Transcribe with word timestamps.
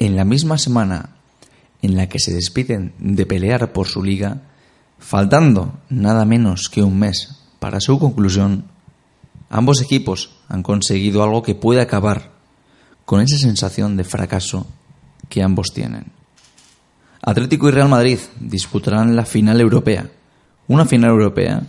En 0.00 0.16
la 0.16 0.24
misma 0.24 0.56
semana 0.56 1.10
en 1.82 1.94
la 1.94 2.08
que 2.08 2.18
se 2.18 2.32
despiden 2.32 2.94
de 2.98 3.26
pelear 3.26 3.74
por 3.74 3.86
su 3.86 4.02
liga, 4.02 4.40
faltando 4.98 5.78
nada 5.90 6.24
menos 6.24 6.70
que 6.70 6.82
un 6.82 6.98
mes 6.98 7.42
para 7.58 7.80
su 7.80 7.98
conclusión, 7.98 8.64
ambos 9.50 9.82
equipos 9.82 10.30
han 10.48 10.62
conseguido 10.62 11.22
algo 11.22 11.42
que 11.42 11.54
puede 11.54 11.82
acabar 11.82 12.32
con 13.04 13.20
esa 13.20 13.36
sensación 13.36 13.98
de 13.98 14.04
fracaso 14.04 14.66
que 15.28 15.42
ambos 15.42 15.74
tienen. 15.74 16.06
Atlético 17.20 17.68
y 17.68 17.72
Real 17.72 17.90
Madrid 17.90 18.20
disputarán 18.40 19.14
la 19.14 19.26
final 19.26 19.60
europea. 19.60 20.10
Una 20.66 20.86
final 20.86 21.10
europea. 21.10 21.62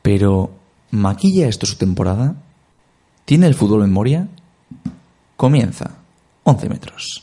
Pero, 0.00 0.54
¿maquilla 0.92 1.48
esto 1.48 1.66
su 1.66 1.74
temporada? 1.74 2.36
¿Tiene 3.24 3.48
el 3.48 3.56
fútbol 3.56 3.80
memoria? 3.80 4.28
Comienza. 5.36 6.05
11 6.48 6.68
metros. 6.68 7.22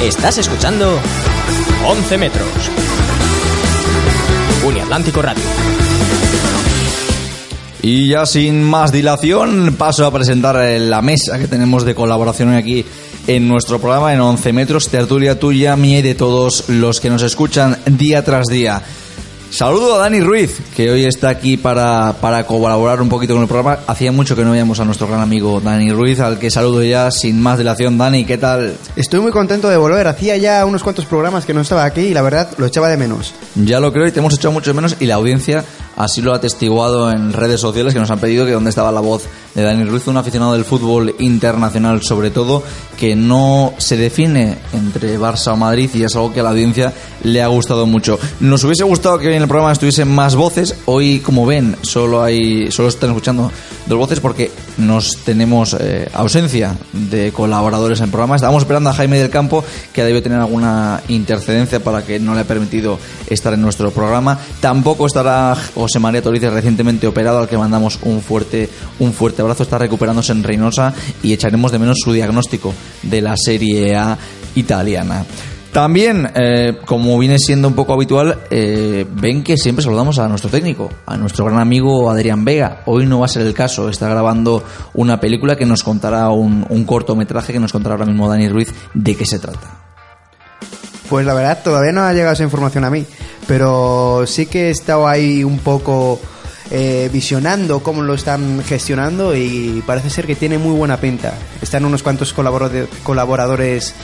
Estás 0.00 0.38
escuchando 0.38 1.00
11 1.84 2.18
metros. 2.18 2.48
Uniatlántico 4.64 5.20
Radio. 5.20 5.42
Y 7.90 8.06
ya 8.06 8.26
sin 8.26 8.62
más 8.62 8.92
dilación, 8.92 9.74
paso 9.78 10.04
a 10.04 10.12
presentar 10.12 10.62
eh, 10.62 10.78
la 10.78 11.00
mesa 11.00 11.38
que 11.38 11.48
tenemos 11.48 11.86
de 11.86 11.94
colaboración 11.94 12.52
aquí 12.52 12.84
en 13.26 13.48
nuestro 13.48 13.78
programa 13.78 14.12
en 14.12 14.20
11 14.20 14.52
metros, 14.52 14.90
tertulia 14.90 15.38
tuya, 15.38 15.74
mía 15.74 16.00
y 16.00 16.02
de 16.02 16.14
todos 16.14 16.68
los 16.68 17.00
que 17.00 17.08
nos 17.08 17.22
escuchan 17.22 17.78
día 17.86 18.22
tras 18.22 18.48
día. 18.48 18.82
Saludo 19.50 19.94
a 19.94 19.98
Dani 20.00 20.20
Ruiz, 20.20 20.58
que 20.76 20.90
hoy 20.90 21.06
está 21.06 21.30
aquí 21.30 21.56
para, 21.56 22.12
para 22.20 22.44
colaborar 22.44 23.00
un 23.00 23.08
poquito 23.08 23.32
con 23.32 23.42
el 23.42 23.48
programa. 23.48 23.78
Hacía 23.86 24.12
mucho 24.12 24.36
que 24.36 24.44
no 24.44 24.50
veíamos 24.50 24.78
a 24.80 24.84
nuestro 24.84 25.06
gran 25.06 25.22
amigo 25.22 25.58
Dani 25.58 25.90
Ruiz, 25.90 26.20
al 26.20 26.38
que 26.38 26.50
saludo 26.50 26.84
ya 26.84 27.10
sin 27.10 27.40
más 27.40 27.56
dilación. 27.56 27.96
Dani, 27.96 28.26
¿qué 28.26 28.36
tal? 28.36 28.76
Estoy 28.96 29.20
muy 29.20 29.32
contento 29.32 29.70
de 29.70 29.78
volver. 29.78 30.06
Hacía 30.06 30.36
ya 30.36 30.66
unos 30.66 30.82
cuantos 30.82 31.06
programas 31.06 31.46
que 31.46 31.54
no 31.54 31.62
estaba 31.62 31.86
aquí 31.86 32.02
y 32.02 32.12
la 32.12 32.20
verdad 32.20 32.50
lo 32.58 32.66
echaba 32.66 32.90
de 32.90 32.98
menos. 32.98 33.32
Ya 33.54 33.80
lo 33.80 33.90
creo 33.94 34.06
y 34.06 34.12
te 34.12 34.20
hemos 34.20 34.34
echado 34.34 34.52
mucho 34.52 34.72
de 34.72 34.74
menos 34.74 34.96
y 35.00 35.06
la 35.06 35.14
audiencia 35.14 35.64
así 35.98 36.22
lo 36.22 36.32
ha 36.32 36.36
atestiguado 36.36 37.10
en 37.10 37.32
redes 37.32 37.60
sociales 37.60 37.92
que 37.92 38.00
nos 38.00 38.10
han 38.10 38.20
pedido 38.20 38.46
que 38.46 38.52
dónde 38.52 38.70
estaba 38.70 38.92
la 38.92 39.00
voz 39.00 39.24
de 39.54 39.62
Dani 39.62 39.84
Ruiz, 39.84 40.06
un 40.06 40.16
aficionado 40.16 40.52
del 40.52 40.64
fútbol 40.64 41.14
internacional 41.18 42.02
sobre 42.02 42.30
todo, 42.30 42.62
que 42.96 43.16
no 43.16 43.74
se 43.78 43.96
define 43.96 44.58
entre 44.72 45.18
Barça 45.18 45.52
o 45.52 45.56
Madrid 45.56 45.90
y 45.94 46.04
es 46.04 46.14
algo 46.14 46.32
que 46.32 46.40
a 46.40 46.44
la 46.44 46.50
audiencia 46.50 46.92
le 47.24 47.42
ha 47.42 47.48
gustado 47.48 47.84
mucho. 47.84 48.18
Nos 48.40 48.62
hubiese 48.62 48.84
gustado 48.84 49.18
que 49.18 49.34
en 49.34 49.42
el 49.42 49.48
programa 49.48 49.72
estuviesen 49.72 50.08
más 50.08 50.36
voces. 50.36 50.76
Hoy, 50.86 51.18
como 51.18 51.44
ven, 51.44 51.76
solo 51.82 52.22
hay 52.22 52.70
solo 52.70 52.88
están 52.88 53.10
escuchando 53.10 53.50
dos 53.86 53.98
voces 53.98 54.20
porque 54.20 54.52
nos 54.76 55.16
tenemos 55.24 55.76
eh, 55.78 56.08
ausencia 56.12 56.76
de 56.92 57.32
colaboradores 57.32 57.98
en 57.98 58.04
el 58.04 58.10
programa. 58.10 58.36
Estábamos 58.36 58.62
esperando 58.62 58.90
a 58.90 58.94
Jaime 58.94 59.18
del 59.18 59.30
Campo, 59.30 59.64
que 59.92 60.04
debió 60.04 60.22
tener 60.22 60.38
alguna 60.38 61.02
intercedencia 61.08 61.80
para 61.80 62.04
que 62.04 62.20
no 62.20 62.34
le 62.34 62.42
ha 62.42 62.44
permitido 62.44 62.98
estar 63.28 63.52
en 63.54 63.62
nuestro 63.62 63.90
programa. 63.90 64.38
Tampoco 64.60 65.06
estará 65.06 65.56
María 65.98 66.22
Torices, 66.22 66.52
recientemente 66.52 67.06
operado, 67.06 67.38
al 67.38 67.48
que 67.48 67.56
mandamos 67.56 67.98
un 68.02 68.20
fuerte, 68.20 68.68
un 68.98 69.12
fuerte 69.12 69.42
abrazo. 69.42 69.62
Está 69.62 69.78
recuperándose 69.78 70.32
en 70.32 70.42
Reynosa 70.42 70.92
y 71.22 71.32
echaremos 71.32 71.72
de 71.72 71.78
menos 71.78 71.98
su 72.02 72.12
diagnóstico 72.12 72.74
de 73.02 73.22
la 73.22 73.36
Serie 73.36 73.96
A 73.96 74.18
italiana. 74.54 75.24
También, 75.72 76.30
eh, 76.34 76.78
como 76.86 77.18
viene 77.18 77.38
siendo 77.38 77.68
un 77.68 77.74
poco 77.74 77.92
habitual, 77.92 78.40
eh, 78.50 79.06
ven 79.08 79.44
que 79.44 79.56
siempre 79.56 79.84
saludamos 79.84 80.18
a 80.18 80.28
nuestro 80.28 80.50
técnico, 80.50 80.90
a 81.06 81.16
nuestro 81.16 81.44
gran 81.44 81.60
amigo 81.60 82.10
Adrián 82.10 82.44
Vega. 82.44 82.82
Hoy 82.86 83.06
no 83.06 83.20
va 83.20 83.26
a 83.26 83.28
ser 83.28 83.46
el 83.46 83.54
caso, 83.54 83.88
está 83.88 84.08
grabando 84.08 84.64
una 84.94 85.20
película 85.20 85.56
que 85.56 85.66
nos 85.66 85.82
contará 85.82 86.30
un, 86.30 86.66
un 86.68 86.84
cortometraje 86.84 87.52
que 87.52 87.60
nos 87.60 87.72
contará 87.72 87.94
ahora 87.94 88.06
mismo 88.06 88.28
Dani 88.28 88.48
Ruiz 88.48 88.74
de 88.94 89.14
qué 89.14 89.26
se 89.26 89.38
trata. 89.38 89.87
Pues 91.08 91.24
la 91.24 91.34
verdad, 91.34 91.62
todavía 91.62 91.92
no 91.92 92.02
ha 92.02 92.12
llegado 92.12 92.34
esa 92.34 92.42
información 92.44 92.84
a 92.84 92.90
mí, 92.90 93.04
pero 93.46 94.24
sí 94.26 94.46
que 94.46 94.68
he 94.68 94.70
estado 94.70 95.08
ahí 95.08 95.42
un 95.42 95.58
poco 95.58 96.20
eh, 96.70 97.08
visionando 97.10 97.82
cómo 97.82 98.02
lo 98.02 98.12
están 98.12 98.62
gestionando 98.62 99.34
y 99.34 99.82
parece 99.86 100.10
ser 100.10 100.26
que 100.26 100.34
tiene 100.34 100.58
muy 100.58 100.74
buena 100.76 100.98
pinta. 100.98 101.32
Están 101.62 101.86
unos 101.86 102.02
cuantos 102.02 102.34
colaborado- 102.34 102.86
colaboradores 103.04 103.94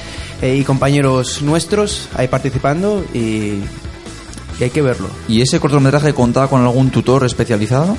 eh, 0.41 0.57
y 0.57 0.65
compañeros 0.65 1.43
nuestros 1.43 2.09
ahí 2.15 2.27
participando 2.29 3.05
y, 3.13 3.61
y 4.59 4.63
hay 4.65 4.71
que 4.71 4.81
verlo. 4.81 5.09
¿Y 5.29 5.43
ese 5.43 5.61
cortometraje 5.61 6.15
contaba 6.15 6.49
con 6.49 6.63
algún 6.63 6.91
tutor 6.91 7.27
especializado? 7.27 7.99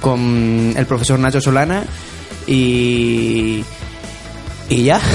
Con 0.00 0.72
el 0.76 0.86
profesor 0.86 1.18
Nacho 1.18 1.40
Solana 1.40 1.84
y... 2.46 3.62
Y 4.70 4.84
ya. 4.84 4.98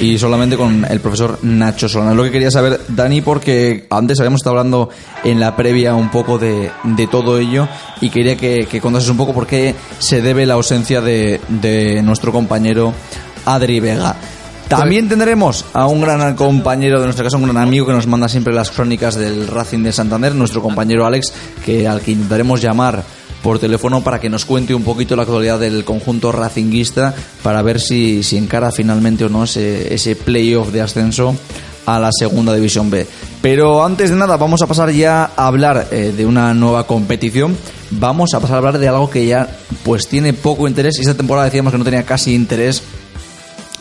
Y 0.00 0.18
solamente 0.18 0.56
con 0.56 0.84
el 0.84 1.00
profesor 1.00 1.38
Nacho 1.42 1.88
Solana. 1.88 2.14
Lo 2.14 2.24
que 2.24 2.30
quería 2.30 2.50
saber, 2.50 2.80
Dani, 2.88 3.20
porque 3.20 3.86
antes 3.90 4.18
habíamos 4.18 4.40
estado 4.40 4.56
hablando 4.56 4.88
en 5.22 5.38
la 5.38 5.56
previa 5.56 5.94
un 5.94 6.10
poco 6.10 6.38
de, 6.38 6.70
de 6.82 7.06
todo 7.06 7.38
ello 7.38 7.68
y 8.00 8.10
quería 8.10 8.36
que, 8.36 8.66
que 8.66 8.80
contases 8.80 9.10
un 9.10 9.16
poco 9.16 9.34
por 9.34 9.46
qué 9.46 9.74
se 9.98 10.22
debe 10.22 10.46
la 10.46 10.54
ausencia 10.54 11.00
de, 11.00 11.40
de 11.48 12.02
nuestro 12.02 12.32
compañero 12.32 12.92
Adri 13.44 13.80
Vega. 13.80 14.16
También 14.68 15.08
tendremos 15.08 15.66
a 15.74 15.86
un 15.86 16.00
gran 16.00 16.34
compañero 16.34 16.98
de 16.98 17.04
nuestra 17.04 17.24
casa, 17.24 17.36
un 17.36 17.44
gran 17.44 17.58
amigo 17.58 17.86
que 17.86 17.92
nos 17.92 18.06
manda 18.06 18.28
siempre 18.28 18.54
las 18.54 18.70
crónicas 18.70 19.14
del 19.14 19.46
Racing 19.46 19.82
de 19.82 19.92
Santander, 19.92 20.34
nuestro 20.34 20.62
compañero 20.62 21.04
Alex, 21.04 21.32
que 21.64 21.86
al 21.86 22.00
que 22.00 22.12
intentaremos 22.12 22.62
llamar 22.62 23.04
por 23.44 23.58
teléfono 23.58 24.02
para 24.02 24.18
que 24.18 24.30
nos 24.30 24.46
cuente 24.46 24.74
un 24.74 24.84
poquito 24.84 25.14
la 25.14 25.22
actualidad 25.24 25.60
del 25.60 25.84
conjunto 25.84 26.32
racinguista 26.32 27.14
para 27.42 27.60
ver 27.60 27.78
si, 27.78 28.22
si 28.22 28.38
encara 28.38 28.72
finalmente 28.72 29.26
o 29.26 29.28
no 29.28 29.44
ese, 29.44 29.92
ese 29.92 30.16
playoff 30.16 30.72
de 30.72 30.80
ascenso 30.80 31.36
a 31.84 32.00
la 32.00 32.10
segunda 32.10 32.54
división 32.54 32.88
B. 32.88 33.06
Pero 33.42 33.84
antes 33.84 34.08
de 34.08 34.16
nada 34.16 34.38
vamos 34.38 34.62
a 34.62 34.66
pasar 34.66 34.90
ya 34.92 35.30
a 35.36 35.46
hablar 35.46 35.88
eh, 35.90 36.14
de 36.16 36.24
una 36.24 36.54
nueva 36.54 36.86
competición. 36.86 37.54
Vamos 37.90 38.32
a 38.32 38.40
pasar 38.40 38.54
a 38.54 38.58
hablar 38.58 38.78
de 38.78 38.88
algo 38.88 39.10
que 39.10 39.26
ya 39.26 39.46
pues 39.82 40.08
tiene 40.08 40.32
poco 40.32 40.66
interés 40.66 40.98
esta 40.98 41.12
temporada 41.12 41.44
decíamos 41.44 41.70
que 41.70 41.78
no 41.78 41.84
tenía 41.84 42.04
casi 42.04 42.34
interés. 42.34 42.82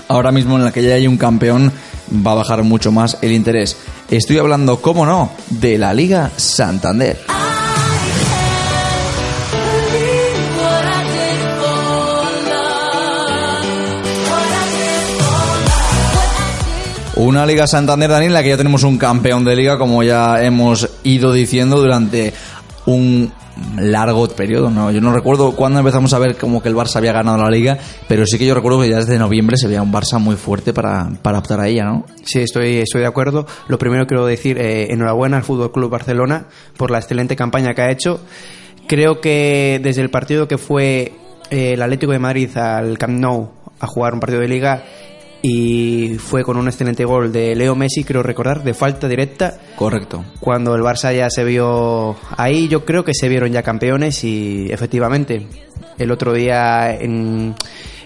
Ahora 0.10 0.34
mismo 0.34 0.58
en 0.58 0.66
la 0.66 0.74
que 0.74 0.84
ya 0.84 0.96
hay 0.96 1.08
un 1.08 1.18
campeón 1.18 1.72
va 2.14 2.34
a 2.34 2.36
bajar 2.36 2.64
mucho 2.64 2.92
más 2.92 3.18
el 3.22 3.32
interés. 3.32 3.78
Estoy 4.12 4.40
hablando, 4.40 4.82
cómo 4.82 5.06
no, 5.06 5.32
de 5.50 5.78
la 5.78 5.94
Liga 5.94 6.32
Santander. 6.36 7.43
Una 17.24 17.46
Liga 17.46 17.68
Santander, 17.68 18.10
Dani, 18.10 18.26
en 18.26 18.34
la 18.34 18.44
que 18.44 18.50
ya 18.50 18.58
tenemos 18.58 18.84
un 18.84 18.98
campeón 18.98 19.46
de 19.46 19.56
liga, 19.56 19.78
como 19.78 20.04
ya 20.04 20.44
hemos 20.44 20.90
ido 21.04 21.32
diciendo 21.32 21.80
durante 21.80 22.34
un 22.86 23.32
largo 23.78 24.28
periodo. 24.28 24.70
No, 24.70 24.92
yo 24.92 25.00
no 25.00 25.14
recuerdo 25.14 25.56
cuándo 25.56 25.80
empezamos 25.80 26.14
a 26.14 26.20
ver 26.20 26.36
como 26.36 26.62
que 26.62 26.68
el 26.68 26.76
Barça 26.76 26.98
había 26.98 27.14
ganado 27.14 27.42
la 27.42 27.50
liga, 27.50 27.78
pero 28.10 28.26
sí 28.26 28.38
que 28.38 28.46
yo 28.46 28.54
recuerdo 28.54 28.82
que 28.82 28.90
ya 28.90 28.98
desde 28.98 29.18
noviembre 29.18 29.56
se 29.56 29.70
veía 29.70 29.82
un 29.82 29.94
Barça 29.94 30.20
muy 30.20 30.36
fuerte 30.36 30.74
para, 30.74 31.12
para 31.22 31.40
optar 31.40 31.62
a 31.62 31.70
ella, 31.70 31.86
¿no? 31.86 32.06
Sí, 32.26 32.42
estoy, 32.42 32.80
estoy 32.80 33.00
de 33.00 33.08
acuerdo. 33.08 33.48
Lo 33.70 33.78
primero 33.78 34.06
quiero 34.06 34.26
decir, 34.26 34.58
eh, 34.58 34.92
enhorabuena 34.92 35.38
al 35.38 35.44
Fútbol 35.44 35.72
Club 35.72 35.90
Barcelona 35.90 36.48
por 36.76 36.92
la 36.92 36.98
excelente 36.98 37.38
campaña 37.38 37.74
que 37.74 37.84
ha 37.84 37.90
hecho. 37.90 38.20
Creo 38.86 39.22
que 39.22 39.80
desde 39.82 40.02
el 40.02 40.10
partido 40.10 40.50
que 40.50 40.58
fue 40.58 41.14
eh, 41.52 41.72
el 41.76 41.82
Atlético 41.82 42.12
de 42.12 42.20
Madrid 42.20 42.58
al 42.58 42.98
Camp 42.98 43.18
Nou 43.18 43.50
a 43.80 43.88
jugar 43.88 44.14
un 44.14 44.20
partido 44.20 44.42
de 44.42 44.50
liga 44.50 44.84
y 45.46 46.16
fue 46.20 46.44
con 46.44 46.56
un 46.56 46.68
excelente 46.70 47.04
gol 47.04 47.32
de 47.34 47.54
Leo 47.56 47.76
Messi, 47.76 48.04
creo 48.06 48.24
recordar, 48.24 48.64
de 48.64 48.74
falta 48.74 49.10
directa. 49.10 49.60
Correcto. 49.76 50.24
Cuando 50.40 50.74
el 50.74 50.82
Barça 50.82 51.14
ya 51.16 51.30
se 51.30 51.44
vio 51.44 52.16
ahí, 52.38 52.70
yo 52.70 52.86
creo 52.86 53.04
que 53.04 53.14
se 53.14 53.28
vieron 53.28 53.52
ya 53.52 53.62
campeones 53.62 54.24
y 54.24 54.72
efectivamente 54.72 55.46
el 55.98 56.12
otro 56.12 56.32
día 56.34 56.96
en, 56.96 57.54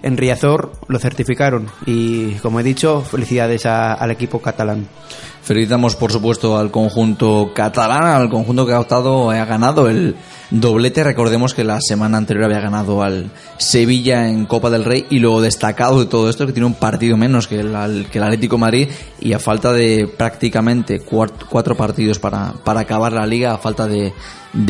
en 0.02 0.18
Riazor 0.18 0.72
lo 0.88 0.98
certificaron 0.98 1.68
y 1.86 2.32
como 2.42 2.60
he 2.60 2.64
dicho, 2.64 3.02
felicidades 3.04 3.68
a- 3.68 3.94
al 3.94 4.10
equipo 4.10 4.42
catalán. 4.42 4.88
Felicitamos, 5.48 5.96
por 5.96 6.12
supuesto, 6.12 6.58
al 6.58 6.72
conjunto 6.72 7.52
catalán, 7.56 8.04
al 8.04 8.30
conjunto 8.30 8.66
que 8.66 8.74
ha 8.74 8.82
optado, 8.82 9.32
ha 9.32 9.46
ganado 9.46 9.88
el 9.88 10.18
doblete. 10.52 11.06
Recordemos 11.06 11.54
que 11.54 11.64
la 11.64 11.80
semana 11.80 12.18
anterior 12.18 12.48
había 12.48 12.60
ganado 12.60 13.02
al 13.02 13.32
Sevilla 13.58 14.28
en 14.28 14.46
Copa 14.46 14.70
del 14.70 14.84
Rey 14.84 15.06
y 15.10 15.20
lo 15.20 15.40
destacado 15.40 16.02
de 16.02 16.08
todo 16.08 16.30
esto 16.30 16.44
es 16.44 16.48
que 16.48 16.54
tiene 16.54 16.66
un 16.66 16.74
partido 16.74 17.16
menos 17.16 17.48
que 17.48 17.62
el, 17.62 18.08
que 18.12 18.18
el 18.18 18.26
Atlético 18.26 18.58
Madrid 18.58 18.90
y 19.22 19.32
a 19.32 19.40
falta 19.40 19.72
de 19.72 20.10
prácticamente 20.18 21.00
cuatro, 21.00 21.78
partidos 21.78 22.20
para, 22.20 22.54
acabar 22.66 23.14
la 23.14 23.26
liga, 23.26 23.54
a 23.54 23.58
falta 23.58 23.88
de, 23.88 24.12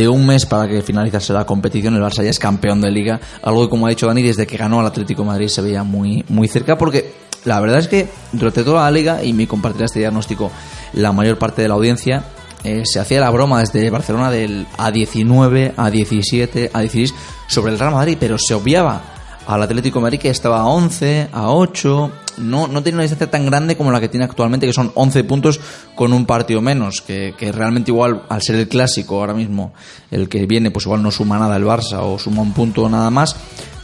un 0.07 0.27
mes 0.27 0.45
para 0.45 0.67
que 0.69 0.83
finalizase 0.83 1.33
la 1.33 1.43
competición, 1.43 1.95
el 1.95 2.03
Barça 2.03 2.23
ya 2.23 2.29
es 2.29 2.37
campeón 2.37 2.81
de 2.81 2.91
liga, 2.91 3.19
algo 3.41 3.63
que 3.63 3.69
como 3.71 3.87
ha 3.87 3.89
dicho 3.89 4.05
Dani, 4.05 4.21
desde 4.21 4.45
que 4.45 4.57
ganó 4.57 4.79
al 4.79 4.85
Atlético 4.85 5.25
Madrid 5.25 5.47
se 5.47 5.63
veía 5.63 5.81
muy, 5.81 6.23
muy 6.29 6.47
cerca 6.47 6.77
porque 6.77 7.25
la 7.47 7.61
verdad 7.61 7.79
es 7.79 7.87
que 7.87 8.09
durante 8.33 8.63
toda 8.63 8.83
la 8.83 8.91
liga, 8.91 9.23
y 9.23 9.31
me 9.31 9.47
compartirá 9.47 9.85
este 9.85 9.99
diagnóstico 9.99 10.51
la 10.93 11.13
mayor 11.13 11.37
parte 11.37 11.61
de 11.61 11.69
la 11.69 11.75
audiencia, 11.75 12.25
eh, 12.63 12.83
se 12.85 12.99
hacía 12.99 13.21
la 13.21 13.29
broma 13.29 13.61
desde 13.61 13.89
Barcelona 13.89 14.29
del 14.29 14.67
A19, 14.77 15.73
A17, 15.75 16.71
A16 16.71 17.13
sobre 17.47 17.71
el 17.71 17.79
Real 17.79 17.93
Madrid, 17.93 18.17
pero 18.19 18.37
se 18.37 18.53
obviaba 18.53 19.01
al 19.47 19.63
Atlético 19.63 20.01
Madrid 20.01 20.19
que 20.19 20.29
estaba 20.29 20.59
a 20.59 20.65
11, 20.65 21.29
a 21.31 21.51
8, 21.51 22.11
no, 22.39 22.67
no 22.67 22.83
tiene 22.83 22.97
una 22.97 23.03
distancia 23.03 23.31
tan 23.31 23.45
grande 23.45 23.77
como 23.77 23.93
la 23.93 24.01
que 24.01 24.09
tiene 24.09 24.25
actualmente, 24.25 24.67
que 24.67 24.73
son 24.73 24.91
11 24.93 25.23
puntos 25.23 25.61
con 25.95 26.11
un 26.11 26.25
partido 26.25 26.61
menos, 26.61 27.01
que, 27.01 27.33
que, 27.37 27.53
realmente 27.53 27.91
igual 27.91 28.23
al 28.27 28.41
ser 28.41 28.57
el 28.57 28.67
clásico 28.67 29.21
ahora 29.21 29.33
mismo, 29.33 29.73
el 30.11 30.27
que 30.27 30.45
viene, 30.45 30.69
pues 30.69 30.85
igual 30.85 31.01
no 31.01 31.11
suma 31.11 31.39
nada 31.39 31.55
el 31.55 31.63
Barça 31.63 31.99
o 32.01 32.19
suma 32.19 32.41
un 32.41 32.51
punto 32.51 32.89
nada 32.89 33.09
más, 33.09 33.37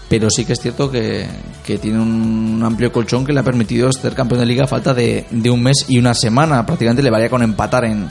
pero 0.09 0.29
sí 0.29 0.45
que 0.45 0.53
es 0.53 0.59
cierto 0.59 0.91
que, 0.91 1.27
tiene 1.63 1.99
un 1.99 2.61
amplio 2.63 2.91
colchón 2.91 3.25
que 3.25 3.33
le 3.33 3.39
ha 3.39 3.43
permitido 3.43 3.91
ser 3.91 4.13
campeón 4.13 4.41
de 4.41 4.45
liga 4.45 4.65
a 4.65 4.67
falta 4.67 4.93
de, 4.93 5.25
un 5.49 5.63
mes 5.63 5.85
y 5.87 5.97
una 5.97 6.13
semana. 6.13 6.65
Prácticamente 6.65 7.01
le 7.01 7.09
valía 7.09 7.29
con 7.29 7.41
empatar 7.41 7.85
en, 7.85 8.07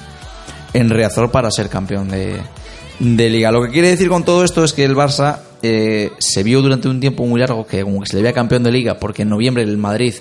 en 0.73 0.89
Reazor 0.91 1.31
para 1.31 1.51
ser 1.51 1.69
campeón 1.69 2.09
de, 2.09 2.43
liga. 3.31 3.53
Lo 3.53 3.63
que 3.63 3.71
quiere 3.71 3.89
decir 3.89 4.09
con 4.09 4.25
todo 4.25 4.45
esto 4.45 4.65
es 4.65 4.73
que 4.73 4.85
el 4.85 4.97
Barça 4.97 5.41
eh, 5.63 6.11
se 6.19 6.43
vio 6.43 6.63
durante 6.63 6.89
un 6.89 6.99
tiempo 6.99 7.25
muy 7.25 7.41
largo 7.41 7.67
que 7.67 7.83
como 7.83 8.01
que 8.01 8.07
se 8.07 8.17
le 8.17 8.23
veía 8.23 8.35
campeón 8.35 8.63
de 8.65 8.73
liga 8.73 8.99
porque 8.99 9.23
en 9.23 9.29
noviembre 9.29 9.63
el 9.63 9.77
Madrid 9.77 10.15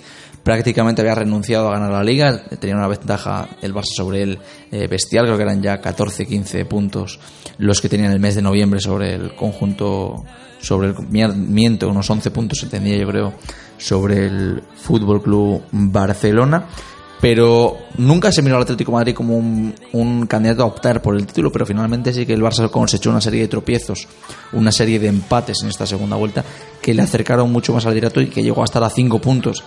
prácticamente 0.44 1.01
había 1.01 1.15
renunciado 1.15 1.68
a 1.68 1.73
ganar 1.73 1.91
la 1.91 2.03
liga, 2.03 2.44
tenía 2.59 2.75
una 2.75 2.88
ventaja 2.88 3.50
el 3.62 3.73
Barça 3.73 3.94
sobre 3.95 4.23
el 4.23 4.39
eh, 4.71 4.88
bestial, 4.88 5.25
creo 5.25 5.38
que 5.38 5.44
eran 5.44 5.62
ya 5.62 5.81
14-15 5.81 6.68
puntos 6.68 7.19
los 7.57 7.81
que 7.81 7.89
tenían 7.89 8.12
el 8.12 8.19
mes 8.19 8.35
de 8.35 8.41
noviembre 8.41 8.79
sobre 8.79 9.13
el 9.13 9.35
conjunto 9.35 10.23
sobre 10.62 10.90
el 10.90 10.96
miento, 11.08 11.90
unos 11.90 12.10
11 12.10 12.31
puntos 12.31 12.60
se 12.60 12.68
tenía 12.68 12.98
yo 12.98 13.08
creo 13.08 13.34
sobre 13.78 14.25
el 14.25 14.63
Fútbol 14.75 15.22
Club 15.22 15.63
Barcelona 15.72 16.68
pero 17.22 17.78
nunca 17.98 18.31
se 18.31 18.42
miró 18.42 18.56
al 18.56 18.63
Atlético 18.63 18.92
Madrid 18.92 19.13
como 19.13 19.38
un, 19.38 20.25
candidato 20.28 20.63
a 20.63 20.66
optar 20.66 21.04
por 21.04 21.16
el 21.16 21.28
título, 21.28 21.52
pero 21.52 21.68
finalmente 21.68 22.12
sí 22.12 22.25
que 22.25 22.34
el 22.34 22.42
Barça 22.42 22.69
cosechó 22.72 23.12
una 23.12 23.22
serie 23.22 23.42
de 23.42 23.48
tropiezos, 23.48 24.08
una 24.54 24.72
serie 24.72 25.00
de 25.00 25.08
empates 25.08 25.60
en 25.62 25.69
esta 25.69 25.86
segunda 25.86 26.16
vuelta 26.16 26.44
que 26.81 26.96
le 26.96 27.04
acercaron 27.04 27.52
mucho 27.52 27.74
más 27.74 27.86
al 27.86 27.94
directo 27.94 28.22
y 28.22 28.28
que 28.28 28.42
llegó 28.42 28.64
a 28.64 28.66
estar 28.66 28.84
a 28.84 28.90
5 28.90 29.22
puntos 29.22 29.64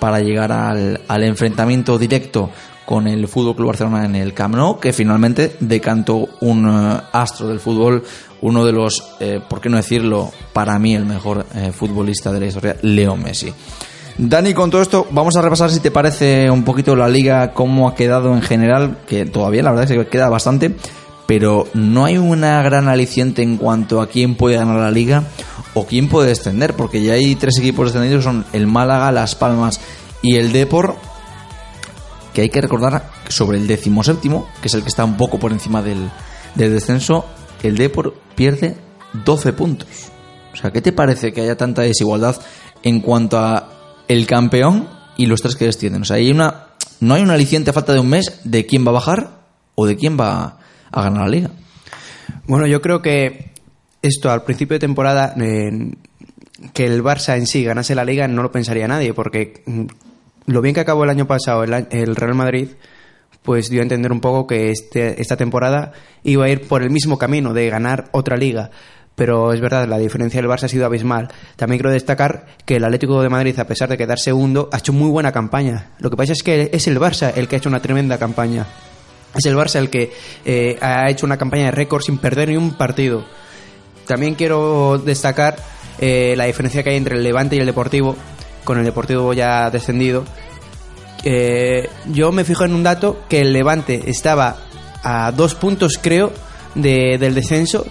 para 0.00 0.18
llegar 0.18 0.50
al, 0.50 1.00
al 1.06 1.22
enfrentamiento 1.22 1.98
directo 1.98 2.50
con 2.88 3.06
el 3.06 3.28
Fútbol 3.28 3.54
Club 3.54 3.66
Barcelona 3.66 4.06
en 4.06 4.16
el 4.16 4.32
Camp 4.32 4.54
Nou, 4.54 4.80
que 4.80 4.94
finalmente 4.94 5.56
decantó 5.60 6.26
un 6.40 6.66
eh, 6.66 7.02
astro 7.12 7.46
del 7.46 7.60
fútbol, 7.60 8.02
uno 8.40 8.64
de 8.64 8.72
los, 8.72 9.04
eh, 9.20 9.42
por 9.46 9.60
qué 9.60 9.68
no 9.68 9.76
decirlo, 9.76 10.32
para 10.54 10.78
mí 10.78 10.94
el 10.94 11.04
mejor 11.04 11.44
eh, 11.54 11.70
futbolista 11.70 12.32
de 12.32 12.40
la 12.40 12.46
historia, 12.46 12.76
Leo 12.80 13.14
Messi. 13.14 13.52
Dani, 14.16 14.54
con 14.54 14.70
todo 14.70 14.80
esto, 14.80 15.06
vamos 15.10 15.36
a 15.36 15.42
repasar 15.42 15.70
si 15.70 15.80
te 15.80 15.90
parece 15.90 16.50
un 16.50 16.64
poquito 16.64 16.96
la 16.96 17.08
liga, 17.08 17.52
cómo 17.52 17.88
ha 17.88 17.94
quedado 17.94 18.32
en 18.32 18.40
general, 18.40 19.00
que 19.06 19.26
todavía 19.26 19.62
la 19.62 19.72
verdad 19.72 19.90
es 19.90 19.98
que 19.98 20.06
queda 20.06 20.30
bastante, 20.30 20.74
pero 21.26 21.68
no 21.74 22.06
hay 22.06 22.16
una 22.16 22.62
gran 22.62 22.88
aliciente 22.88 23.42
en 23.42 23.58
cuanto 23.58 24.00
a 24.00 24.06
quién 24.06 24.34
puede 24.34 24.56
ganar 24.56 24.80
la 24.80 24.90
liga 24.90 25.24
o 25.74 25.84
quién 25.84 26.08
puede 26.08 26.28
descender, 26.28 26.72
porque 26.72 27.02
ya 27.02 27.12
hay 27.12 27.34
tres 27.34 27.58
equipos 27.58 27.92
descendidos, 27.92 28.24
son 28.24 28.46
el 28.54 28.66
Málaga, 28.66 29.12
Las 29.12 29.34
Palmas 29.34 29.78
y 30.22 30.36
el 30.36 30.52
Depor, 30.52 30.96
que 32.32 32.42
hay 32.42 32.50
que 32.50 32.60
recordar 32.60 33.10
sobre 33.28 33.58
el 33.58 33.66
decimoséptimo, 33.66 34.48
que 34.60 34.68
es 34.68 34.74
el 34.74 34.82
que 34.82 34.88
está 34.88 35.04
un 35.04 35.16
poco 35.16 35.38
por 35.38 35.52
encima 35.52 35.82
del, 35.82 36.10
descenso, 36.54 37.24
el 37.62 37.76
Depor 37.76 38.14
pierde 38.34 38.76
12 39.24 39.52
puntos. 39.52 39.88
O 40.52 40.56
sea, 40.56 40.70
¿qué 40.70 40.80
te 40.80 40.92
parece 40.92 41.32
que 41.32 41.40
haya 41.40 41.56
tanta 41.56 41.82
desigualdad 41.82 42.36
en 42.82 43.00
cuanto 43.00 43.38
a 43.38 43.70
el 44.08 44.26
campeón 44.26 44.88
y 45.16 45.26
los 45.26 45.42
tres 45.42 45.56
que 45.56 45.66
descienden? 45.66 46.02
O 46.02 46.04
sea, 46.04 46.16
hay 46.16 46.30
una, 46.30 46.68
no 47.00 47.14
hay 47.14 47.22
una 47.22 47.34
aliciente 47.34 47.70
a 47.70 47.72
falta 47.72 47.92
de 47.92 48.00
un 48.00 48.08
mes 48.08 48.40
de 48.44 48.66
quién 48.66 48.84
va 48.84 48.90
a 48.90 48.94
bajar 48.94 49.40
o 49.74 49.86
de 49.86 49.96
quién 49.96 50.18
va 50.18 50.58
a 50.90 51.02
ganar 51.02 51.22
la 51.22 51.28
liga. 51.28 51.50
Bueno, 52.46 52.66
yo 52.66 52.80
creo 52.80 53.02
que 53.02 53.52
esto 54.02 54.30
al 54.30 54.42
principio 54.42 54.74
de 54.74 54.80
temporada, 54.80 55.34
que 55.34 56.86
el 56.86 57.02
Barça 57.02 57.36
en 57.36 57.46
sí 57.46 57.62
ganase 57.62 57.94
la 57.94 58.04
liga, 58.04 58.26
no 58.28 58.42
lo 58.42 58.50
pensaría 58.50 58.88
nadie, 58.88 59.14
porque 59.14 59.62
lo 60.48 60.62
bien 60.62 60.74
que 60.74 60.80
acabó 60.80 61.04
el 61.04 61.10
año 61.10 61.26
pasado 61.26 61.62
el, 61.62 62.16
Real 62.16 62.34
Madrid, 62.34 62.70
pues 63.42 63.68
dio 63.68 63.80
a 63.80 63.82
entender 63.82 64.10
un 64.10 64.20
poco 64.20 64.46
que 64.46 64.70
este, 64.70 65.20
esta 65.20 65.36
temporada 65.36 65.92
iba 66.24 66.46
a 66.46 66.48
ir 66.48 66.66
por 66.66 66.82
el 66.82 66.90
mismo 66.90 67.18
camino 67.18 67.52
de 67.52 67.68
ganar 67.68 68.08
otra 68.12 68.36
liga. 68.36 68.70
Pero 69.14 69.52
es 69.52 69.60
verdad, 69.60 69.86
la 69.86 69.98
diferencia 69.98 70.40
del 70.40 70.48
Barça 70.48 70.64
ha 70.64 70.68
sido 70.68 70.86
abismal. 70.86 71.28
También 71.56 71.78
quiero 71.78 71.92
destacar 71.92 72.46
que 72.64 72.76
el 72.76 72.84
Atlético 72.84 73.20
de 73.20 73.28
Madrid, 73.28 73.58
a 73.58 73.66
pesar 73.66 73.90
de 73.90 73.98
quedar 73.98 74.18
segundo, 74.18 74.70
ha 74.72 74.78
hecho 74.78 74.92
muy 74.92 75.10
buena 75.10 75.32
campaña. 75.32 75.90
Lo 75.98 76.08
que 76.08 76.16
pasa 76.16 76.32
es 76.32 76.42
que 76.42 76.70
es 76.72 76.86
el 76.86 76.98
Barça 76.98 77.32
el 77.36 77.46
que 77.46 77.56
ha 77.56 77.58
hecho 77.58 77.68
una 77.68 77.82
tremenda 77.82 78.16
campaña. 78.16 78.66
Es 79.36 79.44
el 79.44 79.56
Barça 79.56 79.76
el 79.76 79.90
que 79.90 80.12
eh, 80.46 80.78
ha 80.80 81.10
hecho 81.10 81.26
una 81.26 81.36
campaña 81.36 81.66
de 81.66 81.72
récord 81.72 82.02
sin 82.02 82.16
perder 82.18 82.48
ni 82.48 82.56
un 82.56 82.72
partido. 82.72 83.24
También 84.06 84.34
quiero 84.34 84.96
destacar 84.96 85.56
eh, 85.98 86.34
la 86.36 86.44
diferencia 86.44 86.82
que 86.82 86.90
hay 86.90 86.96
entre 86.96 87.16
el 87.16 87.22
Levante 87.22 87.56
y 87.56 87.58
el 87.58 87.66
Deportivo, 87.66 88.16
con 88.68 88.78
el 88.78 88.84
Deportivo 88.84 89.32
ya 89.32 89.70
descendido. 89.70 90.24
Eh, 91.24 91.88
yo 92.12 92.32
me 92.32 92.44
fijo 92.44 92.66
en 92.66 92.74
un 92.74 92.82
dato 92.82 93.22
que 93.26 93.40
el 93.40 93.54
Levante 93.54 94.10
estaba 94.10 94.58
a 95.02 95.32
dos 95.32 95.54
puntos, 95.54 95.98
creo, 95.98 96.32
del 96.74 97.34
descenso 97.34 97.86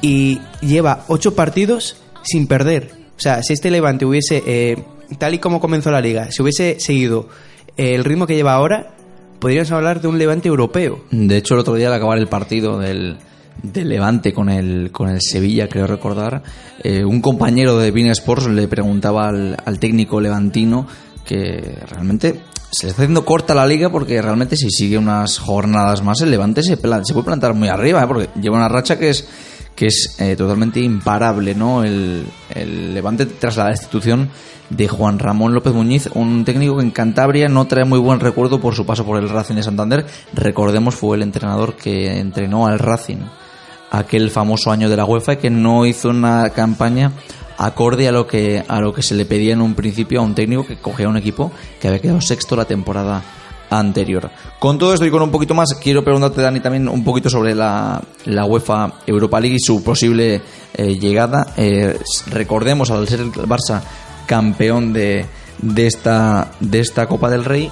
y 0.00 0.40
lleva 0.60 1.02
ocho 1.08 1.34
partidos 1.34 1.96
sin 2.22 2.46
perder. 2.46 2.92
O 3.16 3.20
sea, 3.20 3.42
si 3.42 3.52
este 3.52 3.72
Levante 3.72 4.04
hubiese, 4.04 4.44
eh, 4.46 4.84
tal 5.18 5.34
y 5.34 5.40
como 5.40 5.58
comenzó 5.58 5.90
la 5.90 6.00
liga, 6.00 6.30
si 6.30 6.40
hubiese 6.40 6.78
seguido 6.78 7.28
el 7.76 8.04
ritmo 8.04 8.28
que 8.28 8.36
lleva 8.36 8.54
ahora, 8.54 8.94
podríamos 9.40 9.72
hablar 9.72 10.00
de 10.00 10.06
un 10.06 10.18
Levante 10.18 10.46
europeo. 10.46 11.00
De 11.10 11.36
hecho, 11.36 11.54
el 11.54 11.60
otro 11.60 11.74
día 11.74 11.88
al 11.88 11.94
acabar 11.94 12.18
el 12.18 12.28
partido 12.28 12.78
del, 12.78 13.18
de 13.62 13.84
Levante 13.84 14.32
con 14.32 14.48
el, 14.48 14.90
con 14.92 15.08
el 15.08 15.20
Sevilla, 15.20 15.68
creo 15.68 15.86
recordar, 15.86 16.42
eh, 16.82 17.04
un 17.04 17.20
compañero 17.20 17.78
de 17.78 17.90
Bean 17.90 18.10
Sports 18.10 18.46
le 18.46 18.68
preguntaba 18.68 19.28
al, 19.28 19.56
al, 19.64 19.78
técnico 19.78 20.20
levantino 20.20 20.86
que 21.24 21.78
realmente 21.86 22.40
se 22.70 22.86
le 22.86 22.90
está 22.90 23.02
haciendo 23.02 23.24
corta 23.24 23.54
la 23.54 23.66
liga 23.66 23.90
porque 23.90 24.20
realmente 24.20 24.56
si 24.56 24.70
sigue 24.70 24.98
unas 24.98 25.38
jornadas 25.38 26.02
más 26.02 26.20
el 26.20 26.30
Levante 26.30 26.62
se, 26.62 26.76
puede 26.76 27.24
plantar 27.24 27.54
muy 27.54 27.68
arriba, 27.68 28.02
¿eh? 28.02 28.06
porque 28.06 28.28
lleva 28.40 28.56
una 28.56 28.68
racha 28.68 28.98
que 28.98 29.10
es 29.10 29.28
que 29.74 29.86
es 29.86 30.16
eh, 30.18 30.34
totalmente 30.34 30.80
imparable, 30.80 31.54
¿no? 31.54 31.84
El, 31.84 32.26
el, 32.52 32.94
Levante 32.94 33.26
tras 33.26 33.56
la 33.56 33.68
destitución 33.68 34.28
de 34.70 34.88
Juan 34.88 35.20
Ramón 35.20 35.54
López 35.54 35.72
Muñiz, 35.72 36.08
un 36.14 36.44
técnico 36.44 36.76
que 36.76 36.82
en 36.82 36.90
Cantabria 36.90 37.48
no 37.48 37.68
trae 37.68 37.84
muy 37.84 38.00
buen 38.00 38.18
recuerdo 38.18 38.60
por 38.60 38.74
su 38.74 38.84
paso 38.84 39.06
por 39.06 39.22
el 39.22 39.28
Racing 39.28 39.54
de 39.54 39.62
Santander. 39.62 40.06
Recordemos, 40.34 40.96
fue 40.96 41.16
el 41.16 41.22
entrenador 41.22 41.76
que 41.76 42.18
entrenó 42.18 42.66
al 42.66 42.80
Racing 42.80 43.18
aquel 43.90 44.30
famoso 44.30 44.70
año 44.70 44.88
de 44.88 44.96
la 44.96 45.04
UEFA 45.04 45.34
y 45.34 45.36
que 45.38 45.50
no 45.50 45.86
hizo 45.86 46.10
una 46.10 46.50
campaña 46.50 47.12
acorde 47.56 48.06
a 48.06 48.12
lo 48.12 48.26
que 48.26 48.64
a 48.66 48.80
lo 48.80 48.92
que 48.92 49.02
se 49.02 49.14
le 49.14 49.24
pedía 49.24 49.52
en 49.52 49.60
un 49.60 49.74
principio 49.74 50.20
a 50.20 50.22
un 50.22 50.34
técnico 50.34 50.64
que 50.64 50.76
cogía 50.76 51.08
un 51.08 51.16
equipo 51.16 51.50
que 51.80 51.88
había 51.88 52.00
quedado 52.00 52.20
sexto 52.20 52.54
la 52.54 52.64
temporada 52.64 53.22
anterior. 53.70 54.30
Con 54.58 54.78
todo 54.78 54.94
esto 54.94 55.04
y 55.04 55.10
con 55.10 55.22
un 55.22 55.30
poquito 55.30 55.54
más, 55.54 55.74
quiero 55.74 56.02
preguntarte, 56.02 56.40
Dani, 56.40 56.60
también 56.60 56.88
un 56.88 57.04
poquito 57.04 57.28
sobre 57.28 57.54
la, 57.54 58.00
la 58.24 58.44
UEFA 58.44 58.94
Europa 59.06 59.40
League 59.40 59.56
y 59.56 59.60
su 59.60 59.82
posible 59.82 60.40
eh, 60.74 60.94
llegada. 60.98 61.52
Eh, 61.56 61.98
recordemos, 62.30 62.90
al 62.90 63.06
ser 63.08 63.20
el 63.20 63.32
Barça 63.32 63.82
campeón 64.26 64.92
de, 64.92 65.26
de, 65.60 65.86
esta, 65.86 66.50
de 66.60 66.80
esta 66.80 67.06
Copa 67.06 67.28
del 67.30 67.44
Rey, 67.44 67.70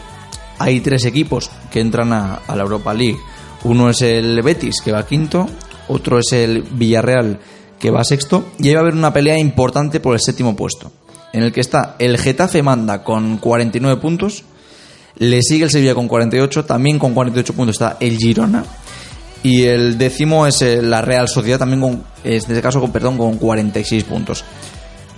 hay 0.59 0.81
tres 0.81 1.05
equipos 1.05 1.51
que 1.71 1.81
entran 1.81 2.13
a, 2.13 2.35
a 2.47 2.57
la 2.57 2.63
Europa 2.63 2.93
League. 2.93 3.19
Uno 3.65 3.91
es 3.91 4.03
el 4.03 4.43
Betis, 4.43 4.81
que 4.85 4.93
va 4.93 5.07
quinto, 5.07 5.49
otro 5.89 6.19
es 6.19 6.33
el 6.33 6.63
Villarreal 6.63 7.39
que 7.79 7.91
va 7.91 8.05
sexto 8.05 8.47
y 8.59 8.69
ahí 8.69 8.75
va 8.75 8.81
a 8.81 8.83
haber 8.83 8.95
una 8.95 9.13
pelea 9.13 9.39
importante 9.39 10.01
por 10.01 10.15
el 10.15 10.21
séptimo 10.21 10.57
puesto, 10.57 10.91
en 11.33 11.43
el 11.43 11.53
que 11.53 11.61
está 11.61 11.97
el 11.99 12.19
Getafe 12.19 12.63
manda 12.63 13.03
con 13.05 13.39
49 13.39 14.01
puntos, 14.01 14.45
le 15.17 15.43
sigue 15.43 15.65
el 15.65 15.71
Sevilla 15.71 15.95
con 15.95 16.09
48, 16.09 16.65
también 16.65 16.99
con 16.99 17.15
48 17.15 17.55
puntos 17.55 17.77
está 17.77 17.97
el 18.01 18.17
Girona 18.17 18.65
y 19.43 19.65
el 19.65 19.97
décimo 19.97 20.47
es 20.47 20.61
eh, 20.63 20.83
la 20.83 21.03
Real 21.03 21.29
Sociedad 21.29 21.59
también 21.59 21.81
con 21.81 21.93
en 22.25 22.33
este 22.33 22.61
caso 22.61 22.81
con 22.81 22.91
perdón 22.91 23.17
con 23.17 23.37
46 23.37 24.05
puntos. 24.05 24.45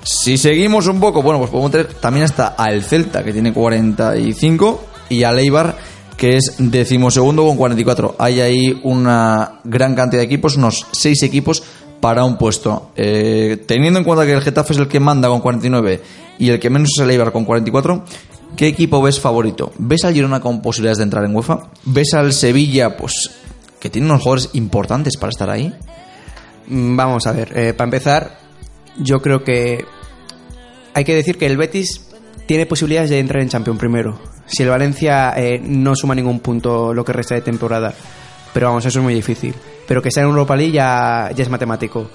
Si 0.03 0.39
seguimos 0.39 0.87
un 0.87 1.01
poco, 1.01 1.23
bueno, 1.23 1.39
pues 1.39 1.51
podemos 1.51 1.71
tener 1.71 1.95
también 1.95 2.25
hasta 2.25 2.49
al 2.49 2.83
Celta 2.83 3.25
que 3.25 3.33
tiene 3.33 3.53
45 3.53 4.85
y 5.09 5.23
al 5.23 5.39
Eibar 5.39 5.77
que 6.19 6.37
es 6.37 6.57
decimosegundo 6.59 7.47
con 7.47 7.57
44. 7.57 8.17
Hay 8.19 8.41
ahí 8.41 8.81
una 8.83 9.61
gran 9.65 9.95
cantidad 9.95 10.21
de 10.21 10.27
equipos, 10.27 10.57
unos 10.57 10.85
seis 10.91 11.23
equipos 11.23 11.63
para 12.01 12.25
un 12.25 12.37
puesto. 12.37 12.91
Eh, 12.97 13.65
teniendo 13.67 14.01
en 14.01 14.05
cuenta 14.05 14.27
que 14.27 14.33
el 14.33 14.43
Getafe 14.43 14.73
es 14.73 14.81
el 14.81 14.89
que 14.89 14.99
manda 14.99 15.29
con 15.29 15.41
49 15.41 16.03
y 16.41 16.51
el 16.51 16.59
que 16.59 16.71
menos 16.71 16.91
es 16.95 17.03
el 17.03 17.11
Eibar 17.11 17.31
con 17.31 17.45
44, 17.45 18.05
¿qué 18.57 18.67
equipo 18.67 19.01
ves 19.01 19.21
favorito? 19.21 19.73
¿Ves 19.79 20.05
al 20.05 20.13
Girona 20.13 20.41
con 20.41 20.61
posibilidades 20.61 20.99
de 20.99 21.05
entrar 21.05 21.25
en 21.25 21.35
UEFA? 21.35 21.71
¿Ves 21.85 22.13
al 22.15 22.33
Sevilla, 22.33 22.97
pues, 22.97 23.31
que 23.79 23.89
tiene 23.89 24.09
unos 24.09 24.23
jugadores 24.23 24.51
importantes 24.55 25.17
para 25.17 25.31
estar 25.31 25.49
ahí? 25.49 25.73
Mm, 26.67 26.97
Vamos 26.97 27.29
a 27.29 27.33
ver, 27.33 27.57
eh, 27.57 27.75
para 27.75 27.87
empezar, 27.87 28.39
yo 28.99 29.23
creo 29.23 29.45
que 29.45 29.85
hay 30.95 31.05
que 31.05 31.15
decir 31.15 31.39
que 31.39 31.47
el 31.47 31.57
Betis 31.57 32.09
tiene 32.47 32.67
posibilidades 32.67 33.11
de 33.11 33.21
entrar 33.21 33.41
en 33.41 33.49
Champions 33.51 33.79
primero. 33.79 34.38
Si 34.49 34.62
el 34.64 34.71
Valencia 34.71 35.35
eh, 35.37 35.61
no 35.62 35.95
suma 35.95 36.14
ningún 36.14 36.40
punto 36.40 36.93
lo 36.93 37.05
que 37.05 37.12
resta 37.12 37.37
de 37.37 37.43
temporada. 37.43 37.95
Pero 38.52 38.67
vamos, 38.67 38.85
eso 38.85 38.99
es 38.99 39.02
muy 39.05 39.14
difícil. 39.14 39.55
Pero 39.87 40.02
que 40.02 40.11
sea 40.11 40.25
en 40.25 40.31
Europa 40.31 40.57
League 40.57 40.73
ya, 40.73 41.31
es 41.37 41.49
matemático. 41.49 42.11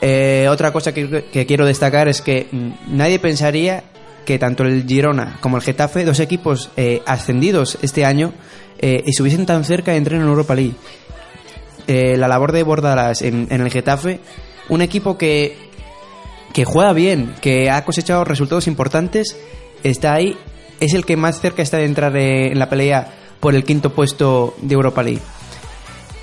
Eh, 0.00 0.46
otra 0.48 0.72
cosa 0.72 0.92
que, 0.92 1.24
quiero 1.46 1.66
destacar 1.66 2.08
es 2.08 2.20
que 2.20 2.46
mm, 2.50 2.96
nadie 2.96 3.18
pensaría 3.18 3.82
que 4.24 4.38
tanto 4.38 4.64
el 4.64 4.86
Girona 4.86 5.38
como 5.40 5.56
el 5.56 5.62
Getafe, 5.62 6.04
dos 6.04 6.20
equipos 6.20 6.70
eh, 6.76 7.02
ascendidos 7.06 7.78
este 7.82 8.04
año, 8.04 8.32
eh, 8.78 9.02
estuviesen 9.06 9.46
tan 9.46 9.64
cerca 9.64 9.92
de 9.92 9.98
entrar 9.98 10.20
en 10.20 10.26
Europa 10.26 10.54
League. 10.54 10.74
Eh, 11.86 12.16
la 12.16 12.28
labor 12.28 12.52
de 12.52 12.62
Bordalas 12.62 13.22
en, 13.22 13.46
en 13.50 13.60
el 13.60 13.70
Getafe, 13.70 14.20
un 14.68 14.80
equipo 14.80 15.18
que, 15.18 15.56
que 16.52 16.64
juega 16.64 16.92
bien, 16.92 17.34
que 17.40 17.70
ha 17.70 17.84
cosechado 17.84 18.24
resultados 18.24 18.66
importantes, 18.66 19.36
está 19.82 20.14
ahí, 20.14 20.36
es 20.80 20.94
el 20.94 21.04
que 21.04 21.16
más 21.16 21.40
cerca 21.40 21.62
está 21.62 21.78
de 21.78 21.84
entrar 21.84 22.16
en 22.16 22.58
la 22.58 22.68
pelea 22.68 23.12
por 23.40 23.54
el 23.54 23.64
quinto 23.64 23.90
puesto 23.90 24.54
de 24.62 24.74
Europa 24.74 25.02
League. 25.02 25.20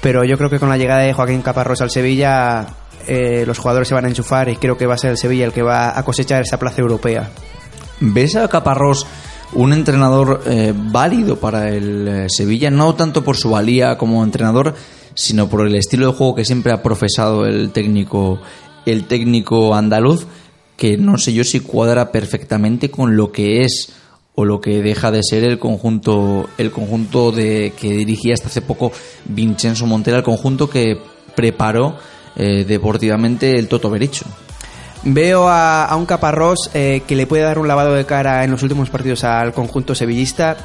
Pero 0.01 0.24
yo 0.24 0.38
creo 0.38 0.50
que 0.50 0.60
con 0.60 0.70
la 0.70 0.77
llegada 0.77 1.01
de 1.01 1.13
Joaquín 1.13 1.41
Caparrós 1.41 1.81
al 1.81 1.91
Sevilla, 1.91 2.65
eh, 3.08 3.43
los 3.46 3.60
jugadores 3.60 3.88
se 3.88 3.93
van 3.93 4.05
a 4.05 4.10
enchufar 4.10 4.50
y 4.50 4.55
creo 4.55 4.77
que 4.77 4.88
va 4.88 4.96
a 4.96 4.98
ser 4.98 5.12
el 5.12 5.17
Sevilla 5.17 5.46
el 5.46 5.53
que 5.53 5.62
va 5.62 5.98
a 5.98 6.03
cosechar 6.03 6.41
esa 6.41 6.58
plaza 6.58 6.81
europea. 6.81 7.29
¿Ves 8.00 8.36
a 8.36 8.48
Caparrós 8.48 9.05
un 9.53 9.74
entrenador 9.74 10.41
eh, 10.48 10.74
válido 10.75 11.39
para 11.39 11.70
el 11.70 12.08
eh, 12.08 12.25
Sevilla? 12.29 12.72
No 12.72 12.96
tanto 12.96 13.24
por 13.24 13.38
su 13.38 13.51
valía 13.51 13.98
como 13.98 14.24
entrenador, 14.24 14.74
sino 15.13 15.48
por 15.48 15.67
el 15.67 15.75
estilo 15.75 16.08
de 16.08 16.13
juego 16.13 16.36
que 16.36 16.46
siempre 16.46 16.72
ha 16.72 16.81
profesado 16.81 17.46
el 17.46 17.72
técnico, 17.72 18.41
el 18.88 19.05
técnico 19.05 19.75
andaluz, 19.75 20.25
que 20.75 20.98
no 20.98 21.20
sé 21.20 21.34
yo 21.34 21.43
si 21.43 21.60
cuadra 21.60 22.12
perfectamente 22.12 22.89
con 22.89 23.15
lo 23.15 23.31
que 23.31 23.62
es 23.62 23.93
o 24.35 24.45
lo 24.45 24.61
que 24.61 24.81
deja 24.81 25.11
de 25.11 25.21
ser 25.23 25.43
el 25.43 25.59
conjunto 25.59 26.50
el 26.57 26.71
conjunto 26.71 27.31
de 27.31 27.73
que 27.79 27.89
dirigía 27.89 28.33
hasta 28.33 28.47
hace 28.47 28.61
poco 28.61 28.91
Vincenzo 29.25 29.85
Montella, 29.85 30.17
el 30.17 30.23
conjunto 30.23 30.69
que 30.69 30.97
preparó 31.35 31.97
eh, 32.35 32.65
deportivamente 32.65 33.57
el 33.57 33.67
Toto 33.67 33.89
Bericho. 33.89 34.25
Veo 35.03 35.47
a, 35.47 35.85
a 35.85 35.95
un 35.95 36.05
Caparrós 36.05 36.69
eh, 36.73 37.01
que 37.07 37.15
le 37.15 37.25
puede 37.25 37.43
dar 37.43 37.57
un 37.57 37.67
lavado 37.67 37.95
de 37.95 38.05
cara 38.05 38.43
en 38.43 38.51
los 38.51 38.61
últimos 38.61 38.89
partidos 38.89 39.23
al 39.23 39.51
conjunto 39.51 39.95
sevillista. 39.95 40.57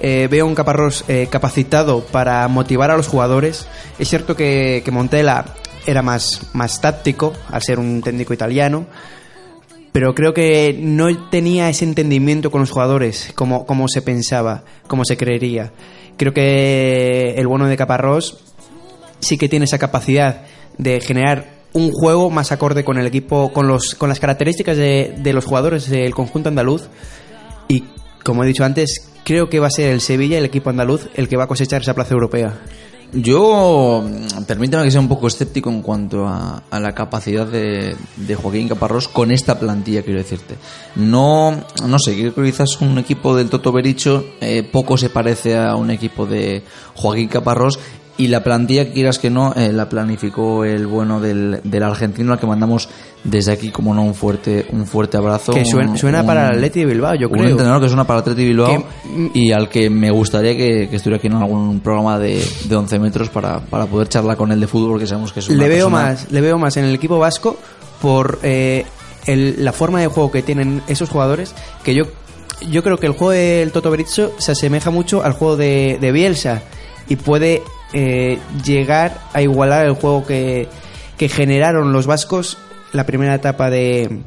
Eh, 0.00 0.28
veo 0.30 0.46
un 0.46 0.54
Caparrós 0.54 1.04
eh, 1.08 1.28
capacitado 1.30 2.00
para 2.00 2.46
motivar 2.48 2.90
a 2.90 2.96
los 2.96 3.08
jugadores. 3.08 3.66
Es 3.98 4.08
cierto 4.08 4.36
que, 4.36 4.82
que 4.84 4.90
Montella 4.90 5.46
era 5.86 6.02
más, 6.02 6.42
más 6.52 6.80
táctico 6.80 7.32
al 7.50 7.62
ser 7.62 7.78
un 7.78 8.02
técnico 8.02 8.34
italiano, 8.34 8.86
pero 9.92 10.14
creo 10.14 10.32
que 10.34 10.78
no 10.78 11.28
tenía 11.30 11.68
ese 11.68 11.84
entendimiento 11.84 12.50
con 12.50 12.60
los 12.60 12.70
jugadores 12.70 13.32
como, 13.34 13.66
como 13.66 13.88
se 13.88 14.02
pensaba, 14.02 14.64
como 14.86 15.04
se 15.04 15.16
creería. 15.16 15.72
Creo 16.16 16.32
que 16.32 17.34
el 17.36 17.46
bueno 17.46 17.66
de 17.66 17.76
Caparrós 17.76 18.38
sí 19.20 19.36
que 19.38 19.48
tiene 19.48 19.64
esa 19.64 19.78
capacidad 19.78 20.42
de 20.78 21.00
generar 21.00 21.60
un 21.72 21.92
juego 21.92 22.30
más 22.30 22.52
acorde 22.52 22.84
con 22.84 22.98
el 22.98 23.06
equipo, 23.06 23.52
con, 23.52 23.68
los, 23.68 23.94
con 23.94 24.08
las 24.08 24.20
características 24.20 24.76
de, 24.76 25.14
de 25.16 25.32
los 25.32 25.44
jugadores 25.44 25.88
del 25.88 26.14
conjunto 26.14 26.48
andaluz. 26.48 26.88
Y 27.68 27.84
como 28.24 28.44
he 28.44 28.46
dicho 28.46 28.64
antes, 28.64 29.10
creo 29.24 29.48
que 29.48 29.60
va 29.60 29.68
a 29.68 29.70
ser 29.70 29.92
el 29.92 30.00
Sevilla, 30.00 30.38
el 30.38 30.44
equipo 30.44 30.70
andaluz, 30.70 31.08
el 31.14 31.28
que 31.28 31.36
va 31.36 31.44
a 31.44 31.48
cosechar 31.48 31.82
esa 31.82 31.94
plaza 31.94 32.14
europea. 32.14 32.58
Yo, 33.12 34.04
mm, 34.04 34.44
permítame 34.44 34.84
que 34.84 34.90
sea 34.90 35.00
un 35.00 35.08
poco 35.08 35.26
escéptico 35.26 35.68
en 35.70 35.82
cuanto 35.82 36.26
a, 36.26 36.62
a 36.70 36.80
la 36.80 36.94
capacidad 36.94 37.46
de, 37.46 37.96
de 38.16 38.34
Joaquín 38.34 38.68
Caparrós 38.68 39.08
con 39.08 39.32
esta 39.32 39.58
plantilla, 39.58 40.02
quiero 40.02 40.18
decirte. 40.18 40.56
No, 40.94 41.64
no 41.86 41.98
sé, 41.98 42.14
creo 42.14 42.34
que 42.34 42.42
quizás 42.44 42.80
un 42.80 42.98
equipo 42.98 43.34
del 43.36 43.50
Toto 43.50 43.72
Bericho 43.72 44.24
eh, 44.40 44.62
poco 44.62 44.96
se 44.96 45.10
parece 45.10 45.56
a 45.56 45.74
un 45.74 45.90
equipo 45.90 46.26
de 46.26 46.62
Joaquín 46.94 47.28
Caparrós 47.28 47.78
y 48.24 48.28
la 48.28 48.42
plantilla, 48.44 48.90
quieras 48.92 49.18
que 49.18 49.30
no, 49.30 49.52
eh, 49.54 49.72
la 49.72 49.88
planificó 49.88 50.64
el 50.64 50.86
bueno 50.86 51.20
del, 51.20 51.60
del 51.64 51.82
argentino 51.82 52.32
al 52.32 52.38
que 52.38 52.46
mandamos 52.46 52.88
desde 53.24 53.52
aquí, 53.52 53.70
como 53.70 53.94
no, 53.94 54.02
un 54.02 54.14
fuerte, 54.14 54.66
un 54.72 54.86
fuerte 54.86 55.16
abrazo. 55.16 55.52
Que 55.52 55.64
suena, 55.64 55.90
un- 55.92 55.98
suena 55.98 56.20
un- 56.20 56.26
para 56.26 56.48
el 56.48 56.54
Atleti 56.56 56.80
de 56.80 56.86
Bilbao, 56.86 57.14
yo 57.14 57.28
un 57.28 57.34
creo. 57.34 57.48
entrenador 57.50 57.82
que 57.82 57.88
suena 57.88 58.06
para 58.06 58.20
Atleti 58.20 58.44
Bilbao 58.44 58.84
Que- 59.04 59.30
y 59.38 59.52
al 59.52 59.68
que 59.68 59.90
me 59.90 60.10
gustaría 60.10 60.56
que, 60.56 60.88
que 60.88 60.96
estuviera 60.96 61.18
aquí 61.18 61.26
en 61.26 61.34
algún 61.34 61.80
programa 61.80 62.18
de, 62.18 62.44
de 62.64 62.76
11 62.76 62.98
metros 62.98 63.28
para, 63.28 63.60
para 63.60 63.86
poder 63.86 64.08
charlar 64.08 64.36
con 64.36 64.50
él 64.52 64.60
de 64.60 64.66
fútbol 64.66 64.90
porque 64.92 65.06
sabemos 65.06 65.32
que 65.32 65.40
es 65.40 65.48
una 65.48 65.58
le 65.62 65.68
veo 65.68 65.86
persona- 65.88 66.02
más 66.10 66.30
le 66.30 66.40
veo 66.40 66.58
más 66.58 66.76
en 66.76 66.84
el 66.84 66.94
equipo 66.94 67.18
vasco 67.18 67.56
por 68.00 68.38
eh, 68.42 68.84
el- 69.26 69.64
la 69.64 69.72
forma 69.72 70.00
de 70.00 70.06
juego 70.06 70.30
que 70.30 70.42
tienen 70.42 70.82
esos 70.88 71.08
jugadores 71.10 71.54
que 71.84 71.94
yo 71.94 72.04
yo 72.70 72.82
creo 72.82 72.98
que 72.98 73.06
el 73.06 73.12
juego 73.12 73.30
del 73.32 73.72
Toto 73.72 73.90
Berizzo 73.90 74.32
se 74.38 74.52
asemeja 74.52 74.90
mucho 74.90 75.22
al 75.22 75.32
juego 75.32 75.56
de, 75.56 75.96
de 76.00 76.12
Bielsa 76.12 76.62
y 77.08 77.16
puede 77.16 77.62
eh, 77.92 78.38
llegar 78.64 79.18
a 79.32 79.42
igualar 79.42 79.86
el 79.86 79.92
juego 79.94 80.24
que, 80.26 80.68
que 81.16 81.28
generaron 81.28 81.92
los 81.92 82.06
vascos 82.06 82.58
la 82.92 83.04
primera 83.06 83.34
etapa 83.34 83.70
de 83.70 84.20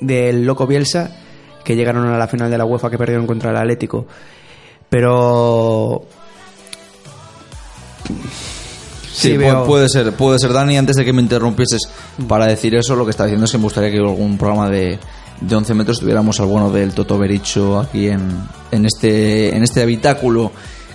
del 0.00 0.44
loco 0.44 0.66
Bielsa 0.66 1.10
que 1.64 1.76
llegaron 1.76 2.06
a 2.08 2.18
la 2.18 2.26
final 2.28 2.50
de 2.50 2.58
la 2.58 2.64
UEFA 2.64 2.90
que 2.90 2.98
perdieron 2.98 3.26
contra 3.26 3.50
el 3.50 3.56
Atlético. 3.56 4.06
Pero 4.90 6.04
Sí, 8.04 9.28
Sí, 9.28 9.34
pu- 9.34 9.38
veo- 9.38 9.64
puede 9.64 9.88
ser, 9.88 10.12
puede 10.14 10.38
ser, 10.38 10.52
Dani, 10.52 10.76
antes 10.78 10.96
de 10.96 11.04
que 11.04 11.12
me 11.12 11.22
interrumpieses 11.22 11.82
para 12.26 12.46
decir 12.46 12.74
eso, 12.74 12.96
lo 12.96 13.04
que 13.04 13.10
está 13.10 13.24
diciendo 13.24 13.44
es 13.44 13.52
que 13.52 13.58
me 13.58 13.64
gustaría 13.64 13.90
que 13.90 13.98
algún 13.98 14.36
programa 14.38 14.68
de, 14.70 14.98
de 15.40 15.54
11 15.54 15.74
metros 15.74 16.00
tuviéramos 16.00 16.40
al 16.40 16.46
bueno 16.46 16.70
del 16.70 16.92
Toto 16.94 17.18
Bericho 17.18 17.78
aquí 17.78 18.08
en, 18.08 18.28
en, 18.70 18.86
este, 18.86 19.54
en 19.54 19.62
este 19.62 19.82
habitáculo 19.82 20.50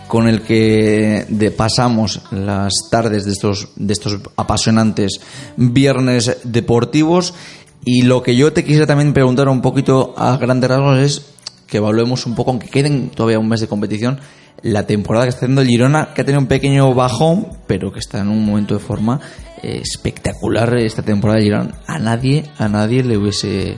con 0.07 0.27
el 0.27 0.41
que 0.41 1.53
pasamos 1.55 2.21
las 2.31 2.73
tardes 2.89 3.25
de 3.25 3.31
estos, 3.31 3.69
de 3.75 3.93
estos 3.93 4.19
apasionantes 4.35 5.19
viernes 5.57 6.37
deportivos. 6.43 7.33
Y 7.83 8.03
lo 8.03 8.23
que 8.23 8.35
yo 8.35 8.51
te 8.53 8.63
quisiera 8.63 8.87
también 8.87 9.13
preguntar 9.13 9.47
un 9.49 9.61
poquito 9.61 10.13
a 10.17 10.37
grandes 10.37 10.69
rasgos 10.69 10.97
es 10.99 11.25
que 11.67 11.77
evaluemos 11.77 12.25
un 12.25 12.35
poco, 12.35 12.51
aunque 12.51 12.69
queden 12.69 13.09
todavía 13.09 13.39
un 13.39 13.49
mes 13.49 13.61
de 13.61 13.67
competición, 13.67 14.19
la 14.63 14.87
temporada 14.87 15.25
que 15.25 15.29
está 15.29 15.45
haciendo 15.45 15.61
el 15.61 15.67
Girona, 15.67 16.13
que 16.13 16.21
ha 16.21 16.25
tenido 16.25 16.41
un 16.41 16.47
pequeño 16.47 16.93
bajón, 16.93 17.47
pero 17.67 17.91
que 17.91 17.99
está 17.99 18.19
en 18.19 18.29
un 18.29 18.43
momento 18.43 18.73
de 18.73 18.79
forma 18.79 19.19
eh, 19.61 19.81
espectacular 19.83 20.75
esta 20.77 21.03
temporada 21.03 21.39
de 21.39 21.45
Girona. 21.45 21.75
A 21.85 21.99
nadie, 21.99 22.45
a 22.57 22.67
nadie 22.67 23.03
le 23.03 23.17
hubiese, 23.17 23.77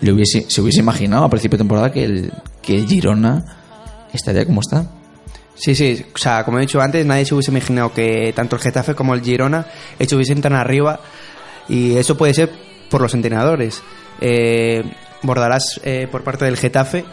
le 0.00 0.12
hubiese, 0.12 0.44
se 0.48 0.60
hubiese 0.60 0.80
imaginado 0.80 1.24
a 1.24 1.30
principio 1.30 1.56
de 1.56 1.64
temporada 1.64 1.90
que 1.90 2.04
el, 2.04 2.32
que 2.62 2.86
Girona 2.86 3.44
estaría 4.12 4.46
como 4.46 4.60
está. 4.60 4.88
Sí, 5.54 5.74
sí, 5.74 6.04
o 6.12 6.18
sea, 6.18 6.44
como 6.44 6.58
he 6.58 6.62
dicho 6.62 6.80
antes, 6.80 7.06
nadie 7.06 7.24
se 7.24 7.34
hubiese 7.34 7.50
imaginado 7.50 7.92
que 7.92 8.32
tanto 8.34 8.56
el 8.56 8.62
Getafe 8.62 8.94
como 8.94 9.14
el 9.14 9.22
Girona 9.22 9.66
estuviesen 9.98 10.40
tan 10.40 10.54
arriba 10.54 11.00
y 11.68 11.96
eso 11.96 12.16
puede 12.16 12.34
ser 12.34 12.50
por 12.90 13.00
los 13.00 13.14
entrenadores. 13.14 13.82
Eh, 14.20 14.82
Bordalás, 15.22 15.80
eh, 15.84 16.08
por 16.10 16.22
parte 16.24 16.44
del 16.44 16.56
Getafe, 16.56 17.04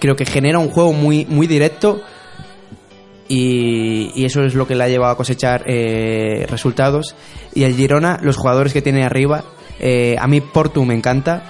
creo 0.00 0.16
que 0.16 0.26
genera 0.26 0.58
un 0.58 0.70
juego 0.70 0.92
muy, 0.92 1.24
muy 1.24 1.46
directo 1.46 2.02
y, 3.28 4.24
eso 4.24 4.42
es 4.42 4.54
lo 4.54 4.66
que 4.66 4.74
le 4.74 4.84
ha 4.84 4.88
llevado 4.88 5.12
a 5.12 5.16
cosechar 5.16 5.64
eh, 5.66 6.46
resultados. 6.48 7.14
Y 7.54 7.64
el 7.64 7.74
Girona, 7.74 8.18
los 8.22 8.36
jugadores 8.36 8.72
que 8.72 8.82
tiene 8.82 9.04
arriba, 9.04 9.44
eh, 9.80 10.16
a 10.18 10.26
mí 10.26 10.40
Portu 10.40 10.84
me 10.84 10.94
encanta. 10.94 11.44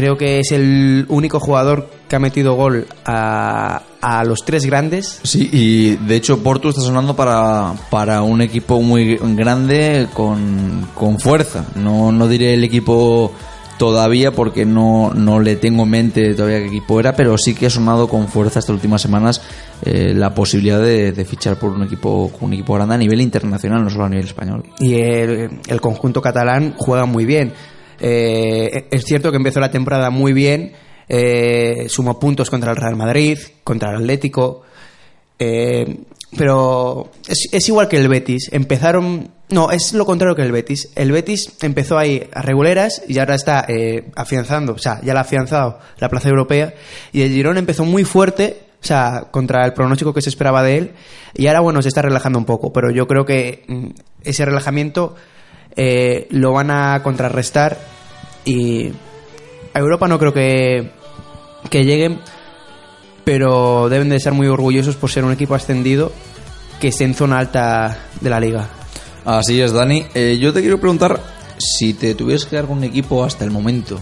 Creo 0.00 0.16
que 0.16 0.40
es 0.40 0.50
el 0.52 1.04
único 1.10 1.40
jugador 1.40 1.90
que 2.08 2.16
ha 2.16 2.18
metido 2.18 2.54
gol 2.54 2.86
a, 3.04 3.82
a 4.00 4.24
los 4.24 4.46
tres 4.46 4.64
grandes. 4.64 5.20
Sí, 5.24 5.50
y 5.52 5.96
de 5.96 6.16
hecho 6.16 6.42
Porto 6.42 6.70
está 6.70 6.80
sonando 6.80 7.14
para, 7.14 7.74
para 7.90 8.22
un 8.22 8.40
equipo 8.40 8.80
muy 8.80 9.18
grande 9.36 10.08
con, 10.14 10.88
con 10.94 11.20
fuerza. 11.20 11.66
No, 11.74 12.12
no 12.12 12.28
diré 12.28 12.54
el 12.54 12.64
equipo 12.64 13.30
todavía 13.76 14.32
porque 14.32 14.64
no, 14.64 15.12
no 15.14 15.38
le 15.38 15.56
tengo 15.56 15.82
en 15.82 15.90
mente 15.90 16.32
todavía 16.34 16.60
qué 16.60 16.68
equipo 16.68 16.98
era, 16.98 17.14
pero 17.14 17.36
sí 17.36 17.54
que 17.54 17.66
ha 17.66 17.70
sonado 17.70 18.08
con 18.08 18.26
fuerza 18.28 18.60
estas 18.60 18.74
últimas 18.74 19.02
semanas 19.02 19.42
eh, 19.84 20.14
la 20.14 20.32
posibilidad 20.32 20.80
de, 20.80 21.12
de 21.12 21.24
fichar 21.26 21.58
por 21.58 21.72
un 21.72 21.82
equipo, 21.82 22.32
un 22.40 22.54
equipo 22.54 22.72
grande 22.72 22.94
a 22.94 22.98
nivel 22.98 23.20
internacional, 23.20 23.84
no 23.84 23.90
solo 23.90 24.06
a 24.06 24.08
nivel 24.08 24.24
español. 24.24 24.64
y 24.78 24.94
el, 24.94 25.60
el 25.66 25.80
conjunto 25.82 26.22
catalán 26.22 26.72
juega 26.78 27.04
muy 27.04 27.26
bien. 27.26 27.52
Eh, 28.00 28.86
es 28.90 29.04
cierto 29.04 29.30
que 29.30 29.36
empezó 29.36 29.60
la 29.60 29.70
temporada 29.70 30.10
muy 30.10 30.32
bien, 30.32 30.72
eh, 31.08 31.86
sumó 31.88 32.18
puntos 32.18 32.50
contra 32.50 32.70
el 32.70 32.76
Real 32.76 32.96
Madrid, 32.96 33.38
contra 33.64 33.90
el 33.90 33.96
Atlético, 33.96 34.62
Eh, 35.42 35.96
pero 36.36 37.10
es, 37.26 37.48
es 37.50 37.66
igual 37.68 37.88
que 37.88 37.96
el 37.96 38.08
Betis. 38.08 38.50
Empezaron. 38.52 39.30
No, 39.48 39.70
es 39.70 39.94
lo 39.94 40.04
contrario 40.04 40.36
que 40.36 40.42
el 40.42 40.52
Betis. 40.52 40.90
El 40.94 41.12
Betis 41.12 41.52
empezó 41.62 41.96
ahí 41.98 42.28
a 42.32 42.42
reguleras 42.42 43.02
y 43.08 43.18
ahora 43.18 43.34
está 43.36 43.66
afianzando, 44.14 44.74
o 44.74 44.78
sea, 44.78 45.00
ya 45.02 45.14
la 45.14 45.20
ha 45.20 45.22
afianzado 45.22 45.78
la 45.98 46.10
plaza 46.10 46.28
europea. 46.28 46.74
Y 47.12 47.22
el 47.22 47.30
Girón 47.30 47.56
empezó 47.56 47.84
muy 47.86 48.04
fuerte, 48.04 48.58
o 48.82 48.86
sea, 48.86 49.28
contra 49.30 49.64
el 49.64 49.72
pronóstico 49.72 50.12
que 50.14 50.22
se 50.22 50.28
esperaba 50.28 50.62
de 50.62 50.76
él. 50.76 50.92
Y 51.34 51.46
ahora, 51.46 51.60
bueno, 51.60 51.82
se 51.82 51.88
está 51.88 52.02
relajando 52.02 52.38
un 52.38 52.44
poco. 52.44 52.72
Pero 52.72 52.90
yo 52.90 53.08
creo 53.08 53.24
que 53.24 53.64
mm, 53.66 53.86
ese 54.22 54.44
relajamiento 54.44 55.16
eh, 55.76 56.26
lo 56.30 56.52
van 56.52 56.70
a 56.70 57.02
contrarrestar. 57.02 57.78
Y 58.44 58.92
a 59.74 59.78
Europa 59.78 60.08
no 60.08 60.18
creo 60.18 60.32
que, 60.32 60.90
que 61.68 61.84
lleguen 61.84 62.20
pero 63.24 63.88
deben 63.88 64.08
de 64.08 64.16
estar 64.16 64.32
muy 64.32 64.48
orgullosos 64.48 64.96
por 64.96 65.10
ser 65.10 65.24
un 65.24 65.32
equipo 65.32 65.54
ascendido 65.54 66.10
que 66.80 66.88
esté 66.88 67.04
en 67.04 67.14
zona 67.14 67.38
alta 67.38 68.06
de 68.20 68.30
la 68.30 68.40
liga. 68.40 68.68
Así 69.24 69.60
es, 69.60 69.72
Dani. 69.72 70.04
Eh, 70.14 70.38
yo 70.40 70.52
te 70.52 70.60
quiero 70.60 70.80
preguntar 70.80 71.20
si 71.58 71.94
te 71.94 72.14
tuvieras 72.14 72.46
que 72.46 72.56
dar 72.56 72.66
con 72.66 72.78
un 72.78 72.84
equipo 72.84 73.22
hasta 73.22 73.44
el 73.44 73.50
momento 73.50 74.00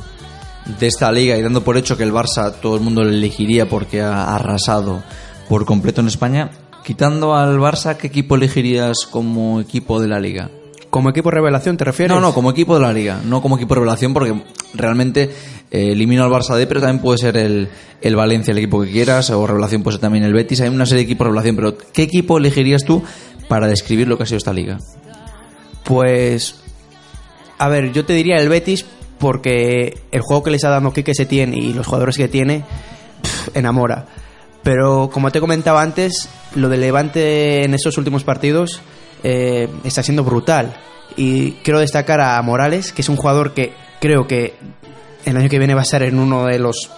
de 0.78 0.86
esta 0.86 1.10
liga 1.10 1.36
y 1.36 1.42
dando 1.42 1.64
por 1.64 1.76
hecho 1.76 1.96
que 1.96 2.04
el 2.04 2.12
Barça 2.12 2.54
todo 2.60 2.76
el 2.76 2.82
mundo 2.82 3.02
le 3.02 3.16
elegiría 3.16 3.68
porque 3.68 4.00
ha 4.00 4.34
arrasado 4.34 5.02
por 5.48 5.64
completo 5.64 6.00
en 6.00 6.08
España, 6.08 6.50
quitando 6.84 7.34
al 7.34 7.58
Barça, 7.58 7.96
¿qué 7.96 8.06
equipo 8.06 8.36
elegirías 8.36 9.06
como 9.10 9.60
equipo 9.60 10.00
de 10.00 10.08
la 10.08 10.20
liga? 10.20 10.50
¿Como 10.90 11.10
equipo 11.10 11.30
revelación 11.30 11.76
te 11.76 11.84
refieres? 11.84 12.14
No, 12.14 12.20
no, 12.20 12.32
como 12.32 12.50
equipo 12.50 12.74
de 12.74 12.80
la 12.80 12.92
liga, 12.92 13.20
no 13.24 13.42
como 13.42 13.56
equipo 13.56 13.74
revelación 13.74 14.14
porque 14.14 14.34
realmente 14.74 15.30
eh, 15.70 15.92
elimino 15.92 16.24
al 16.24 16.30
Barça 16.30 16.56
D, 16.56 16.66
pero 16.66 16.80
también 16.80 17.02
puede 17.02 17.18
ser 17.18 17.36
el, 17.36 17.68
el 18.00 18.16
Valencia, 18.16 18.52
el 18.52 18.58
equipo 18.58 18.80
que 18.82 18.90
quieras, 18.90 19.28
o 19.30 19.46
revelación 19.46 19.82
puede 19.82 19.96
ser 19.96 20.00
también 20.00 20.24
el 20.24 20.32
Betis, 20.32 20.62
hay 20.62 20.68
una 20.68 20.86
serie 20.86 21.04
de 21.04 21.10
equipos 21.10 21.26
revelación, 21.26 21.56
pero 21.56 21.76
¿qué 21.92 22.02
equipo 22.02 22.38
elegirías 22.38 22.84
tú 22.84 23.02
para 23.48 23.66
describir 23.66 24.08
lo 24.08 24.16
que 24.16 24.22
ha 24.22 24.26
sido 24.26 24.38
esta 24.38 24.52
liga? 24.54 24.78
Pues, 25.84 26.60
a 27.58 27.68
ver, 27.68 27.92
yo 27.92 28.06
te 28.06 28.14
diría 28.14 28.36
el 28.36 28.48
Betis 28.48 28.86
porque 29.18 29.98
el 30.10 30.20
juego 30.22 30.42
que 30.42 30.50
les 30.50 30.64
ha 30.64 30.70
dado 30.70 30.92
Quique 30.92 31.14
Setién 31.14 31.52
y 31.52 31.74
los 31.74 31.86
jugadores 31.86 32.16
que 32.16 32.28
tiene, 32.28 32.64
pff, 33.22 33.56
enamora. 33.56 34.06
Pero 34.62 35.10
como 35.12 35.30
te 35.30 35.40
comentaba 35.40 35.82
antes, 35.82 36.28
lo 36.54 36.68
de 36.68 36.76
Levante 36.78 37.64
en 37.64 37.74
estos 37.74 37.98
últimos 37.98 38.24
partidos 38.24 38.80
eh, 39.22 39.68
está 39.84 40.02
siendo 40.02 40.24
brutal. 40.24 40.76
Y 41.16 41.52
quiero 41.62 41.80
destacar 41.80 42.20
a 42.20 42.40
Morales, 42.42 42.92
que 42.92 43.02
es 43.02 43.08
un 43.08 43.16
jugador 43.16 43.54
que 43.54 43.72
creo 44.00 44.26
que 44.26 44.54
el 45.24 45.36
año 45.36 45.48
que 45.48 45.58
viene 45.58 45.74
va 45.74 45.82
a 45.82 45.84
ser 45.84 46.02
en 46.02 46.18
uno 46.18 46.46
de 46.46 46.58
los 46.58 46.90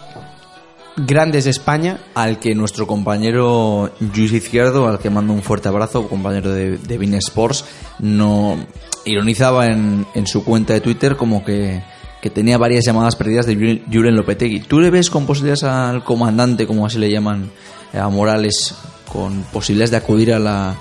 grandes 0.96 1.44
de 1.44 1.50
España. 1.50 1.98
Al 2.14 2.38
que 2.38 2.54
nuestro 2.54 2.86
compañero 2.86 3.90
Luis 4.00 4.32
Izquierdo, 4.32 4.88
al 4.88 4.98
que 4.98 5.10
mando 5.10 5.32
un 5.32 5.42
fuerte 5.42 5.68
abrazo, 5.68 6.08
compañero 6.08 6.52
de, 6.52 6.76
de 6.76 6.98
Bein 6.98 7.14
Sports, 7.14 7.64
no 7.98 8.56
ironizaba 9.04 9.66
en, 9.66 10.06
en 10.14 10.26
su 10.26 10.44
cuenta 10.44 10.74
de 10.74 10.80
Twitter 10.80 11.16
como 11.16 11.44
que, 11.44 11.82
que 12.20 12.30
tenía 12.30 12.58
varias 12.58 12.84
llamadas 12.84 13.16
perdidas 13.16 13.46
de 13.46 13.82
Julen 13.90 14.16
Lopetegui. 14.16 14.60
¿Tú 14.60 14.80
le 14.80 14.90
ves 14.90 15.08
con 15.08 15.26
posibilidades 15.26 15.64
al 15.64 16.04
comandante, 16.04 16.66
como 16.66 16.84
así 16.84 16.98
le 16.98 17.10
llaman 17.10 17.50
a 17.94 18.08
Morales, 18.08 18.74
con 19.10 19.42
posibilidades 19.44 19.90
de 19.90 19.96
acudir 19.96 20.32
a 20.34 20.38
la, 20.38 20.76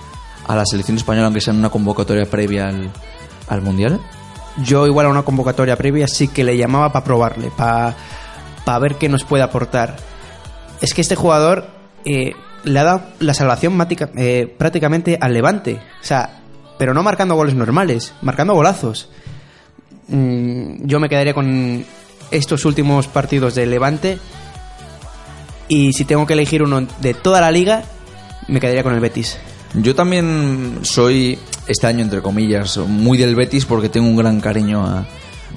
a 0.50 0.56
la 0.56 0.66
selección 0.66 0.98
española, 0.98 1.28
aunque 1.28 1.42
sea 1.42 1.54
en 1.54 1.60
una 1.60 1.70
convocatoria 1.70 2.26
previa 2.26 2.68
al, 2.68 2.90
al 3.48 3.62
Mundial? 3.62 4.02
Yo 4.64 4.88
igual 4.88 5.06
a 5.06 5.10
una 5.10 5.22
convocatoria 5.22 5.76
previa 5.76 6.08
sí 6.08 6.28
que 6.28 6.44
le 6.44 6.58
llamaba 6.58 6.92
para 6.92 7.06
probarle, 7.06 7.52
para 7.56 8.80
ver 8.80 8.96
qué 8.96 9.08
nos 9.10 9.24
puede 9.24 9.44
aportar. 9.44 9.96
Es 10.82 10.96
que 10.96 11.02
este 11.02 11.16
jugador 11.16 11.68
eh, 12.04 12.34
le 12.64 12.80
ha 12.80 12.84
dado 12.84 13.02
la 13.20 13.36
salvación 13.36 13.78
eh, 14.18 14.56
prácticamente 14.58 15.20
al 15.22 15.34
Levante. 15.34 15.80
O 16.02 16.04
sea, 16.04 16.42
pero 16.80 16.96
no 16.96 17.04
marcando 17.04 17.36
goles 17.36 17.54
normales, 17.54 18.14
marcando 18.24 18.56
golazos. 18.56 19.10
Mm, 20.08 20.88
yo 20.88 21.00
me 21.00 21.10
quedaría 21.10 21.36
con 21.36 21.86
estos 22.32 22.66
últimos 22.66 23.08
partidos 23.08 23.54
de 23.54 23.68
Levante. 23.68 24.18
Y 25.68 25.94
si 25.94 26.06
tengo 26.06 26.26
que 26.26 26.34
elegir 26.34 26.64
uno 26.64 26.88
de 27.00 27.14
toda 27.14 27.40
la 27.40 27.52
liga, 27.52 27.84
me 28.48 28.60
quedaría 28.60 28.82
con 28.82 28.96
el 28.96 29.00
Betis. 29.00 29.38
Yo 29.76 29.94
también 29.96 30.80
soy, 30.82 31.38
este 31.68 31.88
año 31.88 32.02
entre 32.02 32.22
comillas, 32.22 32.78
muy 32.78 33.18
del 33.18 33.36
Betis 33.36 33.66
porque 33.66 33.90
tengo 33.90 34.08
un 34.08 34.16
gran 34.16 34.42
cariño 34.42 34.84
a, 34.86 35.06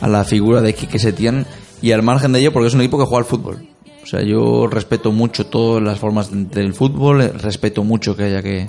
la 0.07 0.25
figura 0.25 0.61
de 0.61 0.75
Quique 0.75 0.99
Setién 0.99 1.47
y 1.81 1.93
al 1.93 2.03
margen 2.03 2.33
de 2.33 2.41
ello 2.41 2.53
porque 2.53 2.69
es 2.69 2.75
un 2.75 2.81
equipo 2.81 2.99
que 2.99 3.05
juega 3.05 3.21
al 3.25 3.29
fútbol. 3.29 3.67
O 4.03 4.07
sea, 4.07 4.21
yo 4.23 4.67
respeto 4.67 5.13
mucho 5.13 5.47
todas 5.47 5.83
las 5.83 5.99
formas 5.99 6.31
de- 6.31 6.45
del 6.45 6.75
fútbol, 6.75 7.33
respeto 7.39 7.85
mucho 7.85 8.15
que 8.17 8.25
haya 8.25 8.43
que, 8.43 8.69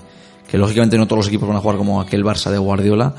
que 0.50 0.58
lógicamente 0.58 0.98
no 0.98 1.08
todos 1.08 1.18
los 1.20 1.28
equipos 1.28 1.48
van 1.48 1.58
a 1.58 1.62
jugar 1.62 1.78
como 1.78 2.00
aquel 2.00 2.24
Barça 2.24 2.50
de 2.52 2.58
Guardiola, 2.60 3.14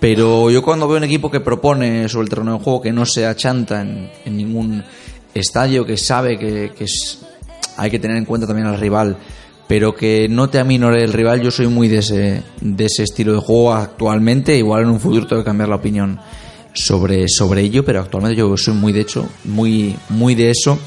pero 0.00 0.50
yo 0.50 0.62
cuando 0.62 0.88
veo 0.88 0.96
un 0.96 1.04
equipo 1.04 1.30
que 1.30 1.40
propone 1.40 2.08
sobre 2.08 2.24
el 2.24 2.30
terreno 2.30 2.58
de 2.58 2.64
juego 2.64 2.80
que 2.80 2.92
no 2.92 3.06
se 3.06 3.24
achanta 3.26 3.82
en, 3.82 4.10
en 4.24 4.36
ningún 4.36 4.82
estadio, 5.34 5.84
que 5.84 5.96
sabe 5.96 6.38
que, 6.38 6.72
hay 7.76 7.90
que 7.90 7.98
tener 7.98 8.16
en 8.16 8.24
cuenta 8.24 8.46
también 8.46 8.66
al 8.66 8.80
rival, 8.80 9.16
pero 9.68 9.94
que 9.94 10.28
no 10.28 10.50
te 10.50 10.58
aminore 10.58 11.02
el 11.02 11.12
rival, 11.12 11.40
yo 11.40 11.50
soy 11.50 11.66
muy 11.66 11.88
de 11.88 11.98
ese, 11.98 12.42
de 12.60 12.84
ese 12.84 13.04
estilo 13.04 13.32
de 13.32 13.40
juego 13.40 13.72
actualmente, 13.72 14.56
igual 14.56 14.82
en 14.82 14.90
un 14.90 15.00
futuro 15.00 15.26
tengo 15.26 15.42
que 15.42 15.46
cambiar 15.46 15.68
la 15.68 15.76
opinión 15.76 16.20
sobre, 16.74 17.28
sobre 17.28 17.62
ello, 17.62 17.84
pero 17.84 18.00
actualmente 18.00 18.36
yo 18.36 18.56
soy 18.56 18.74
muy 18.74 18.92
de 18.92 19.00
hecho, 19.00 19.28
muy, 19.44 19.96
muy 20.08 20.34
de 20.34 20.50
eso, 20.50 20.78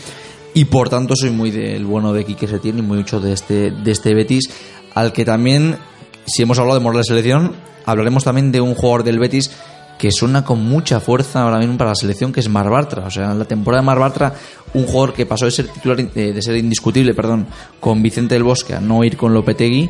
y 0.53 0.65
por 0.65 0.89
tanto 0.89 1.15
soy 1.15 1.31
muy 1.31 1.51
del 1.51 1.85
bueno 1.85 2.13
de 2.13 2.25
Quique 2.25 2.47
Setién 2.47 2.79
y 2.79 2.81
mucho 2.81 3.19
de 3.19 3.33
este, 3.33 3.71
de 3.71 3.91
este 3.91 4.13
Betis, 4.13 4.49
al 4.93 5.11
que 5.13 5.25
también, 5.25 5.77
si 6.25 6.43
hemos 6.43 6.59
hablado 6.59 6.79
de 6.79 6.83
Morales 6.83 7.07
Selección, 7.07 7.53
hablaremos 7.85 8.23
también 8.23 8.51
de 8.51 8.61
un 8.61 8.73
jugador 8.73 9.03
del 9.03 9.19
Betis 9.19 9.51
que 9.97 10.12
suena 10.12 10.43
con 10.43 10.63
mucha 10.63 10.99
fuerza 10.99 11.41
ahora 11.43 11.58
mismo 11.60 11.77
para 11.77 11.91
la 11.91 11.95
selección, 11.95 12.34
que 12.34 12.41
es 12.41 12.49
Mar 12.49 12.69
Bartra. 12.69 13.05
O 13.05 13.10
sea, 13.10 13.31
en 13.31 13.39
la 13.39 13.45
temporada 13.45 13.81
de 13.81 13.86
Mar 13.86 13.99
Bartra, 13.99 14.34
un 14.73 14.86
jugador 14.86 15.13
que 15.13 15.25
pasó 15.25 15.45
de 15.45 15.51
ser 15.51 15.67
titular, 15.69 15.99
eh, 15.99 16.34
de 16.34 16.41
ser 16.41 16.55
indiscutible, 16.58 17.13
perdón, 17.13 17.47
con 17.79 18.01
Vicente 18.03 18.36
del 18.36 18.43
Bosque 18.43 18.73
a 18.75 18.81
no 18.81 19.03
ir 19.03 19.15
con 19.15 19.34
Lopetegui. 19.34 19.89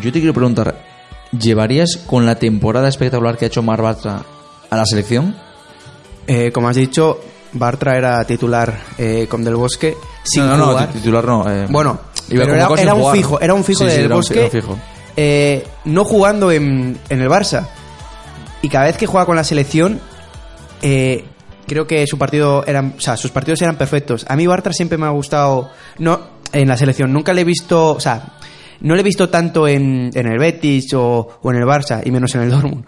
Yo 0.00 0.10
te 0.12 0.18
quiero 0.20 0.32
preguntar, 0.32 0.82
¿llevarías 1.38 1.98
con 2.06 2.24
la 2.24 2.36
temporada 2.36 2.88
espectacular 2.88 3.36
que 3.36 3.44
ha 3.44 3.48
hecho 3.48 3.62
Mar 3.62 3.82
Bartra 3.82 4.22
a 4.70 4.76
la 4.76 4.86
selección? 4.86 5.36
Eh, 6.26 6.50
como 6.52 6.68
has 6.68 6.76
dicho, 6.76 7.20
Bartra 7.52 7.96
era 7.96 8.24
titular 8.24 8.74
eh, 8.98 9.26
con 9.28 9.44
Del 9.44 9.54
Bosque 9.56 9.96
sin 10.24 10.46
no, 10.46 10.56
no, 10.56 10.66
jugar. 10.68 10.88
no, 10.88 10.92
titular 10.94 11.24
no. 11.24 11.50
eh, 11.50 11.66
Bueno, 11.68 12.00
iba 12.30 12.44
pero 12.44 12.54
era, 12.78 12.94
un 12.94 13.00
jugar. 13.02 13.16
fijo, 13.16 13.40
era 13.40 13.54
un 13.54 13.62
fijo 13.64 13.84
Sí, 13.84 13.90
sí, 13.90 13.96
del 13.98 14.10
un- 14.12 14.16
Bosque, 14.16 14.34
era 14.38 14.44
un 14.46 14.50
fijo. 14.50 14.78
no 15.84 16.04
jugando 16.04 16.50
en, 16.50 16.98
en 17.08 17.20
el 17.20 17.28
Barça. 17.28 17.66
Y 18.66 18.68
cada 18.68 18.86
vez 18.86 18.96
que 18.96 19.06
juega 19.06 19.26
con 19.26 19.36
la 19.36 19.44
selección, 19.44 20.00
eh, 20.82 21.24
creo 21.68 21.86
que 21.86 22.04
su 22.08 22.18
partido 22.18 22.64
eran, 22.66 22.94
o 22.98 23.00
sea, 23.00 23.16
sus 23.16 23.30
partidos 23.30 23.62
eran 23.62 23.76
perfectos. 23.76 24.26
A 24.28 24.34
mí 24.34 24.44
Bartra 24.48 24.72
siempre 24.72 24.98
me 24.98 25.06
ha 25.06 25.10
gustado, 25.10 25.70
no 25.98 26.20
en 26.52 26.66
la 26.66 26.76
selección, 26.76 27.12
nunca 27.12 27.32
le 27.32 27.42
he 27.42 27.44
visto, 27.44 27.92
o 27.94 28.00
sea, 28.00 28.32
no 28.80 28.94
le 28.96 29.02
he 29.02 29.04
visto 29.04 29.28
tanto 29.28 29.68
en, 29.68 30.10
en 30.14 30.26
el 30.26 30.38
Betis 30.40 30.92
o, 30.94 31.38
o 31.40 31.50
en 31.52 31.56
el 31.58 31.64
Barça 31.64 32.02
y 32.04 32.10
menos 32.10 32.34
en 32.34 32.40
el 32.42 32.50
Dortmund. 32.50 32.84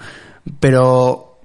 Pero 0.58 1.38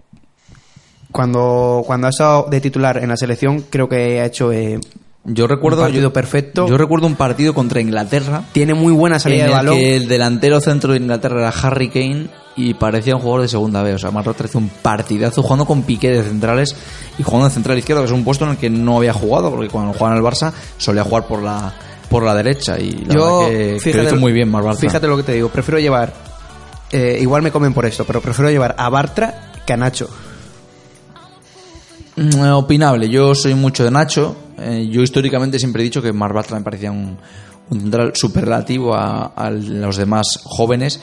cuando, 1.12 1.84
cuando 1.86 2.08
ha 2.08 2.10
estado 2.10 2.48
de 2.50 2.60
titular 2.60 2.98
en 2.98 3.10
la 3.10 3.18
selección, 3.18 3.66
creo 3.70 3.88
que 3.88 4.20
ha 4.20 4.26
hecho 4.26 4.52
eh, 4.52 4.80
Yo 5.26 5.46
recuerdo 5.48 5.80
un 5.82 5.86
partido 5.86 6.04
yo- 6.10 6.14
perfecto. 6.14 6.68
Yo 6.68 6.78
recuerdo 6.78 7.06
un 7.08 7.16
partido 7.16 7.54
contra 7.54 7.82
Inglaterra 7.82 8.44
tiene 8.52 8.74
muy 8.74 8.94
buena 8.94 9.20
salida 9.20 9.42
en 9.46 9.46
de 9.46 9.52
el 9.52 9.58
balón. 9.58 9.78
que 9.78 9.96
el 9.96 10.08
delantero 10.08 10.60
centro 10.60 10.94
de 10.94 11.00
Inglaterra 11.00 11.40
era 11.42 11.50
Harry 11.50 11.90
Kane 11.90 12.28
y 12.56 12.74
parecía 12.74 13.16
un 13.16 13.22
jugador 13.22 13.42
de 13.42 13.48
segunda 13.48 13.82
B. 13.82 13.94
O 13.94 13.98
sea, 13.98 14.12
Marrota 14.12 14.46
hizo 14.46 14.58
un 14.58 14.70
partidazo 14.70 15.42
jugando 15.42 15.66
con 15.66 15.84
Piqué 15.84 16.12
de 16.12 16.24
centrales 16.24 16.76
y 17.18 17.24
jugando 17.24 17.50
de 17.50 17.54
central 17.54 17.78
izquierdo, 17.78 18.04
que 18.04 18.08
es 18.08 18.12
un 18.12 18.24
puesto 18.24 18.46
en 18.46 18.52
el 18.52 18.58
que 18.58 18.70
no 18.70 18.98
había 18.98 19.14
jugado, 19.14 19.50
porque 19.50 19.70
cuando 19.70 19.94
jugaba 19.94 20.16
en 20.16 20.24
el 20.24 20.30
Barça 20.30 20.52
solía 20.78 21.04
jugar 21.04 21.28
por 21.28 21.42
la 21.42 21.74
por 22.10 22.24
la 22.24 22.36
derecha 22.36 22.80
y 22.80 22.92
la 23.06 23.16
Yo, 23.16 23.48
que, 23.48 23.78
hizo 23.78 24.16
muy 24.18 24.32
bien 24.32 24.50
Mar 24.50 24.64
Bartra. 24.64 24.82
Fíjate 24.82 25.08
lo 25.08 25.18
que 25.18 25.24
te 25.24 25.34
digo, 25.34 25.50
prefiero 25.50 25.80
llevar, 25.80 26.14
eh, 26.92 27.18
igual 27.20 27.42
me 27.42 27.52
comen 27.52 27.74
por 27.74 27.88
esto, 27.88 28.06
pero 28.06 28.22
prefiero 28.22 28.52
llevar 28.52 28.76
a 28.78 28.88
Bartra 28.90 29.52
que 29.66 29.74
a 29.74 29.78
Nacho. 29.78 30.08
Mm, 32.16 32.52
Opinable, 32.52 33.10
yo 33.10 33.34
soy 33.34 33.56
mucho 33.56 33.84
de 33.84 33.90
Nacho. 33.90 34.36
Eh, 34.60 34.88
yo 34.92 35.02
históricamente 35.02 35.58
siempre 35.58 35.82
he 35.82 35.86
dicho 35.86 36.04
que 36.04 36.14
Mar 36.14 36.34
Bartra 36.34 36.58
me 36.58 36.64
parecía 36.64 36.92
un, 36.92 37.18
un 37.72 37.82
central 37.82 38.12
superlativo 38.14 38.94
a, 38.94 39.34
a 39.36 39.50
los 39.50 39.98
demás 39.98 40.40
jóvenes. 40.44 41.02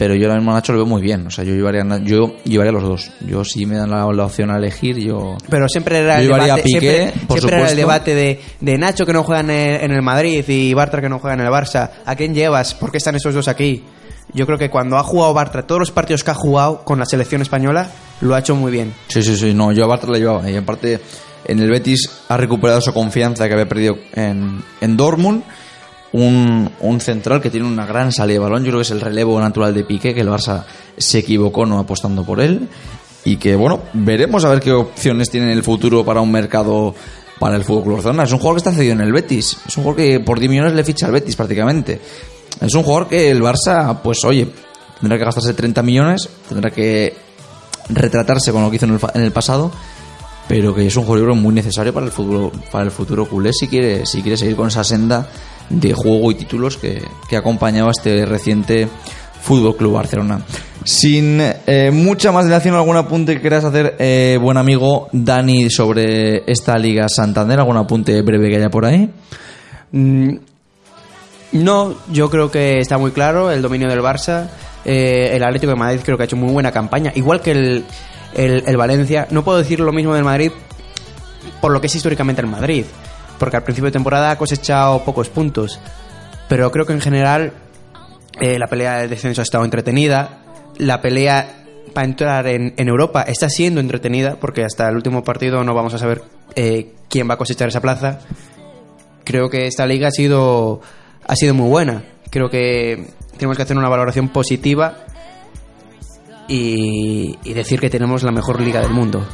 Pero 0.00 0.14
yo 0.14 0.28
ahora 0.28 0.36
mismo 0.36 0.52
a 0.52 0.54
Nacho 0.54 0.72
lo 0.72 0.78
veo 0.78 0.86
muy 0.86 1.02
bien. 1.02 1.26
O 1.26 1.30
sea, 1.30 1.44
yo 1.44 1.52
llevaría, 1.52 1.84
yo 2.02 2.34
llevaría 2.44 2.72
los 2.72 2.82
dos. 2.82 3.10
Yo 3.20 3.44
si 3.44 3.66
me 3.66 3.76
dan 3.76 3.90
la, 3.90 4.10
la 4.10 4.24
opción 4.24 4.50
a 4.50 4.56
elegir, 4.56 4.96
yo... 4.96 5.36
Pero 5.50 5.68
siempre 5.68 5.98
era 5.98 6.22
el 6.22 6.28
debate, 6.28 6.62
Piqué, 6.62 6.80
siempre, 6.80 7.12
siempre 7.28 7.56
era 7.58 7.70
el 7.70 7.76
debate 7.76 8.14
de, 8.14 8.40
de 8.60 8.78
Nacho 8.78 9.04
que 9.04 9.12
no 9.12 9.24
juega 9.24 9.42
en 9.42 9.50
el, 9.50 9.84
en 9.84 9.90
el 9.90 10.00
Madrid 10.00 10.42
y 10.48 10.72
Bartra 10.72 11.02
que 11.02 11.10
no 11.10 11.18
juega 11.18 11.34
en 11.34 11.40
el 11.40 11.48
Barça. 11.48 11.90
¿A 12.06 12.16
quién 12.16 12.32
llevas? 12.34 12.72
¿Por 12.72 12.90
qué 12.90 12.96
están 12.96 13.14
esos 13.16 13.34
dos 13.34 13.46
aquí? 13.46 13.84
Yo 14.32 14.46
creo 14.46 14.56
que 14.56 14.70
cuando 14.70 14.96
ha 14.96 15.02
jugado 15.02 15.34
Bartra, 15.34 15.66
todos 15.66 15.80
los 15.80 15.90
partidos 15.90 16.24
que 16.24 16.30
ha 16.30 16.34
jugado 16.34 16.82
con 16.82 16.98
la 16.98 17.04
selección 17.04 17.42
española, 17.42 17.90
lo 18.22 18.34
ha 18.34 18.38
hecho 18.38 18.54
muy 18.54 18.72
bien. 18.72 18.94
Sí, 19.08 19.22
sí, 19.22 19.36
sí. 19.36 19.52
No, 19.52 19.70
yo 19.70 19.84
a 19.84 19.86
Bartra 19.86 20.10
le 20.12 20.20
llevaba. 20.20 20.50
Y 20.50 20.56
aparte, 20.56 20.98
en 21.44 21.60
el 21.60 21.68
Betis 21.68 22.08
ha 22.26 22.38
recuperado 22.38 22.80
su 22.80 22.94
confianza 22.94 23.46
que 23.48 23.52
había 23.52 23.68
perdido 23.68 23.98
en, 24.14 24.62
en 24.80 24.96
Dortmund. 24.96 25.42
Un, 26.12 26.70
un 26.80 27.00
central 27.00 27.40
que 27.40 27.50
tiene 27.50 27.66
una 27.66 27.86
gran 27.86 28.12
salida 28.12 28.34
de 28.34 28.38
balón. 28.40 28.64
Yo 28.64 28.70
creo 28.70 28.78
que 28.78 28.84
es 28.84 28.90
el 28.90 29.00
relevo 29.00 29.40
natural 29.40 29.74
de 29.74 29.84
Piqué, 29.84 30.14
que 30.14 30.20
el 30.20 30.28
Barça 30.28 30.64
se 30.96 31.18
equivocó 31.18 31.66
no 31.66 31.78
apostando 31.78 32.24
por 32.24 32.40
él. 32.40 32.68
Y 33.24 33.36
que, 33.36 33.54
bueno, 33.54 33.80
veremos 33.92 34.44
a 34.44 34.50
ver 34.50 34.60
qué 34.60 34.72
opciones 34.72 35.30
tiene 35.30 35.46
en 35.46 35.52
el 35.52 35.62
futuro 35.62 36.04
para 36.04 36.20
un 36.20 36.32
mercado 36.32 36.94
para 37.38 37.56
el 37.56 37.64
Fútbol 37.64 37.82
Club 37.82 37.94
Barcelona. 37.96 38.24
Es 38.24 38.32
un 38.32 38.38
jugador 38.38 38.56
que 38.56 38.68
está 38.68 38.72
cedido 38.72 38.92
en 38.92 39.00
el 39.00 39.12
Betis. 39.12 39.58
Es 39.66 39.76
un 39.76 39.84
jugador 39.84 40.04
que 40.04 40.20
por 40.20 40.38
10 40.38 40.50
millones 40.50 40.72
le 40.74 40.84
ficha 40.84 41.06
al 41.06 41.12
Betis 41.12 41.36
prácticamente. 41.36 42.00
Es 42.60 42.74
un 42.74 42.82
jugador 42.82 43.08
que 43.08 43.30
el 43.30 43.42
Barça, 43.42 44.00
pues 44.02 44.24
oye, 44.24 44.48
tendrá 45.00 45.18
que 45.18 45.24
gastarse 45.24 45.54
30 45.54 45.82
millones, 45.82 46.28
tendrá 46.48 46.70
que 46.70 47.14
retratarse 47.88 48.52
con 48.52 48.62
lo 48.62 48.70
que 48.70 48.76
hizo 48.76 48.86
en 48.86 48.92
el, 48.92 49.00
en 49.14 49.22
el 49.22 49.32
pasado, 49.32 49.70
pero 50.48 50.74
que 50.74 50.86
es 50.86 50.96
un 50.96 51.04
jugador 51.04 51.34
muy 51.34 51.54
necesario 51.54 51.92
para 51.92 52.06
el 52.06 52.12
futuro, 52.12 52.52
para 52.70 52.84
el 52.84 52.90
futuro 52.90 53.26
culé 53.28 53.52
si 53.52 53.68
quiere, 53.68 54.04
si 54.04 54.22
quiere 54.22 54.36
seguir 54.36 54.56
con 54.56 54.68
esa 54.68 54.84
senda 54.84 55.28
de 55.70 55.94
juego 55.94 56.30
y 56.30 56.34
títulos 56.34 56.76
que, 56.76 57.02
que 57.28 57.36
acompañaba 57.36 57.90
este 57.90 58.26
reciente 58.26 58.86
Fútbol 59.40 59.76
Club 59.76 59.94
Barcelona. 59.94 60.42
Sin 60.84 61.40
eh, 61.40 61.90
mucha 61.92 62.32
más 62.32 62.44
dilación, 62.46 62.74
algún 62.74 62.96
apunte 62.96 63.34
que 63.34 63.40
quieras 63.40 63.64
hacer, 63.64 63.96
eh, 63.98 64.38
buen 64.40 64.56
amigo 64.56 65.08
Dani, 65.12 65.70
sobre 65.70 66.50
esta 66.50 66.76
Liga 66.78 67.08
Santander, 67.08 67.58
algún 67.60 67.76
apunte 67.76 68.20
breve 68.22 68.48
que 68.50 68.56
haya 68.56 68.70
por 68.70 68.84
ahí. 68.84 69.08
Mm, 69.92 70.36
No, 71.52 71.94
yo 72.12 72.30
creo 72.30 72.50
que 72.50 72.78
está 72.80 72.96
muy 72.98 73.10
claro 73.10 73.50
el 73.50 73.60
dominio 73.62 73.88
del 73.88 74.00
Barça. 74.00 74.48
Eh, 74.84 75.30
el 75.34 75.42
Atlético 75.42 75.72
de 75.72 75.78
Madrid 75.78 76.00
creo 76.04 76.16
que 76.16 76.22
ha 76.22 76.26
hecho 76.26 76.36
muy 76.36 76.52
buena 76.52 76.70
campaña, 76.72 77.12
igual 77.14 77.40
que 77.42 77.50
el, 77.50 77.84
el- 78.34 78.62
el 78.66 78.76
Valencia. 78.76 79.26
No 79.30 79.42
puedo 79.44 79.58
decir 79.58 79.80
lo 79.80 79.92
mismo 79.92 80.14
del 80.14 80.24
Madrid 80.24 80.52
por 81.60 81.72
lo 81.72 81.80
que 81.80 81.88
es 81.88 81.94
históricamente 81.94 82.40
el 82.40 82.46
Madrid, 82.46 82.84
porque 83.40 83.56
al 83.56 83.64
principio 83.64 83.86
de 83.86 83.92
temporada 83.92 84.30
ha 84.30 84.38
cosechado 84.38 85.04
pocos 85.04 85.28
puntos. 85.28 85.80
Pero 86.48 86.70
creo 86.70 86.86
que 86.86 86.92
en 86.92 87.00
general 87.00 87.52
eh, 88.40 88.56
la 88.60 88.68
pelea 88.68 88.98
del 88.98 89.10
descenso 89.10 89.40
ha 89.40 89.42
estado 89.42 89.64
entretenida. 89.64 90.44
La 90.78 91.00
pelea 91.00 91.64
para 91.92 92.06
entrar 92.06 92.46
en, 92.46 92.74
en 92.76 92.88
Europa 92.88 93.22
está 93.22 93.48
siendo 93.48 93.80
entretenida, 93.80 94.36
porque 94.40 94.64
hasta 94.64 94.88
el 94.88 94.94
último 94.94 95.24
partido 95.24 95.64
no 95.64 95.74
vamos 95.74 95.94
a 95.94 95.98
saber 95.98 96.22
eh, 96.54 96.92
quién 97.08 97.28
va 97.28 97.34
a 97.34 97.38
cosechar 97.38 97.66
esa 97.66 97.80
plaza 97.80 98.20
creo 99.30 99.48
que 99.48 99.66
esta 99.66 99.86
liga 99.86 100.08
ha 100.08 100.10
sido 100.10 100.80
ha 101.26 101.36
sido 101.36 101.54
muy 101.54 101.68
buena. 101.68 102.02
Creo 102.30 102.50
que 102.50 103.06
tenemos 103.36 103.56
que 103.56 103.62
hacer 103.62 103.76
una 103.76 103.88
valoración 103.88 104.28
positiva 104.28 105.04
y, 106.48 107.38
y 107.44 107.52
decir 107.54 107.80
que 107.80 107.90
tenemos 107.90 108.24
la 108.24 108.32
mejor 108.32 108.60
liga 108.60 108.80
del 108.80 108.90
mundo. 108.90 109.24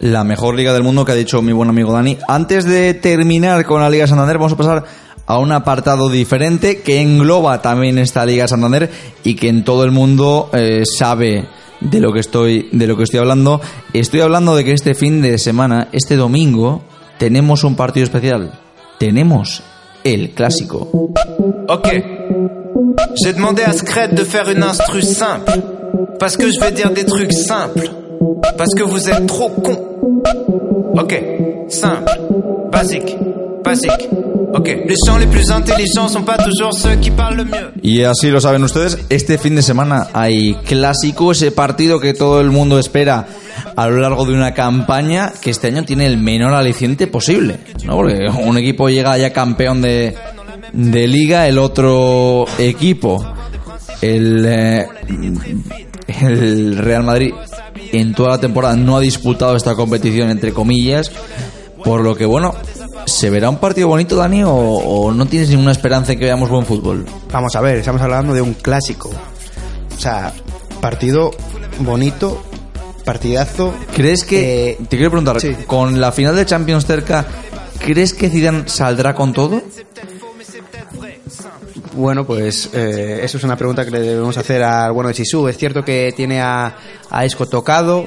La 0.00 0.24
mejor 0.24 0.54
liga 0.54 0.72
del 0.72 0.82
mundo 0.82 1.04
que 1.04 1.12
ha 1.12 1.16
dicho 1.16 1.42
mi 1.42 1.52
buen 1.52 1.68
amigo 1.68 1.92
Dani. 1.92 2.18
Antes 2.28 2.64
de 2.64 2.94
terminar 2.94 3.64
con 3.64 3.80
la 3.80 3.90
Liga 3.90 4.06
Santander, 4.06 4.38
vamos 4.38 4.52
a 4.52 4.56
pasar 4.56 4.84
a 5.26 5.38
un 5.38 5.52
apartado 5.52 6.08
diferente 6.08 6.80
que 6.80 7.00
engloba 7.00 7.60
también 7.60 7.98
esta 7.98 8.24
Liga 8.24 8.48
Santander 8.48 8.90
y 9.24 9.34
que 9.34 9.48
en 9.48 9.64
todo 9.64 9.84
el 9.84 9.90
mundo 9.90 10.50
eh, 10.52 10.84
sabe 10.84 11.46
de 11.80 12.00
lo 12.00 12.12
que 12.12 12.20
estoy 12.20 12.68
de 12.72 12.86
lo 12.86 12.96
que 12.96 13.04
estoy 13.04 13.20
hablando. 13.20 13.60
Estoy 13.92 14.20
hablando 14.20 14.56
de 14.56 14.64
que 14.64 14.72
este 14.72 14.94
fin 14.94 15.20
de 15.20 15.38
semana, 15.38 15.88
este 15.92 16.16
domingo, 16.16 16.82
tenemos 17.18 17.64
un 17.64 17.76
partido 17.76 18.04
especial. 18.04 18.52
Tenemos 18.98 19.62
el 20.04 20.30
clásico. 20.30 20.88
Ok. 21.68 21.88
J'ai 23.22 23.32
demandé 23.32 23.62
à 23.64 23.72
Scred 23.72 24.14
de 24.14 24.24
faire 24.24 24.48
une 24.48 24.62
instru 24.62 25.02
simple. 25.02 25.62
Parce 26.18 26.36
que 26.36 26.50
je 26.50 26.58
vais 26.60 26.72
dire 26.72 26.90
des 26.90 27.04
trucs 27.04 27.32
simples. 27.32 27.90
Parce 28.56 28.74
que 28.76 28.82
vous 28.82 29.08
êtes 29.08 29.26
trop 29.26 29.48
cons. 29.48 30.12
Ok. 30.94 31.22
Simple. 31.68 32.10
Basique. 32.72 33.16
Basique. 33.64 34.08
Ok. 34.54 34.66
Les 34.86 34.94
gens 35.06 35.18
les 35.18 35.26
plus 35.26 35.50
intelligents 35.50 36.08
sont 36.08 36.22
pas 36.22 36.38
toujours 36.38 36.72
ceux 36.72 36.96
qui 36.96 37.10
parlent 37.10 37.36
le 37.36 37.44
mieux. 37.44 37.70
Y 37.82 38.02
así 38.02 38.30
lo 38.30 38.40
saben 38.40 38.62
ustedes, 38.64 38.98
este 39.10 39.38
fin 39.38 39.54
de 39.54 39.62
semana 39.62 40.08
hay 40.14 40.54
clásico, 40.66 41.32
ese 41.32 41.52
partido 41.52 42.00
que 42.00 42.14
todo 42.14 42.40
el 42.40 42.50
mundo 42.50 42.78
espera 42.78 43.26
a 43.76 43.88
lo 43.88 43.98
largo 43.98 44.24
de 44.24 44.32
una 44.32 44.54
campaña 44.54 45.32
que 45.40 45.50
este 45.50 45.68
año 45.68 45.84
tiene 45.84 46.06
el 46.06 46.16
menor 46.18 46.54
aliciente 46.54 47.06
posible, 47.06 47.58
¿no? 47.84 47.96
Porque 47.96 48.26
un 48.42 48.56
equipo 48.58 48.88
llega 48.88 49.16
ya 49.18 49.32
campeón 49.32 49.82
de, 49.82 50.14
de 50.72 51.06
liga, 51.06 51.46
el 51.46 51.58
otro 51.58 52.46
equipo, 52.58 53.24
el, 54.00 54.44
eh, 54.46 54.86
el 56.20 56.76
Real 56.78 57.04
Madrid, 57.04 57.32
en 57.92 58.14
toda 58.14 58.30
la 58.30 58.38
temporada 58.40 58.76
no 58.76 58.96
ha 58.96 59.00
disputado 59.00 59.56
esta 59.56 59.74
competición, 59.74 60.30
entre 60.30 60.52
comillas, 60.52 61.10
por 61.84 62.00
lo 62.02 62.14
que, 62.16 62.26
bueno, 62.26 62.54
¿se 63.06 63.30
verá 63.30 63.48
un 63.50 63.58
partido 63.58 63.88
bonito, 63.88 64.16
Dani, 64.16 64.42
o, 64.44 64.50
o 64.52 65.12
no 65.12 65.26
tienes 65.26 65.48
ninguna 65.50 65.72
esperanza 65.72 66.12
en 66.12 66.18
que 66.18 66.24
veamos 66.26 66.48
buen 66.50 66.66
fútbol? 66.66 67.06
Vamos 67.32 67.54
a 67.56 67.60
ver, 67.60 67.78
estamos 67.78 68.00
hablando 68.02 68.34
de 68.34 68.42
un 68.42 68.54
clásico. 68.54 69.10
O 69.96 70.00
sea, 70.00 70.32
partido 70.80 71.30
bonito, 71.80 72.42
partidazo. 73.04 73.74
¿Crees 73.94 74.24
que, 74.24 74.70
Eh, 74.70 74.78
te 74.88 74.96
quiero 74.96 75.10
preguntar, 75.10 75.40
sí. 75.40 75.54
con 75.66 76.00
la 76.00 76.12
final 76.12 76.36
de 76.36 76.44
Champions 76.46 76.84
cerca, 76.86 77.26
¿crees 77.78 78.12
que 78.14 78.28
Zidane 78.28 78.64
saldrá 78.68 79.14
con 79.14 79.32
todo? 79.32 79.62
Bueno, 81.98 82.24
pues 82.24 82.70
eh, 82.72 83.20
eso 83.22 83.38
es 83.38 83.44
una 83.44 83.56
pregunta 83.56 83.84
que 83.84 83.90
le 83.90 84.00
debemos 84.00 84.36
hacer 84.38 84.62
al 84.62 84.92
bueno 84.92 85.08
de 85.08 85.14
Sisu. 85.14 85.48
Es 85.48 85.58
cierto 85.58 85.84
que 85.84 86.12
tiene 86.16 86.40
a, 86.40 86.76
a 87.10 87.24
Esco 87.24 87.46
tocado, 87.46 88.06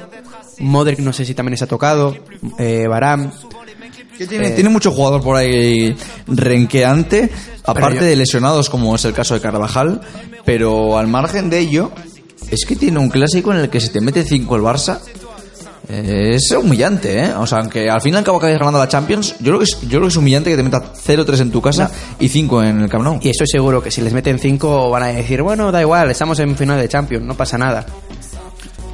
Modric 0.60 0.98
no 1.00 1.12
sé 1.12 1.24
si 1.26 1.34
también 1.34 1.54
está 1.54 1.66
tocado, 1.66 2.16
eh, 2.58 2.86
Barán. 2.88 3.32
Tiene, 4.28 4.48
Eh, 4.48 4.50
tiene 4.52 4.70
mucho 4.70 4.92
jugador 4.92 5.20
por 5.22 5.36
ahí 5.36 5.94
renqueante, 6.26 7.28
aparte 7.64 7.96
yo- 7.96 8.04
de 8.04 8.16
lesionados 8.16 8.70
como 8.70 8.94
es 8.94 9.04
el 9.04 9.12
caso 9.12 9.34
de 9.34 9.40
Carvajal, 9.40 10.00
pero 10.44 10.96
al 10.96 11.08
margen 11.08 11.50
de 11.50 11.58
ello, 11.58 11.90
es 12.50 12.64
que 12.66 12.76
tiene 12.76 12.98
un 12.98 13.08
clásico 13.10 13.52
en 13.52 13.58
el 13.60 13.68
que 13.70 13.80
se 13.80 13.88
te 13.88 14.00
mete 14.00 14.22
5 14.24 14.56
el 14.56 14.62
Barça. 14.62 15.00
Eh, 15.88 16.36
Es 16.36 16.50
humillante, 16.52 17.18
¿eh? 17.18 17.32
O 17.36 17.46
sea, 17.46 17.58
aunque 17.58 17.90
al 17.90 18.00
fin 18.00 18.14
y 18.14 18.16
al 18.16 18.24
cabo 18.24 18.38
acabes 18.38 18.58
ganando 18.58 18.78
la 18.78 18.88
Champions, 18.88 19.34
yo 19.40 19.46
creo 19.46 19.58
que 19.58 19.64
es, 19.64 19.80
yo 19.82 19.88
creo 19.88 20.02
que 20.02 20.08
es 20.08 20.16
humillante 20.16 20.50
que 20.50 20.56
te 20.56 20.62
meta 20.62 20.92
0-3 20.94 21.40
en 21.40 21.50
tu 21.50 21.60
casa 21.60 21.90
y 22.18 22.28
5 22.28 22.62
en 22.62 22.80
el 22.82 22.88
Camp 22.88 23.04
Nou. 23.04 23.18
Y 23.20 23.30
estoy 23.30 23.46
seguro 23.46 23.82
que 23.82 23.90
si 23.90 24.00
les 24.00 24.12
meten 24.12 24.38
5 24.38 24.90
van 24.90 25.02
a 25.02 25.06
decir, 25.06 25.42
bueno, 25.42 25.72
da 25.72 25.80
igual, 25.80 26.10
estamos 26.10 26.38
en 26.38 26.56
final 26.56 26.78
de 26.78 26.88
Champions, 26.88 27.24
no 27.24 27.34
pasa 27.36 27.58
nada. 27.58 27.84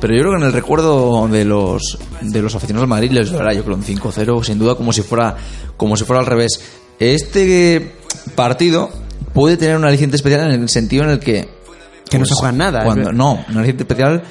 Pero 0.00 0.14
yo 0.14 0.20
creo 0.20 0.32
que 0.32 0.38
en 0.38 0.44
el 0.44 0.52
recuerdo 0.52 1.26
de 1.28 1.44
los 1.44 1.98
de 2.20 2.40
los 2.40 2.54
aficionados 2.54 2.82
del 2.82 2.88
Madrid 2.88 3.10
les 3.10 3.32
dará 3.32 3.52
yo 3.52 3.64
creo 3.64 3.76
un 3.76 3.82
5-0, 3.82 4.44
sin 4.44 4.58
duda 4.58 4.76
como 4.76 4.92
si 4.92 5.02
fuera 5.02 5.36
como 5.76 5.96
si 5.96 6.04
fuera 6.04 6.20
al 6.20 6.26
revés. 6.26 6.60
Este 7.00 7.96
partido 8.34 8.90
puede 9.34 9.56
tener 9.56 9.76
un 9.76 9.84
aliciente 9.84 10.16
especial 10.16 10.52
en 10.52 10.62
el 10.62 10.68
sentido 10.68 11.04
en 11.04 11.10
el 11.10 11.18
que 11.18 11.48
Que 12.08 12.18
no 12.18 12.24
se 12.26 12.34
juega 12.34 12.52
nada, 12.52 12.84
Cuando, 12.84 13.12
no, 13.12 13.44
un 13.48 13.56
aliciente 13.56 13.82
especial 13.82 14.22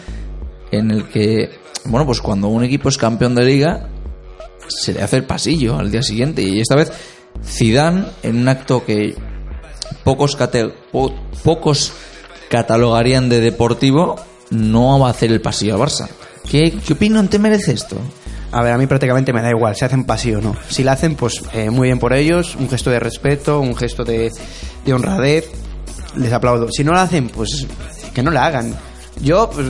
en 0.71 0.91
el 0.91 1.05
que 1.09 1.49
bueno, 1.87 2.05
pues 2.05 2.21
cuando 2.21 2.47
un 2.47 2.63
equipo 2.63 2.89
es 2.89 2.97
campeón 2.97 3.35
de 3.35 3.45
liga 3.45 3.87
se 4.67 4.93
le 4.93 5.01
hace 5.01 5.17
el 5.17 5.23
pasillo 5.23 5.77
al 5.77 5.89
día 5.91 6.01
siguiente 6.03 6.41
y 6.41 6.59
esta 6.59 6.75
vez 6.75 6.91
Zidane 7.45 8.05
en 8.23 8.37
un 8.37 8.47
acto 8.49 8.83
que 8.85 9.15
pocos 10.03 10.35
cate- 10.37 10.73
po- 10.91 11.13
pocos 11.43 11.93
catalogarían 12.49 13.29
de 13.29 13.39
deportivo 13.39 14.15
no 14.49 14.99
va 14.99 15.07
a 15.07 15.11
hacer 15.11 15.31
el 15.31 15.41
pasillo 15.41 15.75
al 15.75 15.81
Barça. 15.81 16.07
¿Qué, 16.49 16.73
qué 16.85 16.93
opinión 16.93 17.27
te 17.27 17.39
merece 17.39 17.73
esto? 17.73 17.97
A 18.51 18.63
ver, 18.63 18.71
a 18.73 18.77
mí 18.77 18.87
prácticamente 18.87 19.33
me 19.33 19.41
da 19.41 19.49
igual, 19.49 19.75
si 19.75 19.83
hacen 19.83 20.05
pasillo 20.05 20.37
o 20.39 20.41
no. 20.41 20.55
Si 20.69 20.83
la 20.83 20.93
hacen, 20.93 21.15
pues 21.15 21.41
eh, 21.53 21.69
muy 21.69 21.89
bien 21.89 21.99
por 21.99 22.13
ellos, 22.13 22.55
un 22.55 22.69
gesto 22.69 22.89
de 22.89 22.99
respeto, 22.99 23.59
un 23.59 23.75
gesto 23.75 24.05
de, 24.05 24.31
de 24.85 24.93
honradez, 24.93 25.49
les 26.15 26.31
aplaudo. 26.31 26.69
Si 26.71 26.83
no 26.85 26.93
la 26.93 27.01
hacen, 27.03 27.27
pues 27.27 27.67
que 28.13 28.23
no 28.23 28.31
la 28.31 28.45
hagan. 28.45 28.73
Yo, 29.21 29.49
pues, 29.49 29.67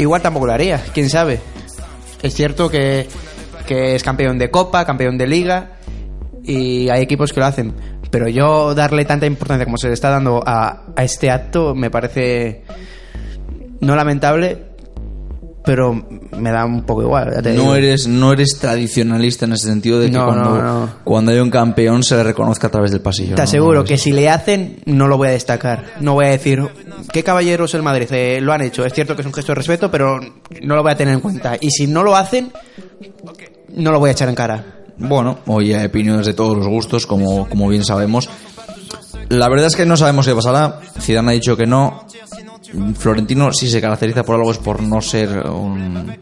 igual 0.00 0.22
tampoco 0.22 0.46
lo 0.46 0.52
haría, 0.52 0.82
quién 0.92 1.08
sabe. 1.08 1.40
Es 2.22 2.34
cierto 2.34 2.70
que, 2.70 3.06
que 3.66 3.94
es 3.94 4.02
campeón 4.02 4.38
de 4.38 4.50
Copa, 4.50 4.84
campeón 4.84 5.18
de 5.18 5.26
Liga, 5.26 5.72
y 6.42 6.88
hay 6.88 7.02
equipos 7.02 7.32
que 7.32 7.40
lo 7.40 7.46
hacen. 7.46 7.74
Pero 8.10 8.28
yo 8.28 8.74
darle 8.74 9.04
tanta 9.04 9.26
importancia 9.26 9.64
como 9.64 9.76
se 9.76 9.88
le 9.88 9.94
está 9.94 10.10
dando 10.10 10.42
a, 10.44 10.86
a 10.96 11.04
este 11.04 11.30
acto 11.30 11.74
me 11.74 11.90
parece 11.90 12.64
no 13.80 13.94
lamentable, 13.94 14.69
pero 15.70 15.94
me 16.36 16.50
da 16.50 16.64
un 16.64 16.82
poco 16.82 17.02
igual. 17.02 17.30
ya 17.32 17.40
te 17.42 17.50
No 17.54 17.60
digo. 17.62 17.74
eres, 17.76 18.08
no 18.08 18.32
eres 18.32 18.58
tradicionalista 18.58 19.44
en 19.44 19.52
ese 19.52 19.68
sentido 19.68 20.00
de 20.00 20.06
que 20.10 20.16
No, 20.18 20.26
cuando, 20.26 20.50
no, 20.56 20.62
no. 20.80 20.90
cuando 21.04 21.30
hay 21.30 21.38
un 21.38 21.48
campeón 21.48 22.02
se 22.02 22.16
le 22.16 22.24
reconozca 22.24 22.66
a 22.66 22.70
través 22.72 22.90
del 22.90 23.00
pasillo. 23.02 23.36
Te 23.36 23.42
aseguro 23.42 23.84
que 23.84 23.96
si 23.96 24.10
le 24.10 24.28
hacen, 24.28 24.80
no 24.86 25.06
lo 25.06 25.16
voy 25.16 25.28
a 25.28 25.30
destacar. 25.30 25.84
No 26.00 26.14
voy 26.14 26.26
a 26.26 26.30
decir, 26.30 26.60
¿qué 27.12 27.22
caballeros 27.22 27.72
el 27.74 27.84
Madrid? 27.84 28.08
Eh, 28.10 28.40
lo 28.40 28.52
han 28.52 28.62
hecho. 28.62 28.84
Es 28.84 28.92
cierto 28.92 29.14
que 29.14 29.22
es 29.22 29.26
un 29.26 29.32
gesto 29.32 29.52
de 29.52 29.56
respeto, 29.56 29.92
pero 29.92 30.18
no 30.62 30.74
lo 30.74 30.82
voy 30.82 30.90
a 30.90 30.96
tener 30.96 31.14
en 31.14 31.20
cuenta. 31.20 31.56
Y 31.60 31.70
si 31.70 31.86
no 31.86 32.02
lo 32.02 32.16
hacen, 32.16 32.50
no 33.76 33.92
lo 33.92 34.00
voy 34.00 34.08
a 34.08 34.12
echar 34.12 34.28
en 34.28 34.34
cara. 34.34 34.64
Bueno, 34.98 35.38
hoy 35.46 35.72
hay 35.72 35.86
opiniones 35.86 36.26
de 36.26 36.34
todos 36.34 36.56
los 36.56 36.66
gustos, 36.66 37.06
como, 37.06 37.48
como 37.48 37.68
bien 37.68 37.84
sabemos. 37.84 38.28
La 39.28 39.48
verdad 39.48 39.66
es 39.68 39.76
que 39.76 39.86
no 39.86 39.96
sabemos 39.96 40.26
qué 40.26 40.34
pasará. 40.34 40.80
Zidane 41.00 41.30
ha 41.30 41.34
dicho 41.34 41.56
que 41.56 41.64
no. 41.66 42.04
Florentino, 42.98 43.52
si 43.52 43.68
se 43.68 43.80
caracteriza 43.80 44.22
por 44.24 44.36
algo, 44.36 44.50
es 44.52 44.58
por 44.58 44.82
no 44.82 45.00
ser 45.00 45.28
un. 45.48 46.16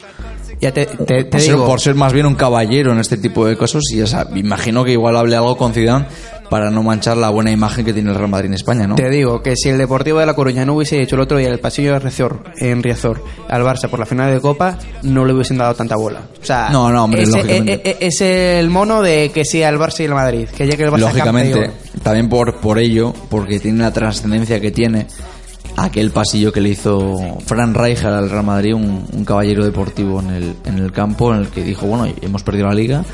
Ya 0.61 0.73
te, 0.73 0.87
te- 0.87 1.05
te 1.05 1.25
por, 1.27 1.41
ser, 1.41 1.53
digo, 1.55 1.67
por 1.67 1.81
ser 1.81 1.95
más 1.95 2.13
bien 2.13 2.27
un 2.27 2.35
caballero 2.35 2.93
en 2.93 2.99
este 2.99 3.17
tipo 3.17 3.47
de 3.47 3.57
cosas. 3.57 3.83
Y 3.93 4.03
me 4.33 4.41
imagino 4.41 4.83
que 4.85 4.93
igual 4.93 5.17
hable 5.17 5.37
algo 5.37 5.57
con 5.57 5.73
Zidane 5.73 6.07
para 6.51 6.71
no 6.71 6.83
manchar 6.83 7.17
la 7.19 7.29
buena 7.29 7.51
imagen 7.53 7.85
que 7.85 7.93
tiene 7.93 8.11
el 8.11 8.17
Real 8.17 8.29
Madrid 8.31 8.47
en 8.49 8.55
España, 8.55 8.87
¿no? 8.87 8.95
Te 8.97 9.09
digo 9.11 9.41
que 9.43 9.55
si 9.55 9.69
el 9.69 9.79
Deportivo 9.79 10.19
de 10.19 10.27
La 10.27 10.35
Coruña 10.35 10.65
no 10.65 10.75
hubiese 10.75 11.01
hecho 11.01 11.15
el 11.15 11.21
otro 11.21 11.37
día 11.39 11.49
el 11.51 11.61
pasillo 11.61 11.93
de 11.93 11.99
Riazor, 12.01 12.43
en 12.57 12.83
Riazor 12.83 13.23
al 13.49 13.63
Barça 13.63 13.89
por 13.89 14.01
la 14.01 14.07
final 14.07 14.33
de 14.35 14.41
Copa, 14.41 14.79
no 15.03 15.25
le 15.27 15.35
hubiesen 15.35 15.59
dado 15.59 15.75
tanta 15.75 15.95
bola. 15.97 16.23
O 16.43 16.45
sea, 16.45 16.71
No, 16.71 16.91
no, 16.91 17.05
hombre, 17.05 17.25
lógicamente. 17.27 17.75
e- 17.75 17.91
e- 17.91 18.07
es 18.09 18.21
el 18.23 18.69
mono 18.71 19.03
de 19.03 19.31
que 19.33 19.45
sea 19.45 19.69
el 19.69 19.77
Barça 19.79 20.01
y 20.01 20.05
el 20.05 20.15
Madrid, 20.15 20.49
que 20.49 20.67
llegue 20.67 20.85
el 20.85 20.91
Barça 20.91 21.01
Lógicamente, 21.01 21.53
campeón. 21.53 21.75
también 22.03 22.29
por, 22.31 22.57
por 22.57 22.79
ello, 22.79 23.13
porque 23.29 23.61
tiene 23.61 23.81
la 23.83 23.93
trascendencia 23.93 24.59
que 24.59 24.71
tiene 24.73 25.07
aquel 25.77 26.11
pasillo 26.11 26.53
que 26.53 26.61
le 26.61 26.71
hizo 26.71 27.17
Fran 27.47 27.75
Rijkaard 27.75 28.15
al 28.15 28.31
Real 28.31 28.45
Madrid, 28.45 28.75
un, 28.75 29.05
un 29.13 29.25
caballero 29.25 29.65
deportivo 29.65 30.21
en 30.21 30.31
el, 30.31 30.55
en 30.65 30.79
el 30.79 30.93
campo, 30.93 31.33
en 31.33 31.41
el 31.41 31.49
que 31.49 31.63
dijo, 31.63 31.87
bueno, 31.87 32.13
hemos 32.21 32.43
perdido 32.43 32.67
la 32.67 32.75
liga, 32.75 33.05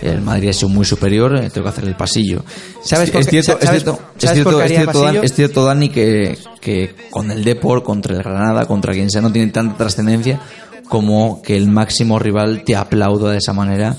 el 0.00 0.20
Madrid 0.22 0.48
ha 0.50 0.52
sido 0.52 0.68
muy 0.70 0.84
superior, 0.84 1.36
eh, 1.36 1.50
tengo 1.50 1.64
que 1.64 1.68
hacer 1.70 1.84
el 1.84 1.96
pasillo. 1.96 2.42
¿Sabes 2.82 3.10
por 3.10 3.20
es 3.20 3.26
qué- 3.26 3.42
cierto, 3.42 3.58
es 3.62 3.70
cierto, 3.70 3.92
es 4.16 4.22
sabes 4.24 4.34
cierto, 4.42 4.58
qué 4.58 4.64
es 4.64 4.70
cierto, 4.72 5.02
Dan- 5.02 5.24
es 5.24 5.34
cierto, 5.34 5.64
Dani, 5.64 5.88
que, 5.90 6.38
que 6.60 6.94
con 7.10 7.30
el 7.30 7.44
Deport, 7.44 7.84
contra 7.84 8.14
el 8.16 8.22
Granada, 8.22 8.66
contra 8.66 8.92
quien 8.92 9.10
sea, 9.10 9.20
no 9.20 9.32
tiene 9.32 9.50
tanta 9.52 9.76
trascendencia 9.76 10.40
como 10.88 11.40
que 11.42 11.56
el 11.56 11.68
máximo 11.68 12.18
rival 12.18 12.62
te 12.64 12.76
aplauda 12.76 13.32
de 13.32 13.38
esa 13.38 13.52
manera 13.54 13.96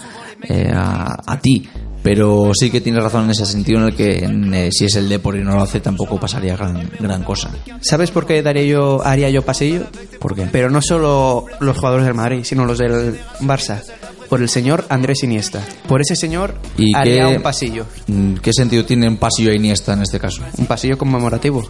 eh, 0.47 0.71
a, 0.73 1.15
a 1.25 1.39
ti. 1.39 1.67
Pero 2.05 2.51
sí 2.53 2.69
que 2.69 2.81
tienes 2.81 3.01
razón 3.03 3.23
en 3.25 3.31
ese 3.31 3.47
sentido 3.47 3.79
en 3.79 3.85
el 3.87 3.95
que 3.95 4.19
en, 4.19 4.53
eh, 4.53 4.69
si 4.71 4.85
es 4.85 4.95
el 4.95 5.09
Depor 5.09 5.37
y 5.37 5.43
no 5.43 5.55
lo 5.55 5.63
hace 5.63 5.79
tampoco 5.79 6.19
pasaría 6.19 6.55
gran, 6.55 6.87
gran 6.99 7.23
cosa. 7.23 7.49
¿Sabes 7.81 8.11
por 8.11 8.27
qué 8.27 8.43
daría 8.43 8.63
yo, 8.63 9.01
haría 9.03 9.27
yo 9.31 9.41
pasillo? 9.41 9.87
¿Por 10.19 10.35
qué? 10.35 10.47
Pero 10.51 10.69
no 10.69 10.83
solo 10.83 11.45
los 11.59 11.75
jugadores 11.75 12.05
del 12.05 12.13
Madrid, 12.13 12.41
sino 12.43 12.63
los 12.65 12.77
del 12.77 13.19
Barça. 13.41 13.81
Por 14.29 14.41
el 14.41 14.49
señor 14.49 14.85
Andrés 14.89 15.23
Iniesta. 15.23 15.61
Por 15.87 16.01
ese 16.01 16.15
señor 16.15 16.55
¿Y 16.77 16.95
haría 16.95 17.27
qué- 17.29 17.37
un 17.37 17.41
pasillo. 17.41 17.85
Mm, 18.07 18.35
¿Qué 18.35 18.53
sentido 18.53 18.85
tiene 18.85 19.07
un 19.07 19.17
pasillo 19.17 19.49
a 19.51 19.55
Iniesta 19.55 19.93
en 19.93 20.03
este 20.03 20.19
caso? 20.19 20.43
Un 20.57 20.67
pasillo 20.67 20.97
conmemorativo. 20.99 21.67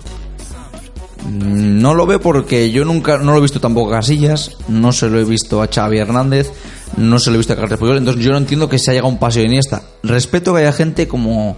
Mm, 1.26 1.82
No 1.82 1.94
lo 1.94 2.06
veo 2.06 2.20
porque 2.20 2.72
yo 2.72 2.86
nunca 2.86 3.18
no 3.18 3.32
lo 3.34 3.38
he 3.40 3.42
visto 3.42 3.60
tampoco 3.60 3.92
a 3.94 3.98
Casillas, 3.98 4.52
no 4.68 4.92
se 4.92 5.10
lo 5.10 5.20
he 5.20 5.24
visto 5.24 5.62
a 5.62 5.68
Xavi 5.68 5.98
Hernández, 6.00 6.52
no 6.98 7.20
se 7.20 7.30
lo 7.30 7.36
he 7.36 7.38
visto 7.40 7.54
a 7.54 7.56
Carles 7.56 7.78
Puyol, 7.80 7.98
entonces 7.98 8.24
yo 8.24 8.32
no 8.32 8.38
entiendo 8.38 8.70
que 8.70 8.80
se 8.80 8.92
haya 8.92 9.04
un 9.04 9.18
pasillo 9.18 9.42
de 9.44 9.48
Iniesta. 9.50 9.82
Respeto 10.04 10.54
que 10.54 10.62
haya 10.62 10.72
gente 10.74 11.08
como 11.08 11.58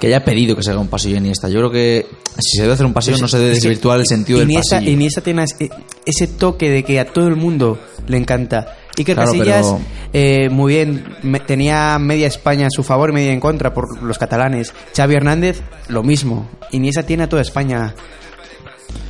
que 0.00 0.06
haya 0.06 0.24
pedido 0.24 0.54
que 0.54 0.62
se 0.62 0.70
haga 0.70 0.78
un 0.80 0.86
pasillo 0.88 1.14
de 1.14 1.18
Iniesta. 1.20 1.48
Yo 1.48 1.58
creo 1.58 1.70
que 1.72 2.06
si 2.38 2.56
se 2.56 2.62
debe 2.62 2.74
hacer 2.74 2.86
un 2.86 2.92
pasillo 2.92 3.18
no 3.18 3.26
se 3.28 3.38
debe 3.38 3.52
Es 3.52 3.60
que 3.60 3.68
desvirtuar 3.68 3.98
el 4.00 4.06
sentido 4.06 4.38
del 4.38 4.48
Iniesta, 4.50 4.76
pasillo. 4.76 4.92
Iniesta 4.92 5.20
tiene 5.22 5.42
ese- 5.44 5.70
ese 6.06 6.26
toque 6.28 6.70
de 6.70 6.84
que 6.84 7.00
a 7.00 7.06
todo 7.06 7.26
el 7.26 7.34
mundo 7.36 7.78
le 8.06 8.16
encanta. 8.16 8.76
Iker 8.96 9.14
Claro, 9.16 9.32
Casillas, 9.32 9.66
pero- 9.66 9.80
eh, 10.12 10.48
muy 10.50 10.74
bien, 10.74 11.04
me- 11.22 11.40
tenía 11.40 11.98
media 11.98 12.26
España 12.28 12.66
a 12.66 12.70
su 12.70 12.82
favor 12.84 13.10
y 13.10 13.12
media 13.12 13.32
en 13.32 13.40
contra 13.40 13.72
por 13.74 14.02
los 14.02 14.18
catalanes. 14.18 14.72
Xavi 14.96 15.14
Hernández, 15.14 15.60
lo 15.88 16.02
mismo. 16.04 16.48
Iniesta 16.72 17.02
tiene 17.04 17.24
a 17.24 17.28
toda 17.28 17.42
España 17.42 17.94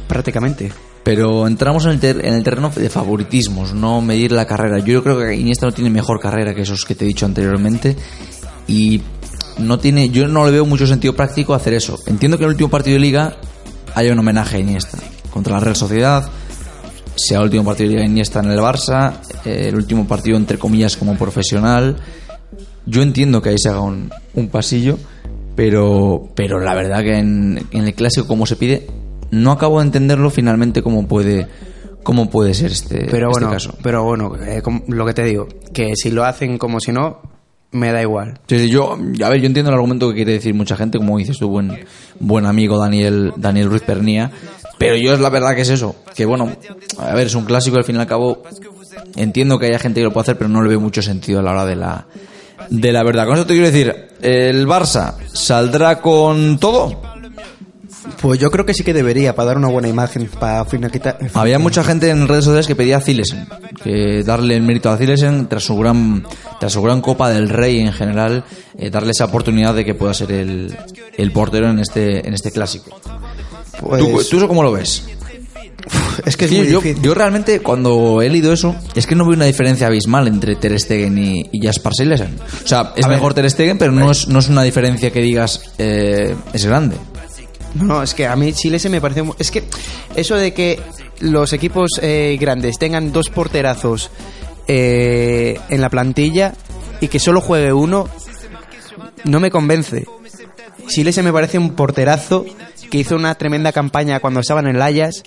prácticamente. 0.09 0.73
Pero 1.05 1.47
entramos 1.47 1.85
en 1.87 1.92
el, 1.92 2.01
ter- 2.01 2.25
en 2.27 2.35
el 2.35 2.42
terreno 2.42 2.71
de 2.75 2.90
favoritismos, 2.90 3.73
no 3.73 4.01
medir 4.03 4.33
la 4.33 4.47
carrera. 4.47 4.79
Yo 4.81 5.03
creo 5.03 5.18
que 5.18 5.35
Iniesta 5.37 5.64
no 5.66 5.73
tiene 5.73 5.90
mejor 5.90 6.21
carrera 6.21 6.55
que 6.55 6.62
esos 6.62 6.85
que 6.85 6.94
te 6.94 7.05
he 7.05 7.09
dicho 7.09 7.25
anteriormente 7.25 7.97
y 8.66 9.01
no 9.59 9.79
tiene, 9.79 10.11
yo 10.11 10.29
no 10.29 10.44
le 10.44 10.51
veo 10.51 10.66
mucho 10.66 10.87
sentido 10.87 11.14
práctico 11.14 11.55
hacer 11.55 11.73
eso. 11.75 11.99
Entiendo 12.07 12.37
que 12.37 12.44
en 12.44 12.49
el 12.49 12.55
último 12.55 12.68
partido 12.68 12.94
de 12.94 13.01
liga 13.01 13.37
haya 13.94 14.12
un 14.12 14.18
homenaje 14.18 14.57
a 14.57 14.61
Iniesta 14.61 14.99
contra 15.31 15.55
la 15.55 15.61
Real 15.61 15.77
Sociedad, 15.77 16.29
sea 17.16 17.38
el 17.38 17.44
último 17.44 17.64
partido 17.64 17.88
de 17.90 17.97
liga 17.97 18.07
Iniesta 18.07 18.40
en 18.40 18.51
el 18.51 18.59
Barça, 18.59 19.14
eh, 19.47 19.66
el 19.68 19.77
último 19.77 20.07
partido 20.07 20.37
entre 20.37 20.59
comillas 20.59 20.97
como 20.97 21.16
profesional. 21.16 21.97
Yo 22.85 23.03
entiendo 23.03 23.40
que 23.40 23.49
ahí 23.51 23.59
se 23.59 23.71
haga 23.71 23.81
un, 23.81 24.11
un 24.35 24.49
pasillo, 24.49 24.99
pero, 25.57 26.29
pero 26.35 26.61
la 26.61 26.75
verdad 26.75 27.03
que 27.03 27.16
en 27.18 27.66
el 27.73 27.94
clásico 27.94 28.27
como 28.27 28.44
se 28.47 28.57
pide, 28.57 28.87
no 29.31 29.53
acabo 29.53 29.81
de 29.81 29.87
entenderlo 29.87 30.31
finalmente 30.31 30.83
cómo 30.83 31.07
puede, 31.07 31.47
cómo 32.03 32.31
puede 32.31 32.55
ser 32.55 32.73
este, 32.73 33.07
Pero 33.11 33.31
este 33.31 33.41
bueno, 33.41 33.51
caso. 33.51 33.75
pero 33.83 34.05
bueno 34.05 34.33
eh, 34.37 34.62
lo 34.88 35.07
que 35.07 35.14
te 35.14 35.25
digo, 35.25 35.49
que 35.73 35.95
si 35.97 36.11
lo 36.11 36.25
hacen 36.25 36.59
como 36.59 36.81
si 36.81 36.93
no, 36.93 37.21
me 37.71 37.93
da 37.93 38.01
igual. 38.01 38.41
Sí, 38.47 38.69
yo, 38.71 38.93
a 38.95 39.29
ver, 39.29 39.41
yo 39.41 39.47
entiendo 39.47 39.71
el 39.71 39.75
argumento 39.75 40.09
que 40.09 40.14
quiere 40.17 40.33
decir 40.33 40.55
mucha 40.55 40.77
gente, 40.77 40.99
como 40.99 41.19
dices 41.19 41.38
tu 41.38 41.49
buen, 41.49 41.85
buen 42.19 42.47
amigo 42.47 42.79
Daniel, 42.79 43.33
Daniel 43.37 43.69
Ruiz 43.69 43.83
Pernía, 43.83 44.31
pero 44.79 44.97
yo 44.97 45.12
es 45.12 45.21
la 45.21 45.29
verdad 45.29 45.55
que 45.55 45.62
es 45.62 45.69
eso, 45.69 45.97
que 46.14 46.25
bueno, 46.25 46.51
a 46.99 47.14
ver, 47.14 47.27
es 47.27 47.35
un 47.35 47.45
clásico 47.45 47.77
al 47.77 47.85
fin 47.85 47.97
y 47.97 47.99
al 47.99 48.07
cabo 48.07 48.43
entiendo 49.17 49.59
que 49.59 49.67
haya 49.67 49.79
gente 49.79 50.01
que 50.01 50.05
lo 50.05 50.12
puede 50.12 50.23
hacer, 50.23 50.38
pero 50.38 50.49
no 50.49 50.62
le 50.62 50.69
veo 50.71 50.81
mucho 50.81 51.03
sentido 51.03 51.41
a 51.41 51.43
la 51.43 51.51
hora 51.51 51.67
de 51.67 51.77
la, 51.77 52.07
de 52.71 52.93
la 52.93 53.03
verdad. 53.03 53.27
Con 53.27 53.35
eso 53.35 53.47
te 53.47 53.55
quiero 53.55 53.71
decir, 53.71 53.95
el 54.23 54.67
Barça 54.67 55.14
saldrá 55.33 56.01
con 56.01 56.59
todo. 56.59 57.17
Pues 58.20 58.40
yo 58.40 58.50
creo 58.50 58.66
que 58.66 58.74
sí 58.74 58.83
que 58.83 58.92
debería, 58.92 59.35
para 59.35 59.48
dar 59.48 59.59
una 59.59 59.68
buena 59.68 59.87
imagen, 59.88 60.28
para 60.40 60.64
finalizar. 60.64 61.18
Había 61.35 61.59
mucha 61.59 61.85
gente 61.85 62.11
en 62.11 62.26
redes 62.26 62.44
sociales 62.44 62.66
que 62.66 62.74
pedía 62.74 62.96
a 62.96 63.00
Zilesen, 63.00 63.46
que 63.83 64.24
darle 64.24 64.57
el 64.57 64.62
mérito 64.62 64.90
a 64.90 64.96
Zilesen 64.96 65.48
tras 65.48 65.62
su 65.62 65.76
gran, 65.76 66.26
tras 66.59 66.72
su 66.72 66.83
gran 66.83 67.00
Copa 67.00 67.31
del 67.31 67.48
Rey 67.48 67.78
en 67.81 67.92
general, 67.92 68.44
eh, 68.76 68.90
darle 68.90 69.12
esa 69.12 69.26
oportunidad 69.26 69.74
de 69.74 69.85
que 69.85 69.94
pueda 69.94 70.14
ser 70.14 70.33
el, 70.33 70.76
el 71.16 71.33
portero 71.33 71.70
en 71.70 71.78
este, 71.78 72.26
en 72.26 72.35
este 72.35 72.50
clásico. 72.50 72.98
Pues, 73.81 74.00
¿Tú, 74.02 74.20
¿Tú 74.31 74.37
eso 74.38 74.48
cómo 74.48 74.62
lo 74.64 74.72
ves? 74.72 75.04
es 76.26 76.37
que 76.37 76.46
es 76.46 76.50
Sí, 76.50 76.59
muy 76.59 76.68
yo, 76.70 76.83
yo 76.83 77.14
realmente 77.14 77.61
cuando 77.61 78.20
he 78.20 78.28
leído 78.28 78.52
eso 78.52 78.74
es 78.96 79.07
que 79.07 79.14
no 79.14 79.24
veo 79.24 79.35
una 79.37 79.44
diferencia 79.44 79.87
abismal 79.87 80.26
entre 80.26 80.57
Ter 80.57 80.78
Stegen 80.78 81.16
y, 81.16 81.48
y 81.52 81.64
Jasper 81.64 81.92
Silesen. 81.94 82.37
O 82.64 82.66
sea, 82.66 82.92
es 82.96 83.04
A 83.04 83.09
ver. 83.09 83.16
mejor 83.16 83.35
Ter 83.35 83.48
Stegen, 83.48 83.78
pero 83.78 83.92
no 83.92 84.11
es, 84.11 84.26
no 84.26 84.40
es 84.40 84.48
una 84.48 84.62
diferencia 84.64 85.12
que 85.12 85.20
digas 85.20 85.61
eh, 85.78 86.35
es 86.52 86.66
grande. 86.66 86.96
No, 87.74 88.02
es 88.02 88.14
que 88.14 88.26
a 88.26 88.37
mí 88.37 88.52
Chile 88.52 88.78
se 88.78 88.88
me 88.88 89.00
parece... 89.00 89.22
Es 89.38 89.50
que 89.50 89.64
eso 90.16 90.37
de 90.37 90.52
que 90.52 90.81
los 91.20 91.52
equipos 91.52 91.92
eh, 92.02 92.37
grandes 92.40 92.78
tengan 92.78 93.12
dos 93.12 93.31
porterazos 93.31 94.11
eh, 94.66 95.59
en 95.68 95.81
la 95.81 95.90
plantilla 95.90 96.54
y 97.00 97.09
que 97.09 97.18
solo 97.18 97.40
juegue 97.40 97.72
uno, 97.72 98.09
no 99.24 99.40
me 99.40 99.50
convence. 99.50 100.07
Chile 100.88 101.12
se 101.12 101.22
me 101.22 101.33
parece 101.33 101.59
un 101.59 101.74
porterazo 101.74 102.44
que 102.90 102.98
hizo 102.98 103.16
una 103.16 103.35
tremenda 103.35 103.72
campaña 103.72 104.20
cuando 104.20 104.40
estaban 104.40 104.66
en 104.66 104.76
el 104.76 104.83
Ajax, 104.83 105.22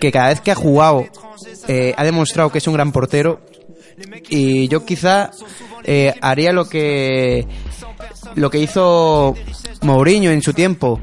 que 0.00 0.12
cada 0.12 0.28
vez 0.28 0.40
que 0.40 0.50
ha 0.50 0.56
jugado 0.56 1.06
eh, 1.68 1.94
ha 1.96 2.04
demostrado 2.04 2.50
que 2.50 2.58
es 2.58 2.66
un 2.66 2.74
gran 2.74 2.92
portero 2.92 3.40
y 4.28 4.68
yo 4.68 4.84
quizá 4.84 5.30
eh, 5.84 6.14
haría 6.20 6.52
lo 6.52 6.68
que 6.68 7.46
lo 8.34 8.50
que 8.50 8.58
hizo 8.58 9.34
Mourinho 9.82 10.30
en 10.30 10.42
su 10.42 10.52
tiempo 10.52 11.00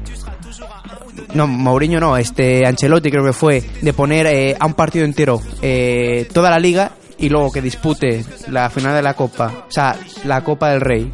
no, 1.34 1.46
Mourinho 1.46 2.00
no, 2.00 2.16
este 2.16 2.66
Ancelotti 2.66 3.10
creo 3.10 3.24
que 3.24 3.32
fue, 3.32 3.62
de 3.80 3.92
poner 3.92 4.26
eh, 4.26 4.56
a 4.58 4.66
un 4.66 4.74
partido 4.74 5.04
entero 5.04 5.40
eh, 5.60 6.28
toda 6.32 6.50
la 6.50 6.58
liga 6.58 6.92
y 7.18 7.28
luego 7.28 7.52
que 7.52 7.62
dispute 7.62 8.24
la 8.48 8.70
final 8.70 8.94
de 8.94 9.02
la 9.02 9.14
Copa, 9.14 9.64
o 9.68 9.70
sea, 9.70 9.96
la 10.24 10.42
Copa 10.42 10.70
del 10.70 10.80
Rey 10.80 11.12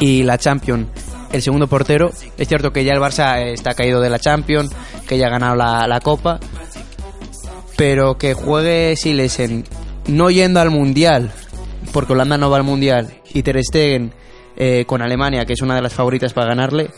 y 0.00 0.22
la 0.22 0.38
Champions, 0.38 0.88
el 1.32 1.42
segundo 1.42 1.66
portero. 1.66 2.10
Es 2.36 2.48
cierto 2.48 2.72
que 2.72 2.84
ya 2.84 2.92
el 2.92 3.00
Barça 3.00 3.38
eh, 3.38 3.52
está 3.52 3.74
caído 3.74 4.00
de 4.00 4.10
la 4.10 4.18
Champions, 4.18 4.70
que 5.06 5.18
ya 5.18 5.26
ha 5.26 5.30
ganado 5.30 5.56
la, 5.56 5.86
la 5.86 6.00
Copa, 6.00 6.38
pero 7.76 8.16
que 8.18 8.34
juegue 8.34 8.96
Silesen 8.96 9.64
no 10.06 10.30
yendo 10.30 10.60
al 10.60 10.70
Mundial, 10.70 11.30
porque 11.92 12.12
Holanda 12.12 12.38
no 12.38 12.50
va 12.50 12.58
al 12.58 12.64
Mundial, 12.64 13.12
y 13.32 13.42
Ter 13.42 13.62
Stegen 13.62 14.12
con 14.86 15.02
Alemania, 15.02 15.44
que 15.44 15.52
es 15.52 15.62
una 15.62 15.76
de 15.76 15.82
las 15.82 15.94
favoritas 15.94 16.32
para 16.32 16.48
ganarle, 16.48 16.90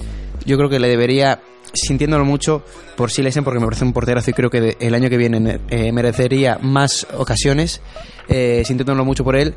yo 0.44 0.56
creo 0.56 0.68
que 0.68 0.78
le 0.78 0.88
debería, 0.88 1.40
sintiéndolo 1.72 2.24
mucho, 2.24 2.62
por 2.96 3.10
Silesen, 3.10 3.44
porque 3.44 3.60
me 3.60 3.66
parece 3.66 3.84
un 3.84 3.92
porterazo 3.92 4.30
y 4.30 4.34
creo 4.34 4.50
que 4.50 4.76
el 4.80 4.94
año 4.94 5.08
que 5.08 5.16
viene 5.16 5.60
eh, 5.68 5.92
merecería 5.92 6.58
más 6.60 7.06
ocasiones, 7.16 7.80
eh, 8.28 8.62
sintiéndolo 8.64 9.04
mucho 9.04 9.24
por 9.24 9.36
él, 9.36 9.54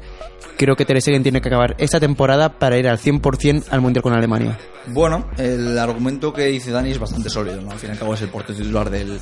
creo 0.58 0.76
que 0.76 0.86
Ter 0.86 1.02
Stegen 1.02 1.24
tiene 1.24 1.42
que 1.42 1.50
acabar 1.50 1.76
esta 1.78 2.00
temporada 2.00 2.60
para 2.60 2.78
ir 2.78 2.88
al 2.88 2.98
100% 2.98 3.66
al 3.70 3.82
Mundial 3.82 4.04
con 4.04 4.14
Alemania. 4.14 4.58
Bueno, 4.88 5.28
el 5.38 5.78
argumento 5.78 6.34
que 6.34 6.46
dice 6.46 6.72
Dani 6.72 6.92
es 6.92 7.00
bastante 7.00 7.30
sólido. 7.30 7.60
Al 7.70 7.78
fin 7.80 7.90
y 7.90 7.94
al 7.94 8.00
cabo 8.00 8.14
es 8.14 8.22
el 8.22 8.30
portero 8.30 8.58
titular 8.58 8.90
del, 8.90 9.20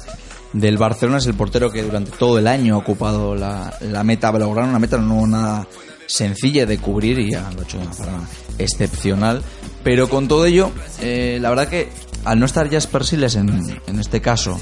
del 0.54 0.78
Barcelona, 0.78 1.20
es 1.20 1.28
el 1.28 1.36
portero 1.36 1.72
que 1.72 1.84
durante 1.84 2.12
todo 2.12 2.40
el 2.40 2.48
año 2.48 2.76
ha 2.76 2.78
ocupado 2.80 3.36
la, 3.36 3.74
la 3.82 4.04
meta 4.04 4.32
blaugrana, 4.32 4.70
una 4.70 4.80
meta 4.80 4.98
no 4.98 5.26
nada 5.28 5.68
sencilla 6.08 6.66
de 6.66 6.78
cubrir 6.78 7.20
y 7.20 7.34
ha 7.34 7.50
hecho 7.52 7.78
de 7.78 7.84
una 7.84 7.94
forma 7.94 8.28
excepcional. 8.58 9.42
Pero 9.84 10.10
con 10.10 10.28
todo 10.28 10.46
ello, 10.46 10.72
eh, 11.02 11.40
la 11.42 11.50
verdad 11.50 11.68
que 11.68 11.90
al 12.26 12.40
no 12.40 12.46
estar 12.46 12.70
Jasper 12.70 13.04
Siles 13.04 13.36
en, 13.36 13.50
en 13.88 14.00
este 14.00 14.22
caso, 14.22 14.60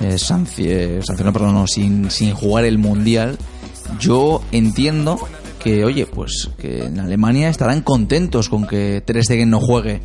eh, 0.00 0.14
eh, 0.14 0.18
sancionado, 0.18 1.32
perdón, 1.32 1.54
no, 1.54 1.66
sin, 1.66 2.10
sin 2.10 2.34
jugar 2.34 2.64
el 2.64 2.78
Mundial, 2.78 3.38
yo 4.00 4.42
entiendo 4.52 5.18
que, 5.62 5.84
oye, 5.84 6.06
pues 6.06 6.50
que 6.58 6.86
en 6.86 6.98
Alemania 6.98 7.48
estarán 7.48 7.82
contentos 7.82 8.48
con 8.48 8.66
que 8.66 9.02
Ter 9.04 9.22
Stegen 9.22 9.50
no 9.50 9.60
juegue 9.60 10.00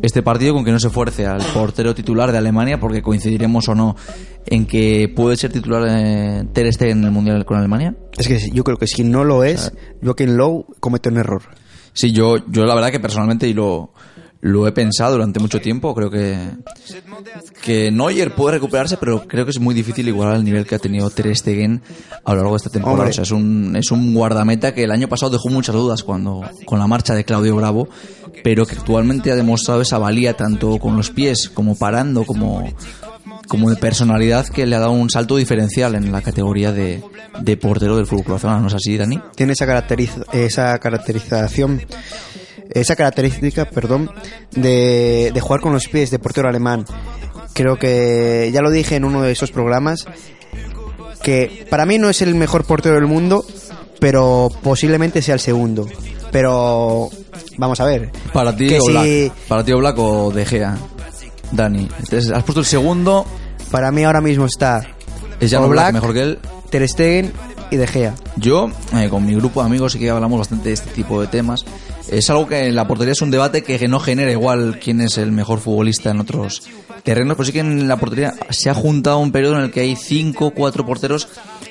este 0.00 0.22
partido, 0.22 0.54
con 0.54 0.64
que 0.64 0.70
no 0.70 0.78
se 0.78 0.90
fuerce 0.90 1.26
al 1.26 1.42
portero 1.52 1.94
titular 1.94 2.30
de 2.30 2.38
Alemania, 2.38 2.78
porque 2.78 3.02
coincidiremos 3.02 3.68
o 3.68 3.74
no 3.74 3.96
en 4.46 4.66
que 4.66 5.12
puede 5.14 5.36
ser 5.36 5.52
titular 5.52 5.84
eh, 5.88 6.44
Ter 6.52 6.72
Stegen 6.72 6.98
en 6.98 7.04
el 7.04 7.10
Mundial 7.10 7.44
con 7.44 7.58
Alemania. 7.58 7.96
Es 8.16 8.28
que 8.28 8.38
yo 8.52 8.62
creo 8.62 8.76
que 8.76 8.86
si 8.86 9.02
no 9.02 9.24
lo 9.24 9.42
es, 9.42 9.72
Joaquín 10.02 10.36
Lowe 10.36 10.66
comete 10.80 11.08
un 11.08 11.16
error. 11.16 11.42
Sí, 11.92 12.12
yo, 12.12 12.36
yo 12.48 12.64
la 12.64 12.74
verdad 12.74 12.90
que 12.90 13.00
personalmente 13.00 13.48
y 13.48 13.54
lo, 13.54 13.92
lo 14.46 14.68
he 14.68 14.72
pensado 14.72 15.12
durante 15.12 15.40
mucho 15.40 15.58
tiempo. 15.58 15.94
Creo 15.94 16.10
que, 16.10 16.36
que 17.62 17.90
Neuer 17.90 18.34
puede 18.34 18.56
recuperarse, 18.56 18.98
pero 18.98 19.26
creo 19.26 19.44
que 19.46 19.50
es 19.52 19.58
muy 19.58 19.74
difícil 19.74 20.06
igualar 20.06 20.36
el 20.36 20.44
nivel 20.44 20.66
que 20.66 20.74
ha 20.74 20.78
tenido 20.78 21.08
Ter 21.08 21.34
Stegen 21.34 21.80
a 22.24 22.32
lo 22.32 22.36
largo 22.36 22.52
de 22.52 22.56
esta 22.58 22.68
temporada. 22.70 23.00
Hombre. 23.04 23.10
O 23.10 23.14
sea, 23.14 23.22
es 23.22 23.30
un, 23.30 23.74
es 23.74 23.90
un 23.90 24.12
guardameta 24.14 24.74
que 24.74 24.84
el 24.84 24.90
año 24.90 25.08
pasado 25.08 25.32
dejó 25.32 25.48
muchas 25.48 25.74
dudas 25.74 26.02
cuando, 26.02 26.42
con 26.66 26.78
la 26.78 26.86
marcha 26.86 27.14
de 27.14 27.24
Claudio 27.24 27.56
Bravo, 27.56 27.88
pero 28.42 28.66
que 28.66 28.76
actualmente 28.76 29.32
ha 29.32 29.36
demostrado 29.36 29.80
esa 29.80 29.96
valía 29.98 30.36
tanto 30.36 30.78
con 30.78 30.94
los 30.96 31.10
pies 31.10 31.48
como 31.48 31.74
parando, 31.76 32.24
como, 32.24 32.68
como 33.48 33.70
de 33.70 33.76
personalidad 33.76 34.46
que 34.48 34.66
le 34.66 34.76
ha 34.76 34.80
dado 34.80 34.92
un 34.92 35.08
salto 35.08 35.36
diferencial 35.36 35.94
en 35.94 36.12
la 36.12 36.20
categoría 36.20 36.70
de, 36.70 37.02
de 37.40 37.56
portero 37.56 37.96
del 37.96 38.06
fútbol 38.06 38.32
Barcelona. 38.32 38.60
¿No 38.60 38.66
es 38.68 38.74
así, 38.74 38.98
Dani? 38.98 39.18
tiene 39.34 39.54
esa, 39.54 39.66
caracteriz- 39.66 40.22
esa 40.34 40.78
caracterización, 40.78 41.80
esa 42.74 42.96
característica, 42.96 43.64
perdón, 43.66 44.10
de, 44.52 45.30
de 45.32 45.40
jugar 45.40 45.60
con 45.60 45.72
los 45.72 45.86
pies 45.88 46.10
de 46.10 46.18
portero 46.18 46.48
alemán. 46.48 46.84
Creo 47.52 47.76
que 47.78 48.50
ya 48.52 48.60
lo 48.60 48.70
dije 48.70 48.96
en 48.96 49.04
uno 49.04 49.22
de 49.22 49.32
esos 49.32 49.50
programas 49.52 50.06
que 51.22 51.66
para 51.70 51.86
mí 51.86 51.98
no 51.98 52.10
es 52.10 52.20
el 52.22 52.34
mejor 52.34 52.64
portero 52.64 52.96
del 52.96 53.06
mundo, 53.06 53.44
pero 54.00 54.50
posiblemente 54.62 55.22
sea 55.22 55.34
el 55.34 55.40
segundo. 55.40 55.86
Pero 56.30 57.08
vamos 57.56 57.80
a 57.80 57.84
ver. 57.84 58.10
Para 58.32 58.54
ti, 58.56 58.66
Que 58.68 58.78
o 58.78 58.82
si- 58.82 58.90
Black. 58.92 59.32
Para 59.48 59.64
ti, 59.64 59.72
o 59.72 59.78
Black 59.78 59.98
o 59.98 60.30
De 60.32 60.44
Gea. 60.44 60.76
Dani, 61.52 61.88
entonces, 62.00 62.30
has 62.30 62.42
puesto 62.42 62.60
el 62.60 62.66
segundo, 62.66 63.24
Para 63.70 63.90
mí 63.90 64.04
ahora 64.04 64.20
mismo 64.20 64.46
está 64.46 64.86
es 65.40 65.50
ya 65.50 65.60
Oblak, 65.60 65.72
Black 65.72 65.92
mejor 65.94 66.12
que 66.14 66.22
él. 66.22 66.38
Ter 66.70 66.88
Stegen 66.88 67.32
y 67.70 67.76
De 67.76 67.86
Gea. 67.86 68.14
Yo, 68.36 68.68
eh, 68.96 69.08
con 69.08 69.24
mi 69.24 69.34
grupo 69.34 69.60
de 69.60 69.66
amigos, 69.66 69.92
sí 69.92 69.98
que 69.98 70.10
hablamos 70.10 70.38
bastante 70.38 70.68
de 70.68 70.74
este 70.74 70.90
tipo 70.90 71.20
de 71.20 71.26
temas. 71.28 71.64
Es 72.14 72.30
algo 72.30 72.46
que 72.46 72.68
en 72.68 72.76
la 72.76 72.86
portería 72.86 73.10
es 73.10 73.22
un 73.22 73.32
debate 73.32 73.64
que 73.64 73.88
no 73.88 73.98
genera 73.98 74.30
igual 74.30 74.78
quién 74.80 75.00
es 75.00 75.18
el 75.18 75.32
mejor 75.32 75.58
futbolista 75.58 76.10
en 76.10 76.20
otros 76.20 76.62
terrenos, 77.02 77.36
pero 77.36 77.44
sí 77.44 77.52
que 77.52 77.58
en 77.58 77.88
la 77.88 77.96
portería 77.96 78.34
se 78.50 78.70
ha 78.70 78.74
juntado 78.74 79.18
un 79.18 79.32
periodo 79.32 79.56
en 79.56 79.62
el 79.62 79.72
que 79.72 79.80
hay 79.80 79.96
cinco, 79.96 80.52
cuatro 80.52 80.86
porteros 80.86 81.26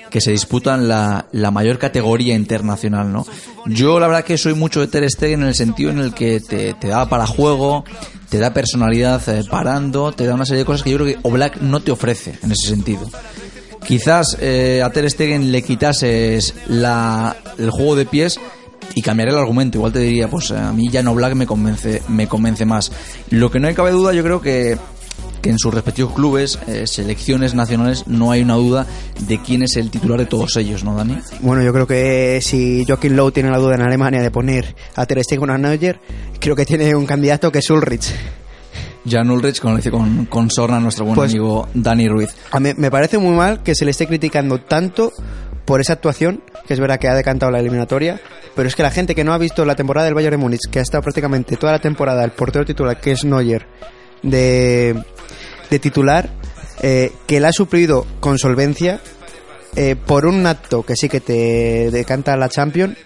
que 0.10 0.20
se 0.20 0.32
disputan 0.32 0.90
la, 0.90 1.28
la 1.32 1.50
mayor 1.50 1.80
categoría 1.80 2.36
internacional, 2.36 3.12
¿no? 3.12 3.26
Yo 3.68 4.02
la 4.02 4.08
verdad 4.08 4.26
que 4.26 4.38
soy 4.38 4.54
mucho 4.54 4.82
de 4.82 4.88
Ter 4.88 5.10
Stegen 5.10 5.44
en 5.44 5.48
el 5.48 5.56
sentido 5.56 5.92
en 5.92 6.00
el 6.00 6.14
que 6.14 6.42
te, 6.42 6.74
te 6.74 6.90
da 6.90 7.08
para 7.08 7.26
juego, 7.26 7.86
te 8.28 8.38
da 8.38 8.54
personalidad 8.54 9.22
eh, 9.30 9.46
parando, 9.50 10.12
te 10.12 10.26
da 10.26 10.36
una 10.36 10.46
serie 10.46 10.60
de 10.60 10.66
cosas 10.66 10.84
que 10.84 10.92
yo 10.92 10.98
creo 10.98 11.08
que 11.08 11.20
Oblak 11.26 11.62
no 11.62 11.80
te 11.80 11.92
ofrece 11.92 12.38
en 12.44 12.52
ese 12.52 12.68
sentido. 12.68 13.10
Quizás 13.88 14.38
eh, 14.42 14.82
a 14.84 14.90
Ter 14.90 15.10
Stegen 15.10 15.54
le 15.54 15.62
quitases 15.62 16.54
la, 16.68 17.38
el 17.58 17.70
juego 17.72 17.96
de 17.96 18.06
pies 18.06 18.40
y 18.96 19.02
cambiaré 19.02 19.32
el 19.32 19.38
argumento. 19.38 19.78
Igual 19.78 19.94
te 19.94 20.00
diría, 20.00 20.28
pues 20.30 20.52
a 20.52 20.72
mí 20.74 20.90
Jan 20.92 21.14
Black 21.16 21.36
me 21.36 21.46
convence, 21.48 22.02
me 22.10 22.28
convence 22.28 22.66
más. 22.66 22.92
Lo 23.30 23.50
que 23.52 23.60
no 23.60 23.68
hay 23.68 23.74
cabe 23.74 23.92
duda, 23.92 24.14
yo 24.14 24.24
creo 24.24 24.42
que, 24.42 24.78
que 25.42 25.50
en 25.50 25.58
sus 25.60 25.74
respectivos 25.74 26.14
clubes, 26.14 26.60
eh, 26.68 26.88
selecciones 26.88 27.54
nacionales, 27.54 28.06
no 28.08 28.32
hay 28.32 28.42
una 28.42 28.56
duda 28.56 28.86
de 29.28 29.40
quién 29.42 29.64
es 29.64 29.76
el 29.78 29.90
titular 29.90 30.20
de 30.20 30.26
todos 30.26 30.56
ellos, 30.58 30.84
¿no, 30.84 30.96
Dani? 30.96 31.18
Bueno, 31.42 31.64
yo 31.64 31.74
creo 31.74 31.88
que 31.88 32.40
si 32.42 32.86
Joaquín 32.86 33.16
Lowe 33.16 33.32
tiene 33.32 33.50
la 33.52 33.58
duda 33.58 33.76
en 33.76 33.82
Alemania 33.82 34.22
de 34.22 34.32
poner 34.32 34.76
a 34.96 35.06
Ter 35.06 35.24
Stegen 35.24 35.50
o 35.50 35.54
a 35.54 35.58
Neuer, 35.58 36.00
creo 36.40 36.56
que 36.56 36.66
tiene 36.66 36.96
un 36.96 37.06
candidato 37.06 37.52
que 37.52 37.60
es 37.60 37.70
Ulrich. 37.70 38.14
Jan 39.06 39.30
Ulrich, 39.30 39.60
como 39.60 39.74
lo 39.74 39.78
dice 39.78 39.92
con, 39.92 40.26
con 40.28 40.50
Sorna, 40.50 40.80
nuestro 40.80 41.04
buen 41.04 41.16
Pues- 41.16 41.32
amigo 41.32 41.68
Dani 41.74 42.08
Ruiz. 42.08 42.30
A 42.52 42.60
mí 42.62 42.70
me 42.78 42.90
parece 42.90 43.18
muy 43.18 43.36
mal 43.36 43.62
que 43.62 43.76
se 43.76 43.84
le 43.84 43.92
esté 43.92 44.08
criticando 44.08 44.60
tanto 44.60 45.12
por 45.66 45.82
esa 45.82 45.94
actuación, 45.94 46.44
que 46.68 46.74
es 46.74 46.80
verdad 46.80 47.00
que 47.00 47.08
ha 47.08 47.16
decantado 47.16 47.52
la 47.52 47.60
eliminatoria, 47.60 48.20
pero 48.56 48.68
es 48.68 48.76
que 48.76 48.84
la 48.84 48.92
gente 48.92 49.16
que 49.16 49.24
no 49.24 49.34
ha 49.34 49.38
visto 49.38 49.66
la 49.66 49.76
temporada 49.76 50.06
del 50.06 50.14
Bayern 50.14 50.32
de 50.32 50.38
Múnich, 50.38 50.70
que 50.70 50.80
ha 50.80 50.82
estado 50.82 51.02
prácticamente 51.02 51.58
toda 51.58 51.74
la 51.74 51.80
temporada 51.80 52.24
el 52.24 52.32
portero 52.32 52.66
titular, 52.66 53.00
que 53.00 53.12
es 53.12 53.24
Neuer, 53.24 53.66
de, 54.22 55.02
de 55.70 55.80
titular, 55.80 56.30
eh, 56.82 57.12
que 57.26 57.40
la 57.40 57.50
ha 57.50 57.54
suplido 57.54 58.06
con 58.20 58.38
solvencia, 58.38 59.00
eh, 59.76 59.96
por 59.96 60.26
un 60.26 60.46
acto 60.46 60.84
que 60.84 60.96
sí 60.96 61.10
que 61.10 61.20
te 61.20 61.90
decanta 61.92 62.38
la 62.38 62.50
Champions, 62.50 62.98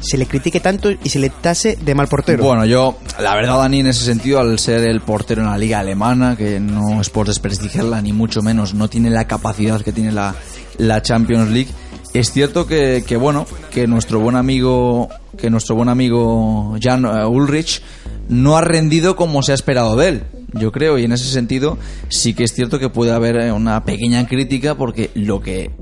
se 0.00 0.16
le 0.16 0.26
critique 0.26 0.60
tanto 0.60 0.90
y 0.90 1.08
se 1.08 1.18
le 1.18 1.30
tase 1.30 1.76
de 1.80 1.94
mal 1.94 2.08
portero. 2.08 2.42
Bueno, 2.42 2.64
yo, 2.64 2.98
la 3.20 3.34
verdad, 3.34 3.58
Dani, 3.58 3.80
en 3.80 3.88
ese 3.88 4.04
sentido, 4.04 4.40
al 4.40 4.58
ser 4.58 4.86
el 4.86 5.00
portero 5.00 5.42
en 5.42 5.48
la 5.48 5.58
liga 5.58 5.80
alemana, 5.80 6.36
que 6.36 6.60
no 6.60 7.00
es 7.00 7.10
por 7.10 7.26
desprestigiarla 7.26 8.00
ni 8.00 8.12
mucho 8.12 8.42
menos, 8.42 8.74
no 8.74 8.88
tiene 8.88 9.10
la 9.10 9.26
capacidad 9.26 9.80
que 9.82 9.92
tiene 9.92 10.12
la, 10.12 10.34
la 10.78 11.02
Champions 11.02 11.50
League. 11.50 11.70
Es 12.14 12.30
cierto 12.30 12.68
que, 12.68 13.02
que, 13.04 13.16
bueno, 13.16 13.44
que 13.72 13.88
nuestro 13.88 14.20
buen 14.20 14.36
amigo, 14.36 15.08
que 15.36 15.50
nuestro 15.50 15.74
buen 15.74 15.88
amigo 15.88 16.76
Jan 16.80 17.04
eh, 17.04 17.26
Ulrich 17.26 17.82
no 18.28 18.56
ha 18.56 18.60
rendido 18.60 19.16
como 19.16 19.42
se 19.42 19.50
ha 19.50 19.56
esperado 19.56 19.96
de 19.96 20.08
él. 20.08 20.22
Yo 20.52 20.70
creo, 20.70 20.96
y 20.96 21.04
en 21.04 21.10
ese 21.10 21.24
sentido 21.24 21.76
sí 22.08 22.32
que 22.32 22.44
es 22.44 22.54
cierto 22.54 22.78
que 22.78 22.88
puede 22.88 23.10
haber 23.10 23.36
eh, 23.38 23.50
una 23.50 23.84
pequeña 23.84 24.28
crítica 24.28 24.76
porque 24.76 25.10
lo 25.14 25.40
que 25.40 25.72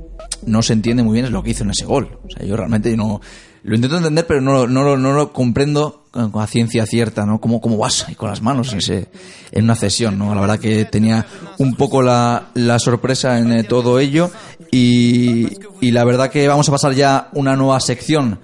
no 0.47 0.63
se 0.63 0.73
entiende 0.73 1.03
muy 1.03 1.13
bien 1.13 1.27
es 1.27 1.33
lo 1.33 1.43
que 1.43 1.51
hizo 1.51 1.65
en 1.65 1.71
ese 1.71 1.85
gol. 1.85 2.19
O 2.25 2.31
sea, 2.31 2.47
yo 2.47 2.57
realmente 2.57 2.97
no 2.97 3.21
lo 3.63 3.75
intento 3.75 3.99
entender, 3.99 4.27
pero 4.27 4.41
no, 4.41 4.67
no, 4.67 4.97
no 4.97 5.13
lo 5.13 5.33
comprendo 5.35 6.02
con 6.13 6.31
la 6.35 6.47
ciencia 6.47 6.85
cierta, 6.85 7.25
¿no? 7.25 7.41
¿Cómo, 7.41 7.61
cómo 7.61 7.79
vas 7.79 8.07
ahí 8.07 8.15
con 8.15 8.29
las 8.29 8.43
manos 8.43 8.73
en, 8.73 8.79
ese, 8.79 9.09
en 9.51 9.65
una 9.65 9.75
cesión, 9.75 10.19
¿no? 10.19 10.35
La 10.35 10.43
verdad 10.43 10.59
que 10.59 10.85
tenía 10.85 11.27
un 11.59 11.75
poco 11.75 12.03
la, 12.03 12.51
la 12.55 12.79
sorpresa 12.79 13.39
en 13.39 13.51
eh, 13.51 13.65
todo 13.65 13.99
ello 13.99 14.31
y, 14.71 15.49
y 15.81 15.91
la 15.91 16.05
verdad 16.05 16.31
que 16.31 16.47
vamos 16.47 16.69
a 16.69 16.73
pasar 16.73 16.93
ya 16.93 17.31
una 17.33 17.57
nueva 17.57 17.81
sección 17.81 18.41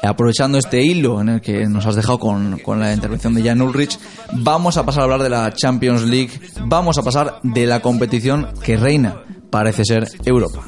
eh, 0.00 0.06
aprovechando 0.06 0.58
este 0.58 0.80
hilo 0.80 1.20
en 1.20 1.28
el 1.28 1.40
que 1.40 1.66
nos 1.66 1.86
has 1.86 1.96
dejado 1.96 2.20
con, 2.20 2.60
con 2.60 2.78
la 2.78 2.94
intervención 2.94 3.34
de 3.34 3.42
Jan 3.42 3.62
Ulrich, 3.62 3.98
vamos 4.34 4.76
a 4.76 4.86
pasar 4.86 5.00
a 5.00 5.04
hablar 5.04 5.22
de 5.22 5.30
la 5.30 5.52
Champions 5.52 6.02
League, 6.04 6.40
vamos 6.66 6.98
a 6.98 7.02
pasar 7.02 7.40
de 7.42 7.66
la 7.66 7.80
competición 7.80 8.48
que 8.62 8.76
reina, 8.76 9.16
parece 9.50 9.84
ser 9.84 10.08
Europa. 10.24 10.62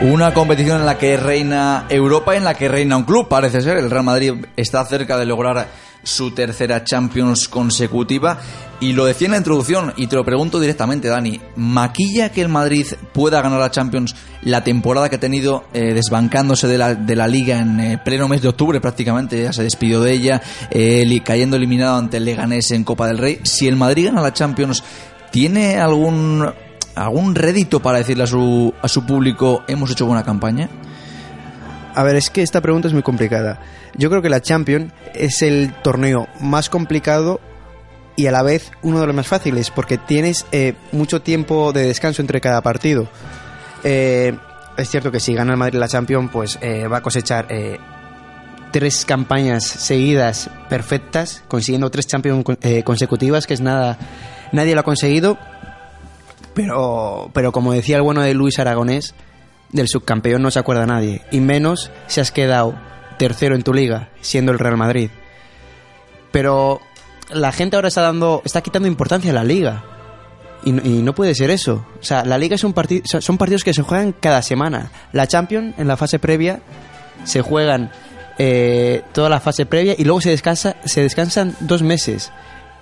Una 0.00 0.32
competición 0.32 0.78
en 0.78 0.86
la 0.86 0.96
que 0.96 1.16
reina 1.16 1.86
Europa 1.88 2.36
en 2.36 2.44
la 2.44 2.54
que 2.54 2.68
reina 2.68 2.96
un 2.96 3.02
club, 3.02 3.26
parece 3.26 3.60
ser. 3.60 3.78
El 3.78 3.90
Real 3.90 4.04
Madrid 4.04 4.32
está 4.56 4.84
cerca 4.84 5.18
de 5.18 5.26
lograr 5.26 5.66
su 6.04 6.30
tercera 6.30 6.84
Champions 6.84 7.48
consecutiva. 7.48 8.38
Y 8.78 8.92
lo 8.92 9.06
decía 9.06 9.26
en 9.26 9.32
la 9.32 9.38
introducción, 9.38 9.92
y 9.96 10.06
te 10.06 10.14
lo 10.14 10.24
pregunto 10.24 10.60
directamente, 10.60 11.08
Dani. 11.08 11.40
¿Maquilla 11.56 12.30
que 12.30 12.42
el 12.42 12.48
Madrid 12.48 12.86
pueda 13.12 13.42
ganar 13.42 13.58
la 13.58 13.72
Champions 13.72 14.14
la 14.42 14.62
temporada 14.62 15.08
que 15.08 15.16
ha 15.16 15.20
tenido 15.20 15.64
eh, 15.74 15.92
desbancándose 15.94 16.68
de 16.68 16.78
la, 16.78 16.94
de 16.94 17.16
la 17.16 17.26
liga 17.26 17.58
en 17.58 17.80
eh, 17.80 17.98
pleno 17.98 18.28
mes 18.28 18.40
de 18.40 18.50
octubre 18.50 18.80
prácticamente? 18.80 19.42
Ya 19.42 19.52
se 19.52 19.64
despidió 19.64 20.00
de 20.00 20.12
ella, 20.12 20.40
eh, 20.70 21.20
cayendo 21.24 21.56
eliminado 21.56 21.98
ante 21.98 22.18
el 22.18 22.24
Leganés 22.24 22.70
en 22.70 22.84
Copa 22.84 23.08
del 23.08 23.18
Rey. 23.18 23.40
Si 23.42 23.66
el 23.66 23.74
Madrid 23.74 24.06
gana 24.06 24.22
la 24.22 24.32
Champions, 24.32 24.84
¿tiene 25.32 25.80
algún 25.80 26.46
algún 26.98 27.34
rédito 27.34 27.80
para 27.80 27.98
decirle 27.98 28.24
a 28.24 28.26
su, 28.26 28.74
a 28.82 28.88
su 28.88 29.06
público 29.06 29.62
hemos 29.68 29.90
hecho 29.90 30.06
buena 30.06 30.24
campaña? 30.24 30.68
A 31.94 32.02
ver, 32.02 32.16
es 32.16 32.30
que 32.30 32.42
esta 32.42 32.60
pregunta 32.60 32.88
es 32.88 32.94
muy 32.94 33.02
complicada. 33.02 33.60
Yo 33.96 34.08
creo 34.10 34.22
que 34.22 34.28
la 34.28 34.40
Champions 34.40 34.92
es 35.14 35.42
el 35.42 35.74
torneo 35.82 36.28
más 36.40 36.68
complicado 36.68 37.40
y 38.14 38.26
a 38.26 38.32
la 38.32 38.42
vez 38.42 38.70
uno 38.82 39.00
de 39.00 39.06
los 39.06 39.16
más 39.16 39.26
fáciles, 39.26 39.70
porque 39.70 39.98
tienes 39.98 40.46
eh, 40.52 40.74
mucho 40.92 41.22
tiempo 41.22 41.72
de 41.72 41.86
descanso 41.86 42.22
entre 42.22 42.40
cada 42.40 42.62
partido. 42.62 43.08
Eh, 43.84 44.36
es 44.76 44.90
cierto 44.90 45.10
que 45.10 45.20
si 45.20 45.34
gana 45.34 45.52
el 45.52 45.58
Madrid 45.58 45.78
la 45.78 45.88
Champions, 45.88 46.30
pues 46.32 46.58
eh, 46.60 46.86
va 46.86 46.98
a 46.98 47.02
cosechar 47.02 47.48
tres 48.70 49.04
campañas 49.04 49.64
seguidas 49.64 50.50
perfectas, 50.68 51.42
consiguiendo 51.48 51.90
tres 51.90 52.06
Champions 52.06 52.44
consecutivas, 52.84 53.46
que 53.46 53.54
es 53.54 53.60
nada, 53.60 53.98
nadie 54.52 54.74
lo 54.74 54.80
ha 54.80 54.84
conseguido. 54.84 55.38
Pero, 56.58 57.30
pero 57.32 57.52
como 57.52 57.72
decía 57.72 57.94
el 57.94 58.02
bueno 58.02 58.20
de 58.20 58.34
Luis 58.34 58.58
Aragonés, 58.58 59.14
del 59.70 59.86
subcampeón 59.86 60.42
no 60.42 60.50
se 60.50 60.58
acuerda 60.58 60.86
nadie. 60.86 61.22
Y 61.30 61.38
menos 61.38 61.92
si 62.08 62.20
has 62.20 62.32
quedado 62.32 62.74
tercero 63.16 63.54
en 63.54 63.62
tu 63.62 63.72
liga, 63.72 64.08
siendo 64.22 64.50
el 64.50 64.58
Real 64.58 64.76
Madrid. 64.76 65.08
Pero 66.32 66.80
la 67.30 67.52
gente 67.52 67.76
ahora 67.76 67.86
está 67.86 68.02
dando, 68.02 68.42
está 68.44 68.60
quitando 68.60 68.88
importancia 68.88 69.30
a 69.30 69.34
la 69.34 69.44
liga. 69.44 69.84
Y, 70.64 70.70
y 70.70 71.02
no 71.02 71.14
puede 71.14 71.36
ser 71.36 71.50
eso. 71.50 71.86
O 72.00 72.02
sea, 72.02 72.24
la 72.24 72.38
liga 72.38 72.56
es 72.56 72.64
un 72.64 72.72
partido, 72.72 73.04
son 73.20 73.38
partidos 73.38 73.62
que 73.62 73.72
se 73.72 73.82
juegan 73.82 74.10
cada 74.10 74.42
semana. 74.42 74.90
La 75.12 75.28
Champions, 75.28 75.78
en 75.78 75.86
la 75.86 75.96
fase 75.96 76.18
previa, 76.18 76.58
se 77.22 77.40
juegan 77.40 77.92
eh, 78.36 79.02
toda 79.12 79.28
la 79.28 79.38
fase 79.38 79.64
previa 79.64 79.94
y 79.96 80.02
luego 80.02 80.20
se 80.20 80.30
descansa, 80.30 80.74
se 80.84 81.02
descansan 81.02 81.54
dos 81.60 81.84
meses. 81.84 82.32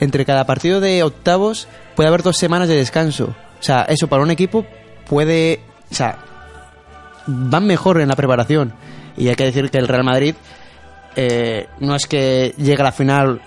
Entre 0.00 0.24
cada 0.24 0.46
partido 0.46 0.80
de 0.80 1.03
octavos 1.03 1.68
puede 1.94 2.09
haber 2.09 2.22
dos 2.22 2.38
semanas 2.38 2.68
de 2.68 2.76
descanso. 2.76 3.36
O 3.59 3.62
sea, 3.62 3.82
eso 3.82 4.09
para 4.09 4.22
un 4.22 4.30
equipo 4.30 4.66
puede, 5.09 5.61
o 5.90 5.94
sea, 5.94 6.18
van 7.26 7.66
mejor 7.66 8.00
en 8.00 8.09
la 8.09 8.16
preparación. 8.16 8.72
Y 9.16 9.28
hay 9.28 9.34
que 9.34 9.44
decir 9.44 9.70
que 9.70 9.78
el 9.78 9.88
Real 9.88 10.04
Madrid 10.04 10.34
eh, 11.16 11.68
no 11.80 11.94
es 11.94 12.07
que 12.07 12.54
llegue 12.59 12.80
a 12.80 12.84
la 12.84 12.92
final 12.92 13.40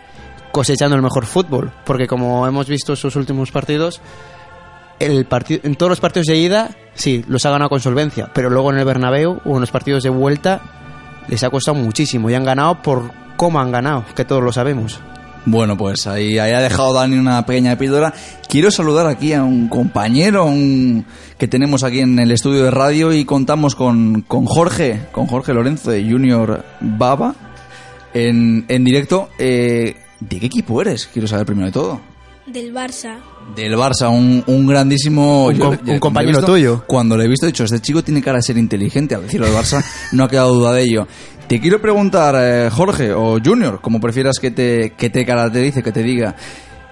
cosechando 0.51 0.95
el 0.95 1.01
mejor 1.01 1.25
fútbol, 1.25 1.71
porque 1.85 2.07
como 2.07 2.47
hemos 2.47 2.67
visto 2.67 2.95
sus 2.95 3.15
últimos 3.15 3.51
partidos, 3.51 4.01
el 4.99 5.25
partido, 5.25 5.61
en 5.63 5.75
todos 5.75 5.91
los 5.91 5.99
partidos 5.99 6.27
de 6.27 6.37
ida, 6.37 6.71
sí, 6.95 7.23
los 7.27 7.45
ha 7.45 7.51
ganado 7.51 7.69
con 7.69 7.79
solvencia, 7.79 8.31
pero 8.33 8.49
luego 8.49 8.71
en 8.71 8.79
el 8.79 8.85
Bernabéu 8.85 9.39
o 9.45 9.55
en 9.55 9.61
los 9.61 9.71
partidos 9.71 10.03
de 10.03 10.09
vuelta 10.09 10.61
les 11.27 11.43
ha 11.43 11.49
costado 11.51 11.75
muchísimo 11.75 12.29
y 12.29 12.33
han 12.33 12.43
ganado 12.43 12.81
por 12.81 13.11
cómo 13.37 13.59
han 13.59 13.71
ganado, 13.71 14.03
que 14.15 14.25
todos 14.25 14.43
lo 14.43 14.51
sabemos. 14.51 14.99
Bueno, 15.51 15.77
pues 15.77 16.05
ahí, 16.07 16.37
ahí 16.37 16.51
ha 16.53 16.59
dejado 16.61 16.93
Dani 16.93 17.17
una 17.17 17.45
pequeña 17.45 17.77
píldora. 17.77 18.13
Quiero 18.47 18.71
saludar 18.71 19.07
aquí 19.07 19.33
a 19.33 19.43
un 19.43 19.67
compañero 19.67 20.45
un- 20.45 21.05
que 21.37 21.47
tenemos 21.47 21.83
aquí 21.83 21.99
en 22.01 22.19
el 22.19 22.31
estudio 22.31 22.63
de 22.65 22.71
radio 22.71 23.13
y 23.13 23.25
contamos 23.25 23.75
con, 23.75 24.21
con 24.21 24.45
Jorge, 24.45 25.01
con 25.11 25.27
Jorge 25.27 25.53
Lorenzo 25.53 25.91
de 25.91 26.03
Junior 26.03 26.63
Baba 26.81 27.35
en, 28.13 28.65
en 28.67 28.83
directo. 28.83 29.29
Eh, 29.39 29.95
¿De 30.19 30.39
qué 30.39 30.47
equipo 30.47 30.81
eres? 30.81 31.07
Quiero 31.11 31.27
saber 31.27 31.45
primero 31.45 31.67
de 31.67 31.71
todo. 31.71 32.01
Del 32.45 32.73
Barça. 32.73 33.15
Del 33.55 33.73
Barça, 33.75 34.09
un, 34.09 34.43
un 34.47 34.67
grandísimo... 34.67 35.45
Un 35.47 35.99
compañero 35.99 36.39
visto- 36.39 36.51
tuyo. 36.51 36.83
Cuando 36.87 37.15
lo 37.15 37.23
he 37.23 37.27
visto, 37.27 37.45
he 37.45 37.49
dicho, 37.49 37.63
este 37.63 37.79
chico 37.79 38.03
tiene 38.03 38.21
cara 38.21 38.37
de 38.37 38.41
ser 38.43 38.57
inteligente. 38.57 39.15
Al 39.15 39.21
decirlo 39.23 39.45
del 39.47 39.55
Barça, 39.55 39.83
no 40.11 40.23
ha 40.23 40.29
quedado 40.29 40.53
duda 40.53 40.73
de 40.73 40.81
ello. 40.83 41.07
Te 41.49 41.59
quiero 41.59 41.81
preguntar, 41.81 42.35
eh, 42.37 42.69
Jorge, 42.69 43.11
o 43.11 43.39
Junior, 43.43 43.81
como 43.81 43.99
prefieras 43.99 44.37
que 44.37 44.51
te, 44.51 44.91
que 44.91 45.09
te 45.09 45.25
caracterice, 45.25 45.81
que 45.81 45.91
te 45.91 46.03
diga, 46.03 46.35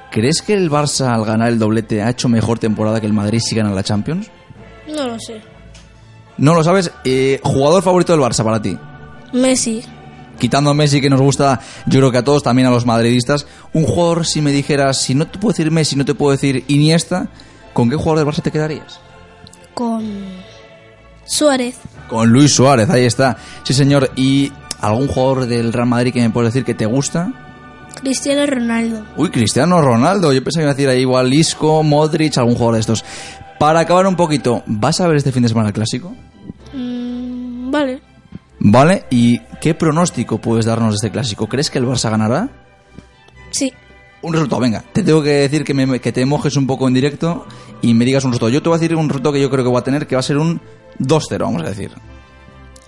¿crees 0.10 0.41
que 0.41 0.55
el 0.55 0.72
Barça 0.72 1.14
al 1.14 1.26
ganar 1.26 1.49
el 1.49 1.60
doblete 1.60 2.01
ha 2.01 2.10
hecho 2.10 2.28
mejor 2.28 2.58
temporada 2.58 2.99
que 2.99 3.05
el 3.05 3.14
Madrid 3.14 3.39
si 3.39 3.55
gana 3.55 3.70
la 3.70 3.84
Champions? 3.84 4.32
No 4.88 5.10
lo 5.10 5.20
sé. 5.20 5.41
No 6.39 6.55
lo 6.55 6.64
sabes. 6.64 6.91
Eh, 7.05 7.39
¿Jugador 7.43 7.84
favorito 7.84 8.14
del 8.14 8.22
Barça 8.24 8.43
para 8.43 8.60
ti? 8.60 8.76
Messi. 9.32 9.84
Quitando 10.39 10.72
a 10.72 10.74
Messi, 10.74 11.01
que 11.01 11.12
nos 11.12 11.22
gusta, 11.22 11.62
yo 11.86 11.99
creo 11.99 12.12
que 12.12 12.18
a 12.18 12.24
todos, 12.24 12.41
también 12.41 12.68
a 12.68 12.72
los 12.72 12.88
madridistas. 12.88 13.45
Un 13.74 13.84
jugador, 13.84 14.26
si 14.26 14.41
me 14.41 14.49
dijeras, 14.49 14.99
si 14.99 15.14
no 15.14 15.28
te 15.28 15.38
puedo 15.38 15.53
decir 15.53 15.70
Messi, 15.70 15.95
no 15.95 16.03
te 16.03 16.16
puedo 16.16 16.32
decir 16.32 16.66
Iniesta, 16.68 17.30
¿con 17.74 17.91
qué 17.91 17.95
jugador 17.95 18.26
del 18.26 18.34
Barça 18.34 18.41
te 18.41 18.49
quedarías? 18.49 18.99
Con 19.76 20.03
Suárez. 21.26 21.76
Con 22.08 22.30
Luis 22.30 22.53
Suárez, 22.53 22.89
ahí 22.89 23.05
está. 23.05 23.38
Sí, 23.64 23.74
señor. 23.74 24.12
¿Y 24.16 24.51
algún 24.82 25.08
jugador 25.08 25.45
del 25.47 25.74
Real 25.74 25.88
Madrid 25.88 26.14
que 26.14 26.22
me 26.22 26.30
puedes 26.30 26.53
decir 26.53 26.66
que 26.66 26.74
te 26.74 26.86
gusta? 26.86 27.32
Cristiano 28.01 28.45
Ronaldo. 28.45 29.03
Uy, 29.18 29.30
Cristiano 29.30 29.82
Ronaldo. 29.82 30.32
Yo 30.32 30.43
pensaba 30.43 30.62
que 30.62 30.64
iba 30.66 30.72
a 30.72 30.76
decir 30.76 30.89
ahí 30.89 31.01
igual 31.01 31.34
Isco, 31.34 31.82
Modric, 31.84 32.38
algún 32.38 32.53
jugador 32.53 32.76
de 32.76 32.82
estos. 32.82 33.03
Para 33.60 33.80
acabar 33.82 34.05
un 34.08 34.16
poquito, 34.16 34.64
¿vas 34.68 35.01
a 35.01 35.08
ver 35.08 35.18
este 35.18 35.32
fin 35.32 35.41
de 35.43 35.49
semana 35.49 35.70
el 35.70 35.74
clásico? 35.74 36.14
Mm, 36.74 37.72
vale. 37.72 38.01
¿Vale? 38.60 39.05
¿Y 39.10 39.39
qué 39.62 39.74
pronóstico 39.74 40.39
puedes 40.39 40.66
darnos 40.66 40.91
de 40.91 40.95
este 40.95 41.12
clásico? 41.12 41.47
¿Crees 41.47 41.70
que 41.70 41.80
el 41.80 41.86
Barça 41.86 42.10
ganará? 42.10 42.49
Sí. 43.51 43.72
Un 44.22 44.34
resultado, 44.34 44.62
venga. 44.62 44.84
Te 44.93 45.03
tengo 45.03 45.22
que 45.24 45.30
decir 45.30 45.64
que, 45.64 45.74
me- 45.74 45.99
que 45.99 46.12
te 46.12 46.26
mojes 46.26 46.55
un 46.55 46.68
poco 46.68 46.88
en 46.88 46.93
directo 46.93 47.45
y 47.82 47.93
me 47.93 48.05
digas 48.05 48.24
un 48.26 48.32
resultado. 48.32 48.49
Yo 48.51 48.62
te 48.62 48.70
voy 48.70 48.78
a 48.78 48.80
decir 48.80 48.95
un 48.95 49.10
resultado 49.10 49.34
que 49.34 49.41
yo 49.41 49.49
creo 49.49 49.64
que 49.64 49.70
voy 49.70 49.80
a 49.80 49.84
tener, 49.84 50.08
que 50.08 50.16
va 50.16 50.20
a 50.20 50.24
ser 50.24 50.38
un 50.38 50.60
2-0, 51.00 51.38
vamos 51.39 51.62
a 51.64 51.70
decir. 51.70 51.91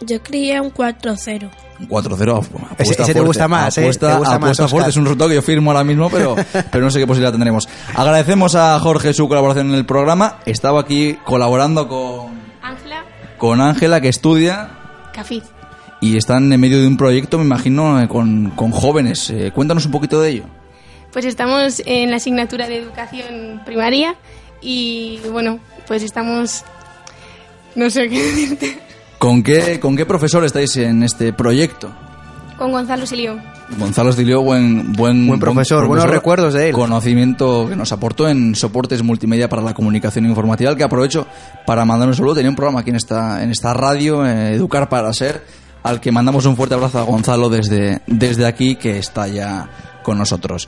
Yo 0.01 0.21
creía 0.23 0.61
un 0.61 0.71
4-0. 0.73 1.49
Un 1.81 1.87
4-0 1.89 2.37
apuesta 2.37 2.75
Ese- 2.77 2.91
ese 2.93 2.95
te 2.97 3.03
fuerte. 3.03 3.19
gusta 3.21 3.47
más, 3.49 3.77
¿eh? 3.77 3.81
Apuesta, 3.81 4.11
Te 4.11 4.17
gusta 4.17 4.29
más, 4.39 4.43
apuesta 4.43 4.67
fuerte. 4.69 4.89
Es 4.91 4.97
un 4.97 5.03
resultado 5.05 5.29
que 5.29 5.35
yo 5.35 5.41
firmo 5.41 5.71
ahora 5.71 5.83
mismo, 5.83 6.09
pero, 6.09 6.35
pero 6.71 6.83
no 6.85 6.89
sé 6.91 6.99
qué 6.99 7.07
posibilidad 7.07 7.31
tendremos. 7.31 7.67
Agradecemos 7.95 8.55
a 8.55 8.79
Jorge 8.79 9.13
su 9.13 9.27
colaboración 9.27 9.69
en 9.69 9.75
el 9.75 9.85
programa. 9.85 10.37
Estaba 10.45 10.79
aquí 10.81 11.17
colaborando 11.25 11.87
con 11.89 12.29
Ángela. 12.61 13.03
con 13.37 13.59
Ángela, 13.61 13.99
que 13.99 14.07
estudia 14.09 14.69
Cafiz. 15.13 15.43
y 15.99 16.15
están 16.15 16.51
en 16.53 16.59
medio 16.61 16.79
de 16.79 16.87
un 16.87 16.95
proyecto, 16.95 17.37
me 17.37 17.43
imagino, 17.43 18.01
eh, 18.01 18.07
con, 18.07 18.51
con 18.51 18.71
jóvenes. 18.71 19.29
Eh, 19.31 19.51
cuéntanos 19.53 19.85
un 19.85 19.91
poquito 19.91 20.21
de 20.21 20.29
ello. 20.29 20.43
Pues 21.11 21.25
estamos 21.25 21.81
en 21.85 22.09
la 22.11 22.17
asignatura 22.17 22.67
de 22.69 22.77
educación 22.77 23.61
primaria 23.65 24.15
y 24.61 25.19
bueno, 25.31 25.59
pues 25.87 26.03
estamos... 26.03 26.63
No 27.79 27.89
sé 27.89 28.09
qué 28.09 28.21
decirte. 28.21 28.77
¿Con 29.19 29.41
qué, 29.41 29.79
¿Con 29.79 29.95
qué 29.95 30.05
profesor 30.05 30.43
estáis 30.43 30.75
en 30.75 31.01
este 31.01 31.31
proyecto? 31.31 31.89
Con 32.57 32.73
Gonzalo 32.73 33.05
Silio. 33.05 33.39
Gonzalo 33.77 34.11
Stilio, 34.11 34.41
buen, 34.41 34.91
buen, 34.91 35.25
Buen 35.25 35.39
profesor, 35.39 35.87
buenos 35.87 36.09
recuerdos 36.09 36.53
de 36.53 36.67
él. 36.67 36.73
Conocimiento 36.73 37.69
que 37.69 37.77
nos 37.77 37.93
aportó 37.93 38.27
en 38.27 38.53
soportes 38.53 39.01
multimedia 39.01 39.47
para 39.47 39.61
la 39.61 39.73
comunicación 39.73 40.25
informativa, 40.25 40.71
al 40.71 40.75
que 40.75 40.83
aprovecho 40.83 41.25
para 41.65 41.85
mandar 41.85 42.09
un 42.09 42.15
saludo. 42.15 42.35
Tenía 42.35 42.49
un 42.49 42.57
programa 42.57 42.81
aquí 42.81 42.89
en 42.89 42.97
esta, 42.97 43.41
en 43.41 43.49
esta 43.49 43.73
radio, 43.73 44.25
eh, 44.25 44.55
Educar 44.55 44.89
para 44.89 45.13
Ser, 45.13 45.45
al 45.81 46.01
que 46.01 46.11
mandamos 46.11 46.45
un 46.47 46.57
fuerte 46.57 46.75
abrazo 46.75 46.99
a 46.99 47.03
Gonzalo 47.03 47.47
desde, 47.47 48.01
desde 48.07 48.45
aquí, 48.45 48.75
que 48.75 48.97
está 48.97 49.29
ya 49.29 49.69
con 50.09 50.17
nosotros. 50.17 50.67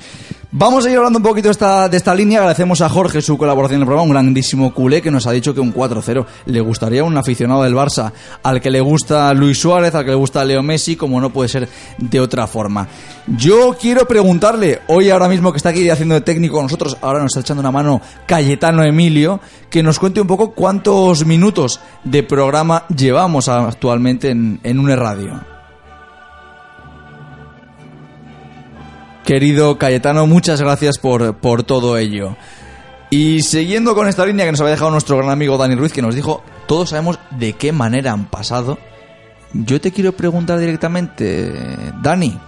Vamos 0.52 0.86
a 0.86 0.92
ir 0.92 0.98
hablando 0.98 1.18
un 1.18 1.24
poquito 1.24 1.48
de 1.48 1.54
esta, 1.54 1.90
de 1.90 1.98
esta 1.98 2.14
línea. 2.14 2.38
Agradecemos 2.38 2.80
a 2.82 2.90
Jorge 2.90 3.24
su 3.24 3.40
colaboración 3.40 3.78
en 3.78 3.82
el 3.82 3.88
programa, 3.88 4.04
un 4.04 4.12
grandísimo 4.12 4.72
culé 4.72 5.02
que 5.02 5.10
nos 5.10 5.26
ha 5.26 5.32
dicho 5.32 5.52
que 5.52 5.60
un 5.60 5.74
4-0 5.74 6.24
le 6.46 6.62
gustaría 6.62 7.02
a 7.02 7.06
un 7.06 7.18
aficionado 7.18 7.64
del 7.64 7.74
Barça, 7.74 8.12
al 8.44 8.62
que 8.62 8.70
le 8.70 8.82
gusta 8.82 9.34
Luis 9.34 9.58
Suárez, 9.58 9.96
al 9.96 10.06
que 10.06 10.12
le 10.12 10.16
gusta 10.16 10.46
Leo 10.46 10.62
Messi, 10.62 10.96
como 10.96 11.20
no 11.20 11.32
puede 11.32 11.50
ser 11.50 11.68
de 11.98 12.20
otra 12.20 12.46
forma. 12.46 12.88
Yo 13.36 13.76
quiero 13.82 14.08
preguntarle, 14.08 14.82
hoy 14.90 15.10
ahora 15.10 15.28
mismo 15.28 15.52
que 15.52 15.58
está 15.58 15.70
aquí 15.70 15.90
haciendo 15.90 16.14
de 16.14 16.22
técnico 16.22 16.58
con 16.58 16.66
nosotros, 16.66 16.96
ahora 17.02 17.24
nos 17.24 17.32
está 17.32 17.40
echando 17.40 17.62
una 17.62 17.72
mano 17.72 18.00
Cayetano 18.28 18.84
Emilio, 18.84 19.40
que 19.72 19.82
nos 19.82 19.98
cuente 19.98 20.22
un 20.22 20.28
poco 20.28 20.52
cuántos 20.52 21.26
minutos 21.26 21.80
de 22.04 22.22
programa 22.22 22.86
llevamos 22.96 23.50
actualmente 23.50 24.30
en, 24.30 24.60
en 24.62 24.78
una 24.78 24.96
radio. 24.96 25.51
Querido 29.26 29.78
Cayetano, 29.78 30.26
muchas 30.26 30.62
gracias 30.62 30.98
por, 30.98 31.38
por 31.38 31.64
todo 31.64 31.98
ello. 31.98 32.36
Y 33.12 33.42
siguiendo 33.42 33.94
con 33.94 34.08
esta 34.08 34.26
línea 34.26 34.46
que 34.46 34.52
nos 34.52 34.62
había 34.62 34.72
dejado 34.72 34.90
nuestro 34.90 35.18
gran 35.18 35.30
amigo 35.30 35.58
Dani 35.58 35.76
Ruiz, 35.76 35.94
que 35.94 36.02
nos 36.02 36.16
dijo, 36.16 36.44
todos 36.66 36.90
sabemos 36.90 37.20
de 37.30 37.54
qué 37.54 37.72
manera 37.72 38.14
han 38.14 38.26
pasado. 38.26 38.80
Yo 39.54 39.80
te 39.82 39.92
quiero 39.92 40.14
preguntar 40.14 40.58
directamente, 40.60 41.54
Dani, 42.02 42.40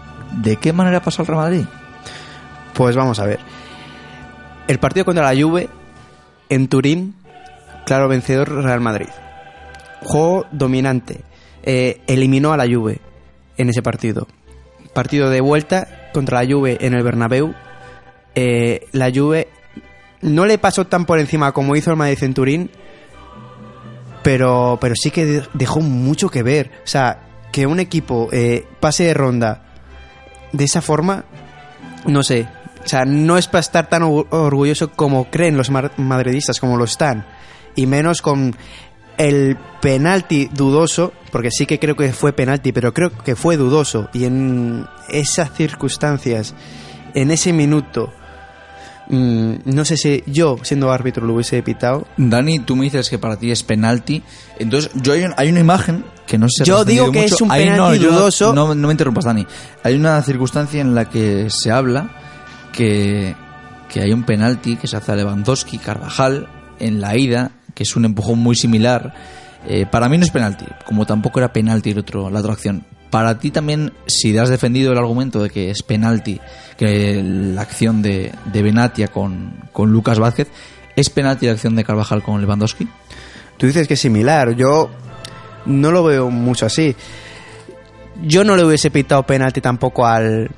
¿de 0.41 0.55
qué 0.55 0.73
manera 0.73 1.01
pasado 1.01 1.23
el 1.23 1.27
Real 1.27 1.41
Madrid? 1.41 1.65
Pues 2.73 2.95
vamos 2.95 3.19
a 3.19 3.25
ver. 3.25 3.39
El 4.67 4.79
partido 4.79 5.05
contra 5.05 5.31
la 5.31 5.39
Juve 5.39 5.69
en 6.49 6.69
Turín, 6.69 7.13
claro 7.85 8.07
vencedor 8.07 8.49
Real 8.49 8.79
Madrid. 8.79 9.09
Juego 10.01 10.45
dominante. 10.51 11.21
Eh, 11.61 12.01
eliminó 12.07 12.51
a 12.53 12.57
la 12.57 12.65
Juve 12.65 12.99
en 13.57 13.69
ese 13.69 13.81
partido. 13.81 14.27
Partido 14.93 15.29
de 15.29 15.41
vuelta 15.41 16.02
contra 16.13 16.41
la 16.43 16.49
Juve 16.53 16.77
en 16.79 16.93
el 16.93 17.03
Bernabéu. 17.03 17.53
Eh, 18.35 18.87
la 18.93 19.11
Juve 19.13 19.49
no 20.21 20.45
le 20.45 20.57
pasó 20.57 20.87
tan 20.87 21.05
por 21.05 21.19
encima 21.19 21.51
como 21.51 21.75
hizo 21.75 21.91
el 21.91 21.97
Madrid 21.97 22.23
en 22.23 22.33
Turín, 22.33 22.69
pero, 24.23 24.77
pero 24.79 24.95
sí 24.95 25.11
que 25.11 25.25
de- 25.25 25.43
dejó 25.53 25.81
mucho 25.81 26.29
que 26.29 26.43
ver. 26.43 26.71
O 26.83 26.87
sea, 26.87 27.19
que 27.51 27.67
un 27.67 27.79
equipo 27.79 28.29
eh, 28.31 28.65
pase 28.79 29.05
de 29.05 29.13
ronda 29.13 29.63
de 30.51 30.63
esa 30.63 30.81
forma, 30.81 31.25
no 32.05 32.23
sé. 32.23 32.47
O 32.83 32.87
sea, 32.87 33.05
no 33.05 33.37
es 33.37 33.47
para 33.47 33.59
estar 33.61 33.87
tan 33.89 34.03
or- 34.03 34.27
orgulloso 34.31 34.91
como 34.91 35.29
creen 35.29 35.57
los 35.57 35.69
madridistas, 35.69 36.59
como 36.59 36.77
lo 36.77 36.83
están. 36.85 37.25
Y 37.75 37.85
menos 37.85 38.21
con 38.21 38.55
el 39.17 39.57
penalti 39.81 40.49
dudoso, 40.53 41.13
porque 41.31 41.51
sí 41.51 41.65
que 41.65 41.79
creo 41.79 41.95
que 41.95 42.11
fue 42.13 42.33
penalti, 42.33 42.71
pero 42.71 42.93
creo 42.93 43.11
que 43.11 43.35
fue 43.35 43.57
dudoso. 43.57 44.09
Y 44.13 44.25
en 44.25 44.85
esas 45.09 45.51
circunstancias, 45.53 46.53
en 47.13 47.31
ese 47.31 47.53
minuto, 47.53 48.11
mm, 49.09 49.53
no 49.65 49.85
sé 49.85 49.97
si 49.97 50.23
yo, 50.27 50.57
siendo 50.63 50.91
árbitro, 50.91 51.25
lo 51.27 51.33
hubiese 51.35 51.61
pitado. 51.63 52.07
Dani, 52.17 52.59
tú 52.59 52.75
me 52.75 52.85
dices 52.85 53.09
que 53.09 53.19
para 53.19 53.37
ti 53.37 53.51
es 53.51 53.63
penalti. 53.63 54.23
Entonces, 54.57 54.91
yo 54.95 55.13
hay, 55.13 55.23
un- 55.25 55.33
hay 55.37 55.49
una 55.49 55.59
imagen 55.59 56.05
que 56.25 56.37
no 56.37 56.47
sé 56.47 56.63
si 56.63 56.69
Yo 56.69 56.85
digo 56.85 57.11
que 57.11 57.25
es 57.25 57.39
un 57.41 57.51
Ahí 57.51 57.65
penalti 57.65 57.99
no- 58.05 58.11
dudoso. 58.11 58.53
No, 58.53 58.73
no 58.73 58.87
me 58.87 58.93
interrumpas, 58.93 59.25
Dani. 59.25 59.45
Hay 59.83 59.95
una 59.95 60.21
circunstancia 60.23 60.81
en 60.81 60.95
la 60.95 61.09
que 61.09 61.49
se 61.49 61.71
habla 61.71 62.09
que, 62.71 63.35
que 63.89 64.01
hay 64.01 64.13
un 64.13 64.23
penalti 64.23 64.77
que 64.77 64.87
se 64.87 64.97
hace 64.97 65.11
a 65.11 65.15
Lewandowski, 65.15 65.77
Carvajal, 65.77 66.47
en 66.79 67.01
la 67.01 67.15
ida, 67.17 67.51
que 67.73 67.83
es 67.83 67.95
un 67.95 68.05
empujón 68.05 68.39
muy 68.39 68.55
similar. 68.55 69.13
Eh, 69.67 69.85
para 69.89 70.09
mí 70.09 70.17
no 70.17 70.25
es 70.25 70.31
penalti, 70.31 70.65
como 70.85 71.05
tampoco 71.05 71.39
era 71.39 71.53
penalti 71.53 71.91
el 71.91 71.99
otro, 71.99 72.29
la 72.29 72.39
otra 72.39 72.53
acción. 72.53 72.85
Para 73.09 73.37
ti 73.37 73.51
también, 73.51 73.93
si 74.07 74.35
has 74.37 74.49
defendido 74.49 74.91
el 74.91 74.97
argumento 74.97 75.41
de 75.41 75.49
que 75.49 75.69
es 75.69 75.83
penalti, 75.83 76.41
que 76.77 77.21
la 77.23 77.61
acción 77.61 78.01
de, 78.01 78.33
de 78.51 78.61
Benatia 78.61 79.07
con, 79.07 79.53
con 79.71 79.91
Lucas 79.91 80.19
Vázquez, 80.19 80.47
¿es 80.95 81.09
penalti 81.09 81.45
la 81.45 81.53
acción 81.53 81.75
de 81.75 81.83
Carvajal 81.83 82.23
con 82.23 82.41
Lewandowski? 82.41 82.87
Tú 83.57 83.67
dices 83.67 83.87
que 83.87 83.93
es 83.93 83.99
similar, 83.99 84.55
yo 84.55 84.89
no 85.65 85.91
lo 85.91 86.03
veo 86.03 86.29
mucho 86.29 86.65
así. 86.65 86.95
Yo 88.23 88.43
no 88.43 88.55
le 88.55 88.65
hubiese 88.65 88.91
pitado 88.91 89.23
penalti 89.23 89.61
tampoco 89.61 90.05
al, 90.05 90.49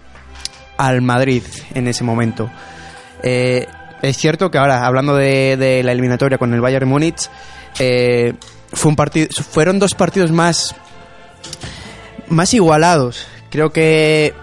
al 0.78 1.02
Madrid 1.02 1.44
en 1.74 1.88
ese 1.88 2.04
momento. 2.04 2.50
Eh, 3.24 3.68
es 4.10 4.18
cierto 4.18 4.50
que 4.52 4.58
ahora, 4.58 4.86
hablando 4.86 5.16
de, 5.16 5.82
la 5.84 5.92
eliminatoria 5.92 6.38
con 6.38 6.54
el 6.54 6.62
Bayern 6.62 6.88
Múnich, 6.88 7.30
eh, 7.80 8.34
fue 8.74 8.90
un 8.90 8.96
partido, 8.96 9.28
fueron 9.50 9.80
dos 9.80 9.94
partidos 9.96 10.32
más, 10.32 10.76
más 12.30 12.54
igualados. 12.54 13.26
Creo 13.50 13.72
que 13.72 14.34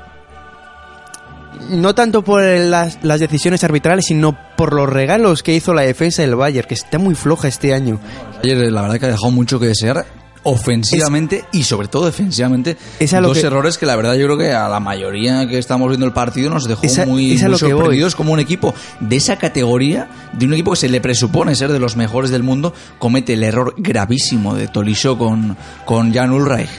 no 1.70 1.94
tanto 1.94 2.22
por 2.22 2.42
el- 2.42 2.70
las, 2.70 2.98
las 3.02 3.20
decisiones 3.20 3.62
arbitrales, 3.64 4.06
sino 4.06 4.36
por 4.56 4.72
los 4.72 4.88
regalos 4.88 5.42
que 5.42 5.54
hizo 5.54 5.74
la 5.74 5.82
defensa 5.82 6.22
del 6.22 6.34
Bayern, 6.34 6.66
que 6.66 6.74
está 6.74 6.98
muy 6.98 7.14
floja 7.14 7.48
este 7.48 7.72
año. 7.74 8.00
Ayer 8.42 8.56
la 8.72 8.82
verdad 8.82 8.98
que 8.98 9.06
ha 9.06 9.10
dejado 9.10 9.30
mucho 9.30 9.60
que 9.60 9.66
desear 9.66 10.04
ofensivamente 10.44 11.44
y 11.52 11.62
sobre 11.64 11.88
todo 11.88 12.06
defensivamente. 12.06 12.76
Es 12.98 13.12
a 13.14 13.20
lo 13.20 13.28
Dos 13.28 13.38
que- 13.38 13.46
errores 13.46 13.78
que 13.78 13.86
la 13.86 13.96
verdad 13.96 14.14
yo 14.14 14.26
creo 14.26 14.38
que 14.38 14.52
a 14.52 14.68
la 14.68 14.80
mayoría 14.80 15.46
que 15.48 15.58
estamos 15.58 15.88
viendo 15.88 16.06
el 16.06 16.12
partido 16.12 16.50
nos 16.50 16.64
dejó 16.64 16.82
muy, 17.06 17.38
sorprendidos 17.38 18.14
como 18.16 18.32
un 18.32 18.40
equipo 18.40 18.74
de 19.00 19.16
esa 19.16 19.36
categoría, 19.36 20.08
de 20.32 20.46
un 20.46 20.54
equipo 20.54 20.72
que 20.72 20.76
se 20.78 20.88
le 20.88 21.00
presupone 21.00 21.54
ser 21.54 21.72
de 21.72 21.78
los 21.78 21.96
mejores 21.96 22.30
del 22.30 22.42
mundo, 22.42 22.74
comete 22.98 23.34
el 23.34 23.42
error 23.42 23.74
gravísimo 23.76 24.54
de 24.54 24.68
Tolisso 24.68 25.16
con, 25.18 25.56
con 25.84 26.12
Jan 26.12 26.30
Ulreich. 26.32 26.70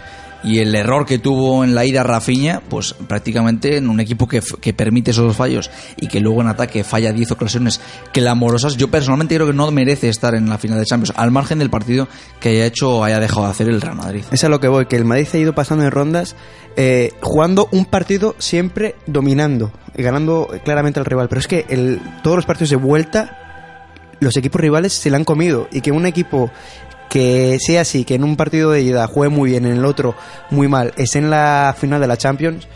Y 0.43 0.59
el 0.59 0.75
error 0.75 1.05
que 1.05 1.19
tuvo 1.19 1.63
en 1.63 1.73
la 1.73 1.85
ida 1.85 2.03
Rafinha, 2.03 2.61
pues 2.69 2.93
prácticamente 3.07 3.77
en 3.77 3.89
un 3.89 3.99
equipo 3.99 4.27
que, 4.27 4.41
permite 4.73 5.11
esos 5.11 5.35
fallos 5.35 5.71
y 5.97 6.07
que 6.07 6.19
luego 6.19 6.41
en 6.41 6.47
ataque 6.47 6.83
falla 6.83 7.13
10 7.13 7.31
ocasiones 7.31 7.79
clamorosas, 8.11 8.75
yo 8.75 8.89
personalmente 8.89 9.35
creo 9.35 9.47
que 9.47 9.53
no 9.53 9.69
merece 9.71 10.09
estar 10.09 10.35
en 10.35 10.49
la 10.49 10.57
final 10.57 10.79
de 10.79 10.85
Champions, 10.85 11.13
al 11.15 11.31
margen 11.31 11.59
del 11.59 11.69
partido 11.69 12.07
que 12.39 12.49
haya 12.49 12.65
hecho 12.65 12.97
o 12.97 13.03
haya 13.03 13.19
dejado 13.19 13.45
de 13.45 13.51
hacer 13.51 13.69
el 13.69 13.81
Real 13.81 13.95
Madrid. 13.95 14.23
Es 14.31 14.43
a 14.43 14.49
lo 14.49 14.59
que 14.59 14.67
voy, 14.67 14.87
que 14.87 14.97
el 14.97 15.05
Madrid 15.05 15.27
ha 15.33 15.37
ido 15.37 15.53
pasando 15.53 15.85
en 15.85 15.91
rondas, 15.91 16.35
eh, 16.75 17.11
jugando 17.21 17.69
un 17.71 17.85
partido 17.85 18.35
siempre 18.39 18.95
dominando, 19.05 19.71
y 19.95 20.03
ganando 20.03 20.49
claramente 20.63 20.99
al 20.99 21.05
rival. 21.05 21.29
Pero 21.29 21.39
es 21.39 21.47
que 21.47 21.65
el, 21.69 22.01
todos 22.23 22.37
los 22.37 22.45
partidos 22.45 22.71
de 22.71 22.75
vuelta, 22.77 24.15
los 24.19 24.35
equipos 24.37 24.59
rivales 24.59 24.93
se 24.93 25.09
la 25.09 25.17
han 25.17 25.23
comido. 25.23 25.67
Y 25.71 25.81
que 25.81 25.91
un 25.91 26.05
equipo 26.05 26.51
que 27.13 27.57
sea 27.59 27.81
así, 27.81 28.05
que 28.05 28.15
en 28.15 28.23
un 28.23 28.35
partido 28.35 28.71
de 28.71 28.81
ida 28.81 29.05
juegue 29.05 29.29
muy 29.33 29.51
bien, 29.51 29.67
en 29.67 29.73
el 29.77 29.85
otro 29.85 30.15
muy 30.49 30.67
mal, 30.67 30.91
esté 30.97 31.19
en 31.19 31.29
la 31.29 31.75
final 31.79 32.01
de 32.01 32.07
la 32.07 32.17
Champions. 32.17 32.67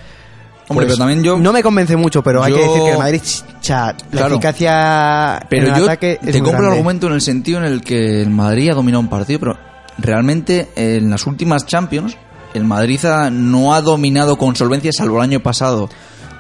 Hombre, 0.70 0.86
pues, 0.86 0.96
pero 0.96 0.98
también 0.98 1.24
yo- 1.24 1.40
No 1.40 1.52
me 1.52 1.64
convence 1.64 1.96
mucho, 1.96 2.22
pero 2.22 2.44
hay 2.44 2.54
que 2.54 2.60
decir 2.60 2.84
que 2.84 2.92
el 2.92 2.98
Madrid, 3.00 3.22
cha, 3.62 3.86
la 3.88 3.96
Claro. 4.12 4.36
eficacia 4.36 5.40
Pero 5.50 5.68
en 5.68 5.74
el 5.74 5.80
yo 5.80 5.86
ataque 5.86 6.20
es 6.22 6.32
te 6.34 6.42
compro 6.42 6.68
el 6.68 6.74
argumento 6.74 7.08
en 7.08 7.14
el 7.14 7.22
sentido 7.22 7.58
en 7.58 7.66
el 7.66 7.82
que 7.82 8.22
el 8.22 8.30
Madrid 8.30 8.70
ha 8.70 8.76
dominado 8.76 9.00
un 9.02 9.10
partido, 9.10 9.40
pero 9.40 9.58
realmente 9.98 10.70
en 10.76 11.10
las 11.10 11.26
últimas 11.26 11.66
Champions 11.66 12.16
el 12.54 12.64
Madrid 12.64 13.00
no 13.32 13.74
ha 13.74 13.82
dominado 13.82 14.38
con 14.38 14.56
solvencia 14.56 14.92
salvo 14.92 15.18
el 15.18 15.24
año 15.24 15.40
pasado 15.40 15.90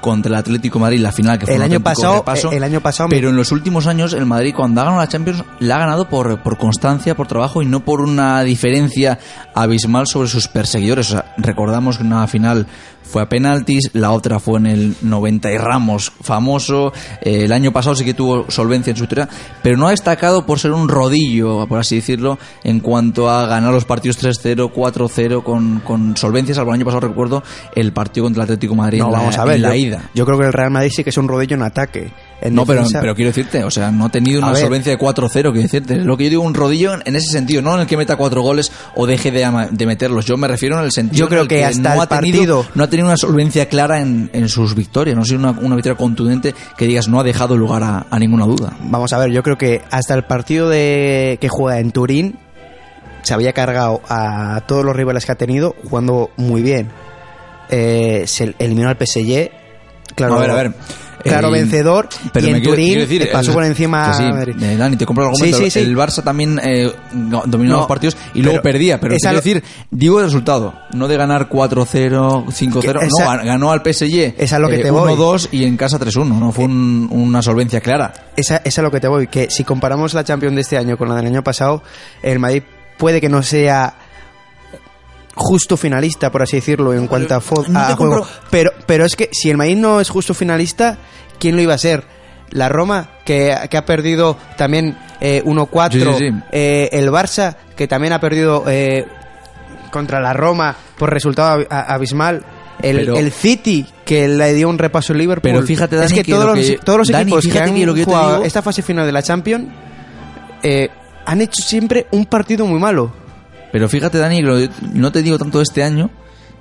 contra 0.07 0.29
el 0.29 0.35
Atlético 0.35 0.79
de 0.79 0.83
Madrid 0.83 0.99
la 0.99 1.11
final 1.11 1.37
que 1.37 1.45
fue 1.45 1.55
El 1.55 1.61
un 1.61 1.65
año 1.65 1.79
pasado- 1.81 2.15
repaso. 2.19 2.51
el 2.51 2.63
año 2.63 2.79
pasado 2.81 3.09
pero 3.09 3.29
en 3.29 3.35
los 3.35 3.51
últimos 3.51 3.87
años 3.87 4.13
el 4.13 4.25
Madrid 4.25 4.53
cuando 4.55 4.79
ha 4.81 4.85
ganado 4.85 5.01
la 5.01 5.07
Champions 5.09 5.43
la 5.59 5.75
ha 5.75 5.79
ganado 5.79 6.07
por, 6.09 6.41
por 6.43 6.57
constancia 6.57 7.15
por 7.15 7.27
trabajo 7.27 7.61
y 7.61 7.65
no 7.65 7.83
por 7.83 8.01
una 8.01 8.41
diferencia 8.43 9.19
abismal 9.53 10.07
sobre 10.07 10.29
sus 10.29 10.47
perseguidores 10.47 11.09
o 11.09 11.11
sea, 11.13 11.33
recordamos 11.37 11.97
que 11.97 12.03
una 12.03 12.25
final 12.27 12.67
fue 13.07 13.21
a 13.21 13.29
penaltis, 13.29 13.89
la 13.93 14.11
otra 14.11 14.39
fue 14.39 14.59
en 14.59 14.67
el 14.67 14.95
90 15.01 15.51
y 15.51 15.57
Ramos, 15.57 16.11
famoso. 16.21 16.93
Eh, 17.21 17.45
el 17.45 17.51
año 17.51 17.71
pasado 17.71 17.95
sí 17.95 18.05
que 18.05 18.13
tuvo 18.13 18.49
solvencia 18.51 18.91
en 18.91 18.97
su 18.97 19.03
historia, 19.03 19.27
pero 19.63 19.77
no 19.77 19.87
ha 19.87 19.91
destacado 19.91 20.45
por 20.45 20.59
ser 20.59 20.71
un 20.71 20.87
rodillo, 20.89 21.65
por 21.67 21.79
así 21.79 21.95
decirlo, 21.95 22.37
en 22.63 22.79
cuanto 22.79 23.29
a 23.29 23.45
ganar 23.47 23.71
los 23.73 23.85
partidos 23.85 24.21
3-0, 24.23 24.71
4-0 24.73 25.43
con, 25.43 25.79
con 25.79 26.15
solvencia, 26.17 26.53
salvo 26.53 26.71
el 26.71 26.75
año 26.75 26.85
pasado 26.85 27.07
recuerdo 27.07 27.43
el 27.75 27.91
partido 27.93 28.25
contra 28.25 28.43
el 28.43 28.45
Atlético 28.45 28.73
de 28.73 28.77
Madrid 28.77 28.99
No, 28.99 29.05
en 29.07 29.11
la, 29.13 29.17
vamos 29.19 29.37
a 29.37 29.45
ver. 29.45 29.55
en 29.55 29.61
la 29.63 29.69
yo, 29.69 29.75
ida. 29.75 30.09
yo 30.13 30.25
creo 30.25 30.37
que 30.37 30.45
el 30.45 30.53
Real 30.53 30.71
Madrid 30.71 30.91
sí 30.95 31.03
que 31.03 31.09
es 31.09 31.17
un 31.17 31.27
rodillo 31.27 31.55
en 31.55 31.63
ataque. 31.63 32.11
En 32.39 32.53
No, 32.53 32.65
pero, 32.67 32.83
pero 33.01 33.15
quiero 33.15 33.29
decirte, 33.29 33.63
o 33.63 33.71
sea, 33.71 33.89
no 33.89 34.05
ha 34.05 34.09
tenido 34.09 34.39
una 34.41 34.55
solvencia 34.55 34.91
de 34.91 34.99
4-0, 34.99 35.31
quiero 35.31 35.53
decirte. 35.53 35.95
Lo 35.95 36.15
que 36.17 36.25
yo 36.25 36.29
digo, 36.29 36.43
un 36.43 36.53
rodillo 36.53 36.93
en, 36.93 37.01
en 37.05 37.15
ese 37.15 37.31
sentido, 37.31 37.63
no 37.63 37.73
en 37.73 37.81
el 37.81 37.87
que 37.87 37.97
meta 37.97 38.15
cuatro 38.15 38.41
goles 38.43 38.71
o 38.95 39.07
deje 39.07 39.31
de, 39.31 39.85
meterlos. 39.87 40.25
Yo 40.25 40.37
me 40.37 40.47
refiero 40.47 40.77
en 40.77 40.83
el 40.85 40.91
sentido. 40.91 41.17
Yo 41.17 41.25
en 41.25 41.29
creo 41.29 41.41
el 41.43 41.47
que 41.47 41.65
hasta 41.65 41.89
no 41.89 41.95
el 41.95 42.01
ha 42.01 42.07
tenido, 42.07 42.57
partido- 42.61 42.65
No 42.75 42.83
ha 42.83 42.87
tenido 42.89 42.96
una 43.03 43.17
solvencia 43.17 43.67
clara 43.67 44.01
en, 44.01 44.29
en 44.33 44.49
sus 44.49 44.75
victorias, 44.75 45.15
no 45.15 45.21
ha 45.21 45.25
sido 45.25 45.39
una, 45.39 45.51
una 45.51 45.75
victoria 45.75 45.97
contundente 45.97 46.53
que 46.77 46.85
digas 46.85 47.07
no 47.07 47.19
ha 47.19 47.23
dejado 47.23 47.57
lugar 47.57 47.83
a, 47.83 48.05
a 48.09 48.19
ninguna 48.19 48.45
duda. 48.45 48.73
Vamos 48.81 49.13
a 49.13 49.17
ver, 49.17 49.31
yo 49.31 49.43
creo 49.43 49.57
que 49.57 49.81
hasta 49.91 50.13
el 50.13 50.23
partido 50.23 50.69
de 50.69 51.37
que 51.41 51.49
juega 51.49 51.79
en 51.79 51.91
Turín 51.91 52.39
se 53.23 53.33
había 53.33 53.51
cargado 53.53 54.01
a 54.07 54.61
todos 54.67 54.85
los 54.85 54.95
rivales 54.95 55.25
que 55.25 55.31
ha 55.33 55.35
tenido 55.35 55.75
jugando 55.83 56.29
muy 56.37 56.61
bien. 56.61 56.89
Eh, 57.69 58.23
se 58.25 58.55
eliminó 58.57 58.89
al 58.89 58.95
PSG. 58.95 59.51
Claro, 60.15 60.35
a 60.35 60.39
ver, 60.39 60.51
a 60.51 60.55
ver. 60.55 60.73
Claro, 61.23 61.47
Eh, 61.49 61.51
vencedor. 61.59 62.07
Pero 62.31 62.47
y 62.47 62.51
en 62.51 62.63
Turín 62.63 62.99
decir, 62.99 63.29
pasó 63.31 63.49
el- 63.51 63.55
por 63.55 63.63
encima 63.65 64.13
sí, 64.13 64.23
a 64.23 64.29
Madrid. 64.29 64.55
eh, 64.61 64.77
Dani, 64.77 64.95
te 64.97 65.05
compro 65.05 65.25
el 65.25 65.29
argumento. 65.31 65.57
Sí, 65.57 65.63
sí, 65.65 65.71
sí. 65.71 65.79
El 65.79 65.97
Barça 65.97 66.23
también 66.23 66.59
eh, 66.63 66.91
dominó 67.45 67.71
No, 67.73 67.77
los 67.79 67.87
partidos 67.87 68.15
y 68.33 68.41
luego 68.41 68.61
perdía. 68.61 68.99
Pero 68.99 69.15
quiero 69.15 69.35
decir, 69.35 69.63
digo 69.91 70.19
el 70.19 70.25
resultado, 70.25 70.73
no 70.93 71.07
de 71.07 71.17
ganar 71.17 71.49
4-0, 71.49 72.45
5-0. 72.51 72.99
Que 72.99 73.07
No, 73.07 73.43
ganó 73.45 73.71
al 73.71 73.81
PSG 73.81 74.35
Esa 74.37 74.55
es 74.55 74.61
lo 74.61 74.69
que 74.69 74.75
eh, 74.77 74.83
te 74.83 74.91
voy. 74.91 75.13
1-2 75.13 75.49
y 75.51 75.65
en 75.65 75.75
casa 75.77 75.99
3-1. 75.99 76.39
No 76.39 76.51
fue 76.51 76.65
un- 76.65 77.07
una 77.11 77.41
solvencia 77.41 77.81
clara. 77.81 78.13
Esa, 78.35 78.57
esa 78.57 78.61
es 78.65 78.79
a 78.79 78.81
lo 78.81 78.91
que 78.91 78.99
te 78.99 79.07
voy, 79.07 79.27
que 79.27 79.49
si 79.49 79.63
comparamos 79.63 80.13
la 80.13 80.23
Champions 80.23 80.55
de 80.55 80.61
este 80.61 80.77
año 80.77 80.97
con 80.97 81.09
la 81.09 81.15
del 81.15 81.25
año 81.27 81.43
pasado, 81.43 81.81
el 82.21 82.39
Madrid 82.39 82.63
puede 82.97 83.19
que 83.21 83.29
no 83.29 83.43
sea 83.43 83.95
justo 85.37 85.77
finalista, 85.77 86.31
por 86.31 86.41
así 86.41 86.57
decirlo, 86.57 86.93
en 86.93 87.07
cuanto 87.07 87.35
a, 87.35 87.37
no 87.37 87.43
juego. 87.95 88.15
compro- 88.23 88.27
Pero, 88.49 88.71
pero 88.85 89.05
es 89.05 89.15
que 89.15 89.29
si 89.31 89.49
el 89.49 89.57
Madrid 89.57 89.77
no 89.77 90.01
es 90.01 90.09
justo 90.09 90.33
finalista, 90.33 90.97
¿quién 91.39 91.55
lo 91.55 91.61
iba 91.61 91.73
a 91.73 91.77
ser? 91.77 92.03
La 92.49 92.67
Roma, 92.69 93.09
que, 93.25 93.55
que 93.69 93.77
ha 93.77 93.85
perdido 93.85 94.37
también 94.57 94.97
eh, 95.21 95.43
1-4. 95.45 95.91
Sí, 95.91 95.99
sí, 96.01 96.13
sí. 96.17 96.35
Eh, 96.51 96.89
el 96.93 97.09
Barça, 97.11 97.55
que 97.75 97.87
también 97.87 98.13
ha 98.13 98.19
perdido 98.19 98.63
eh, 98.67 99.05
contra 99.91 100.19
la 100.19 100.33
Roma 100.33 100.75
por 100.97 101.11
resultado 101.13 101.65
abismal. 101.69 102.43
El, 102.81 102.97
Pero- 102.97 103.17
el 103.17 103.31
City, 103.31 103.85
que 104.05 104.27
le 104.27 104.53
dio 104.53 104.69
un 104.69 104.77
repaso 104.77 105.11
al 105.13 105.19
Liverpool. 105.19 105.51
Pero 105.51 105.65
fíjate, 105.65 106.03
es 106.03 106.13
que, 106.13 106.21
que 106.23 106.31
todos, 106.31 106.45
lo 106.45 106.55
los, 106.55 106.65
que- 106.65 106.77
todos 106.77 106.99
los 106.99 107.07
Dani, 107.09 107.23
equipos 107.23 107.47
que 107.47 107.59
han 107.59 107.73
que 107.73 107.85
lo 107.87 107.95
jugado 108.05 108.31
digo- 108.35 108.43
esta 108.45 108.61
fase 108.61 108.81
final 108.83 109.05
de 109.05 109.11
la 109.11 109.23
Champions 109.23 109.65
eh, 110.63 110.87
han 111.25 111.41
hecho 111.41 111.61
siempre 111.63 112.05
un 112.11 112.25
partido 112.27 112.65
muy 112.67 112.79
malo. 112.79 113.11
Pero 113.77 113.89
fíjate, 113.89 114.17
Dani, 114.17 114.41
no 114.41 115.11
te 115.11 115.21
digo 115.21 115.37
tanto 115.37 115.59
de 115.59 115.63
este 115.63 115.83
año, 115.83 116.09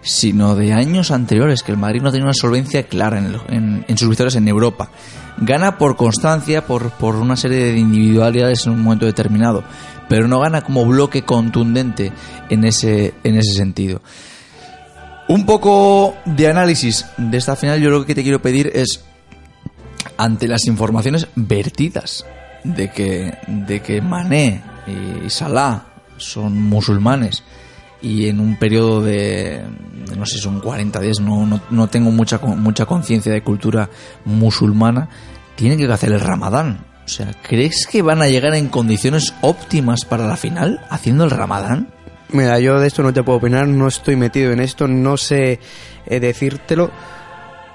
sino 0.03 0.55
de 0.55 0.75
años 0.75 1.11
anteriores, 1.11 1.63
que 1.63 1.73
el 1.73 1.79
Madrid 1.79 2.03
no 2.03 2.11
tenía 2.11 2.27
una 2.27 2.35
solvencia 2.35 2.83
clara 2.83 3.17
en 3.49 3.97
sus 3.97 4.11
victorias 4.11 4.35
en 4.35 4.47
Europa. 4.47 4.91
Gana 5.39 5.79
por 5.79 5.97
constancia, 5.97 6.67
por, 6.67 6.91
por 6.91 7.17
una 7.17 7.35
serie 7.35 7.73
de 7.73 7.79
individualidades 7.79 8.67
en 8.67 8.75
un 8.75 8.83
momento 8.83 9.07
determinado, 9.07 9.65
pero 10.11 10.29
no 10.29 10.41
gana 10.41 10.61
como 10.61 10.85
bloque 10.85 11.23
contundente 11.23 12.13
en 12.51 12.65
ese, 12.65 13.15
en 13.25 13.39
ese 13.39 13.55
sentido. 13.55 14.03
Un 15.27 15.47
poco 15.47 16.17
de 16.27 16.49
análisis 16.49 17.07
de 17.17 17.39
esta 17.39 17.57
final, 17.57 17.81
yo 17.81 17.89
lo 17.89 18.05
que 18.05 18.15
te 18.15 18.23
quiero 18.23 18.43
pedir 18.43 18.71
es, 18.75 19.07
ante 20.19 20.49
las 20.49 20.67
informaciones 20.67 21.29
vertidas 21.35 22.27
de 22.63 22.91
que, 22.91 23.39
de 23.47 23.81
que 23.81 24.03
Mané 24.03 24.61
y 25.25 25.31
Salah 25.31 25.96
son 26.19 26.61
musulmanes 26.61 27.43
y 28.03 28.29
en 28.29 28.41
un 28.41 28.57
periodo 28.57 29.03
de, 29.03 29.63
no 30.17 30.27
sé, 30.27 30.39
son 30.39 30.61
40 30.61 31.01
días, 31.01 31.21
no, 31.21 31.47
no, 31.47 31.61
no 31.71 31.89
tengo 31.89 32.11
mucha, 32.11 32.39
mucha 32.39 32.87
conciencia 32.87 33.33
de 33.33 33.43
cultura 33.43 33.89
musulmana, 34.25 35.09
tienen 35.55 35.79
que 35.79 35.91
hacer 35.91 36.13
el 36.13 36.21
ramadán. 36.21 36.85
O 37.05 37.09
sea, 37.09 37.33
¿crees 37.43 37.87
que 37.87 38.03
van 38.03 38.21
a 38.21 38.29
llegar 38.29 38.55
en 38.55 38.69
condiciones 38.69 39.35
óptimas 39.41 40.05
para 40.05 40.27
la 40.27 40.37
final 40.37 40.81
haciendo 40.91 41.25
el 41.25 41.31
ramadán? 41.31 41.89
Mira, 42.31 42.59
yo 42.59 42.81
de 42.81 42.89
esto 42.89 43.03
no 43.03 43.13
te 43.13 43.23
puedo 43.23 43.39
opinar, 43.39 43.69
no 43.69 43.87
estoy 43.87 44.17
metido 44.17 44.53
en 44.53 44.61
esto, 44.61 44.89
no 44.89 45.17
sé 45.17 45.61
eh, 46.07 46.21
decírtelo, 46.21 46.91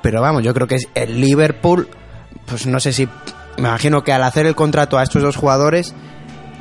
pero 0.02 0.22
vamos, 0.22 0.44
yo 0.44 0.54
creo 0.54 0.68
que 0.68 0.76
es 0.76 0.90
el 0.94 1.22
Liverpool, 1.22 1.88
pues 2.46 2.68
no 2.68 2.80
sé 2.80 2.92
si, 2.92 3.08
me 3.58 3.70
imagino 3.70 4.04
que 4.04 4.12
al 4.12 4.24
hacer 4.24 4.46
el 4.46 4.56
contrato 4.56 4.98
a 4.98 5.04
estos 5.04 5.22
dos 5.22 5.38
jugadores 5.38 5.96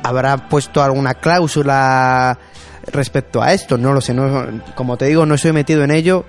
habrá 0.03 0.49
puesto 0.49 0.81
alguna 0.81 1.15
cláusula 1.15 2.37
respecto 2.87 3.41
a 3.41 3.53
esto, 3.53 3.77
no 3.77 3.93
lo 3.93 4.01
sé, 4.01 4.13
no, 4.13 4.61
como 4.75 4.97
te 4.97 5.05
digo, 5.05 5.25
no 5.25 5.35
estoy 5.35 5.51
metido 5.53 5.83
en 5.83 5.91
ello, 5.91 6.25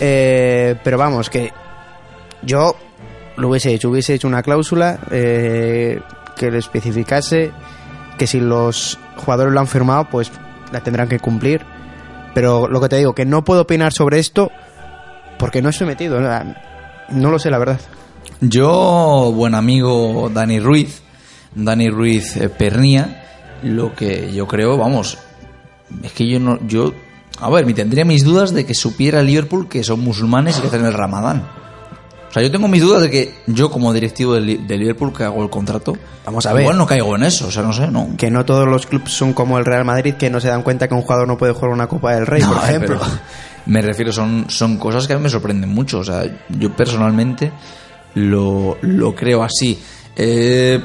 eh, 0.00 0.76
pero 0.82 0.96
vamos, 0.96 1.28
que 1.28 1.52
yo 2.42 2.74
lo 3.36 3.48
hubiese 3.48 3.72
hecho, 3.74 3.90
hubiese 3.90 4.14
hecho 4.14 4.28
una 4.28 4.42
cláusula 4.42 4.98
eh, 5.10 6.00
que 6.36 6.50
le 6.50 6.58
especificase 6.58 7.52
que 8.18 8.26
si 8.26 8.40
los 8.40 8.98
jugadores 9.16 9.52
lo 9.52 9.60
han 9.60 9.66
firmado, 9.66 10.08
pues 10.10 10.30
la 10.72 10.80
tendrán 10.80 11.08
que 11.08 11.18
cumplir. 11.18 11.62
Pero 12.34 12.68
lo 12.68 12.80
que 12.80 12.88
te 12.88 12.96
digo, 12.96 13.14
que 13.14 13.24
no 13.24 13.44
puedo 13.44 13.62
opinar 13.62 13.92
sobre 13.92 14.18
esto 14.18 14.50
porque 15.38 15.62
no 15.62 15.70
estoy 15.70 15.86
metido. 15.86 16.20
No, 16.20 16.54
No 17.08 17.30
lo 17.30 17.38
sé, 17.38 17.50
la 17.50 17.58
verdad. 17.58 17.80
Yo, 18.40 19.32
buen 19.34 19.54
amigo 19.54 20.30
Dani 20.32 20.60
Ruiz, 20.60 21.02
Dani 21.54 21.88
Ruiz 21.88 22.36
eh, 22.36 22.48
Pernía, 22.48 23.24
lo 23.62 23.94
que 23.94 24.32
yo 24.32 24.46
creo, 24.46 24.76
vamos, 24.76 25.18
es 26.02 26.12
que 26.12 26.26
yo 26.28 26.38
no, 26.40 26.58
yo, 26.66 26.92
a 27.40 27.50
ver, 27.50 27.66
me 27.66 27.74
tendría 27.74 28.04
mis 28.04 28.24
dudas 28.24 28.52
de 28.54 28.64
que 28.64 28.74
supiera 28.74 29.22
Liverpool 29.22 29.68
que 29.68 29.82
son 29.84 30.00
musulmanes 30.00 30.58
y 30.58 30.60
que 30.62 30.68
hacen 30.68 30.84
el 30.84 30.92
Ramadán. 30.94 31.46
O 32.28 32.32
sea, 32.32 32.44
yo 32.44 32.50
tengo 32.52 32.68
mis 32.68 32.80
dudas 32.80 33.02
de 33.02 33.10
que 33.10 33.34
yo 33.48 33.72
como 33.72 33.92
directivo 33.92 34.34
de, 34.34 34.40
Li- 34.40 34.56
de 34.64 34.78
Liverpool 34.78 35.12
que 35.12 35.24
hago 35.24 35.42
el 35.42 35.50
contrato, 35.50 35.96
Vamos 36.24 36.46
a 36.46 36.52
ver. 36.52 36.62
igual 36.62 36.78
no 36.78 36.86
caigo 36.86 37.16
en 37.16 37.24
eso, 37.24 37.48
o 37.48 37.50
sea, 37.50 37.64
no 37.64 37.72
sé, 37.72 37.88
no. 37.88 38.10
Que 38.16 38.30
no 38.30 38.44
todos 38.44 38.68
los 38.68 38.86
clubes 38.86 39.10
son 39.12 39.32
como 39.32 39.58
el 39.58 39.64
Real 39.64 39.84
Madrid, 39.84 40.14
que 40.14 40.30
no 40.30 40.40
se 40.40 40.46
dan 40.46 40.62
cuenta 40.62 40.86
que 40.86 40.94
un 40.94 41.02
jugador 41.02 41.26
no 41.26 41.36
puede 41.36 41.52
jugar 41.54 41.72
una 41.72 41.88
Copa 41.88 42.14
del 42.14 42.26
Rey, 42.28 42.42
No, 42.42 42.52
por 42.54 42.58
eh, 42.62 42.68
ejemplo. 42.68 42.98
pero 43.00 43.12
me 43.66 43.82
refiero, 43.82 44.12
son, 44.12 44.44
son 44.48 44.76
cosas 44.76 45.08
que 45.08 45.14
a 45.14 45.16
mí 45.16 45.24
me 45.24 45.28
sorprenden 45.28 45.70
mucho. 45.70 45.98
O 45.98 46.04
sea, 46.04 46.22
yo 46.50 46.70
personalmente 46.76 47.50
lo, 48.14 48.76
lo 48.80 49.12
creo 49.12 49.42
así. 49.42 49.76
Eh, 50.14 50.80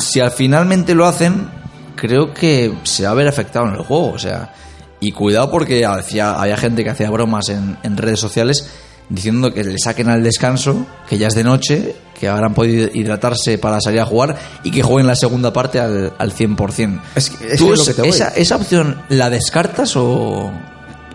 si 0.00 0.20
al 0.20 0.30
finalmente 0.30 0.94
lo 0.94 1.06
hacen, 1.06 1.48
creo 1.94 2.32
que 2.32 2.72
se 2.82 3.04
va 3.04 3.10
a 3.10 3.14
ver 3.14 3.28
afectado 3.28 3.66
en 3.66 3.74
el 3.74 3.82
juego. 3.82 4.12
O 4.12 4.18
sea, 4.18 4.54
y 5.00 5.12
cuidado 5.12 5.50
porque 5.50 5.84
hacía, 5.84 6.40
había 6.40 6.56
gente 6.56 6.84
que 6.84 6.90
hacía 6.90 7.10
bromas 7.10 7.48
en, 7.48 7.76
en 7.82 7.96
redes 7.96 8.20
sociales 8.20 8.70
diciendo 9.08 9.52
que 9.52 9.62
le 9.62 9.78
saquen 9.78 10.08
al 10.08 10.22
descanso, 10.22 10.84
que 11.08 11.18
ya 11.18 11.28
es 11.28 11.34
de 11.34 11.44
noche, 11.44 11.94
que 12.18 12.28
habrán 12.28 12.54
podido 12.54 12.88
hidratarse 12.92 13.58
para 13.58 13.80
salir 13.80 14.00
a 14.00 14.06
jugar 14.06 14.36
y 14.64 14.70
que 14.70 14.82
jueguen 14.82 15.06
la 15.06 15.16
segunda 15.16 15.52
parte 15.52 15.78
al, 15.78 16.12
al 16.18 16.32
100%. 16.32 17.00
Es 17.14 17.30
que 17.30 17.56
¿Tú 17.56 17.72
es 17.72 17.78
lo 17.78 17.84
que 17.84 17.94
te 17.94 18.02
voy. 18.02 18.10
esa, 18.10 18.28
¿Esa 18.28 18.56
opción 18.56 19.02
la 19.08 19.30
descartas 19.30 19.96
o...? 19.96 20.50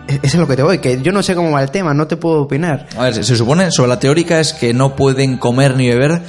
Eso 0.08 0.20
es 0.22 0.34
lo 0.34 0.48
que 0.48 0.56
te 0.56 0.62
voy, 0.62 0.78
que 0.78 1.00
yo 1.00 1.12
no 1.12 1.22
sé 1.22 1.34
cómo 1.34 1.52
va 1.52 1.62
el 1.62 1.70
tema, 1.70 1.94
no 1.94 2.08
te 2.08 2.16
puedo 2.16 2.42
opinar. 2.42 2.88
A 2.98 3.04
ver, 3.04 3.24
se 3.24 3.36
supone, 3.36 3.70
sobre 3.70 3.88
la 3.88 4.00
teórica 4.00 4.40
es 4.40 4.52
que 4.52 4.74
no 4.74 4.96
pueden 4.96 5.38
comer 5.38 5.76
ni 5.76 5.88
beber 5.88 6.22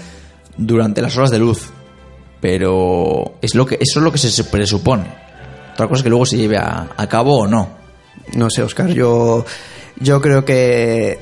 durante 0.57 1.01
las 1.01 1.17
horas 1.17 1.31
de 1.31 1.39
luz. 1.39 1.71
Pero 2.43 3.35
es 3.41 3.55
lo 3.55 3.65
que, 3.65 3.75
eso 3.75 3.99
es 3.99 4.03
lo 4.03 4.11
que 4.11 4.17
se 4.17 4.43
presupone. 4.43 5.05
Otra 5.71 5.87
cosa 5.87 5.99
es 5.99 6.03
que 6.03 6.09
luego 6.09 6.25
se 6.25 6.35
lleve 6.35 6.57
a, 6.57 7.07
cabo 7.07 7.37
o 7.37 7.47
no. 7.47 7.69
No 8.35 8.49
sé, 8.49 8.61
Oscar, 8.61 8.89
yo, 8.89 9.45
yo 9.97 10.19
creo 10.19 10.43
que... 10.43 11.19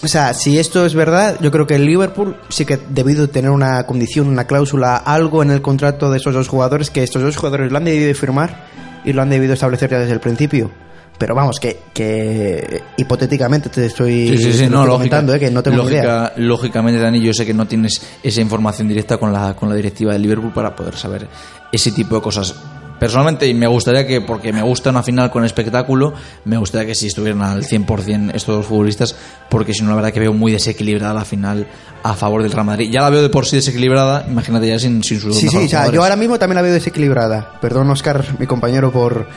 O 0.00 0.06
sea, 0.06 0.34
si 0.34 0.56
esto 0.60 0.86
es 0.86 0.94
verdad, 0.94 1.38
yo 1.40 1.50
creo 1.50 1.66
que 1.66 1.74
el 1.74 1.84
Liverpool 1.84 2.36
sí 2.50 2.64
que 2.64 2.76
debido 2.76 3.28
tener 3.28 3.50
una 3.50 3.84
condición, 3.84 4.28
una 4.28 4.46
cláusula, 4.46 4.96
algo 4.96 5.42
en 5.42 5.50
el 5.50 5.60
contrato 5.60 6.08
de 6.08 6.18
esos 6.18 6.32
dos 6.32 6.46
jugadores, 6.46 6.90
que 6.90 7.02
estos 7.02 7.20
dos 7.20 7.36
jugadores 7.36 7.72
lo 7.72 7.78
han 7.78 7.84
debido 7.86 8.14
firmar 8.14 8.64
y 9.04 9.14
lo 9.14 9.22
han 9.22 9.30
debido 9.30 9.54
establecer 9.54 9.90
ya 9.90 9.98
desde 9.98 10.12
el 10.12 10.20
principio. 10.20 10.70
Pero 11.18 11.34
vamos, 11.34 11.58
que, 11.58 11.80
que 11.92 12.80
hipotéticamente 12.96 13.68
te 13.70 13.86
estoy, 13.86 14.26
te 14.26 14.30
lo 14.32 14.38
estoy 14.50 14.68
comentando, 14.92 15.34
eh, 15.34 15.40
que 15.40 15.50
no 15.50 15.62
tengo 15.62 15.88
idea. 15.90 16.02
lógica- 16.04 16.32
Lógicamente, 16.36 17.00
Dani, 17.00 17.20
yo 17.20 17.34
sé 17.34 17.44
que 17.44 17.52
no 17.54 17.66
tienes 17.66 18.00
esa 18.22 18.40
información 18.40 18.86
directa 18.86 19.16
con 19.18 19.32
la, 19.32 19.54
con 19.54 19.68
la 19.68 19.74
directiva 19.74 20.12
de 20.12 20.18
Liverpool 20.20 20.52
para 20.52 20.76
poder 20.76 20.94
saber 20.96 21.26
ese 21.72 21.90
tipo 21.92 22.14
de 22.14 22.20
cosas. 22.22 22.54
Personalmente, 23.00 23.46
y 23.46 23.54
me 23.54 23.68
gustaría 23.68 24.04
que, 24.04 24.20
porque 24.20 24.52
me 24.52 24.60
gusta 24.62 24.90
una 24.90 25.04
final 25.04 25.30
con 25.30 25.44
espectáculo, 25.44 26.14
me 26.44 26.56
gustaría 26.56 26.84
que 26.88 26.94
si 26.96 27.06
estuvieran 27.06 27.42
al 27.42 27.62
100% 27.64 28.30
estos 28.34 28.56
dos 28.56 28.66
futbolistas, 28.66 29.14
porque 29.48 29.72
si 29.72 29.82
no, 29.84 29.90
la 29.90 29.94
verdad 29.96 30.12
que 30.12 30.18
veo 30.18 30.32
muy 30.32 30.50
desequilibrada 30.50 31.14
la 31.14 31.24
final 31.24 31.64
a 32.02 32.14
favor 32.14 32.42
del 32.42 32.50
Real 32.50 32.66
Madrid. 32.66 32.90
Ya 32.90 33.02
la 33.02 33.10
veo 33.10 33.22
de 33.22 33.28
por 33.28 33.46
sí 33.46 33.54
desequilibrada, 33.54 34.26
imagínate 34.28 34.66
ya 34.66 34.80
sin, 34.80 35.04
sin 35.04 35.20
sus 35.20 35.28
dos 35.32 35.38
Sí, 35.40 35.48
sí, 35.48 35.56
o 35.56 35.68
sea, 35.68 35.90
yo 35.92 36.02
ahora 36.02 36.16
mismo 36.16 36.40
también 36.40 36.56
la 36.56 36.62
veo 36.62 36.72
desequilibrada. 36.72 37.52
Perdón, 37.60 37.88
Oscar, 37.90 38.24
mi 38.40 38.46
compañero, 38.48 38.90
por, 38.90 39.28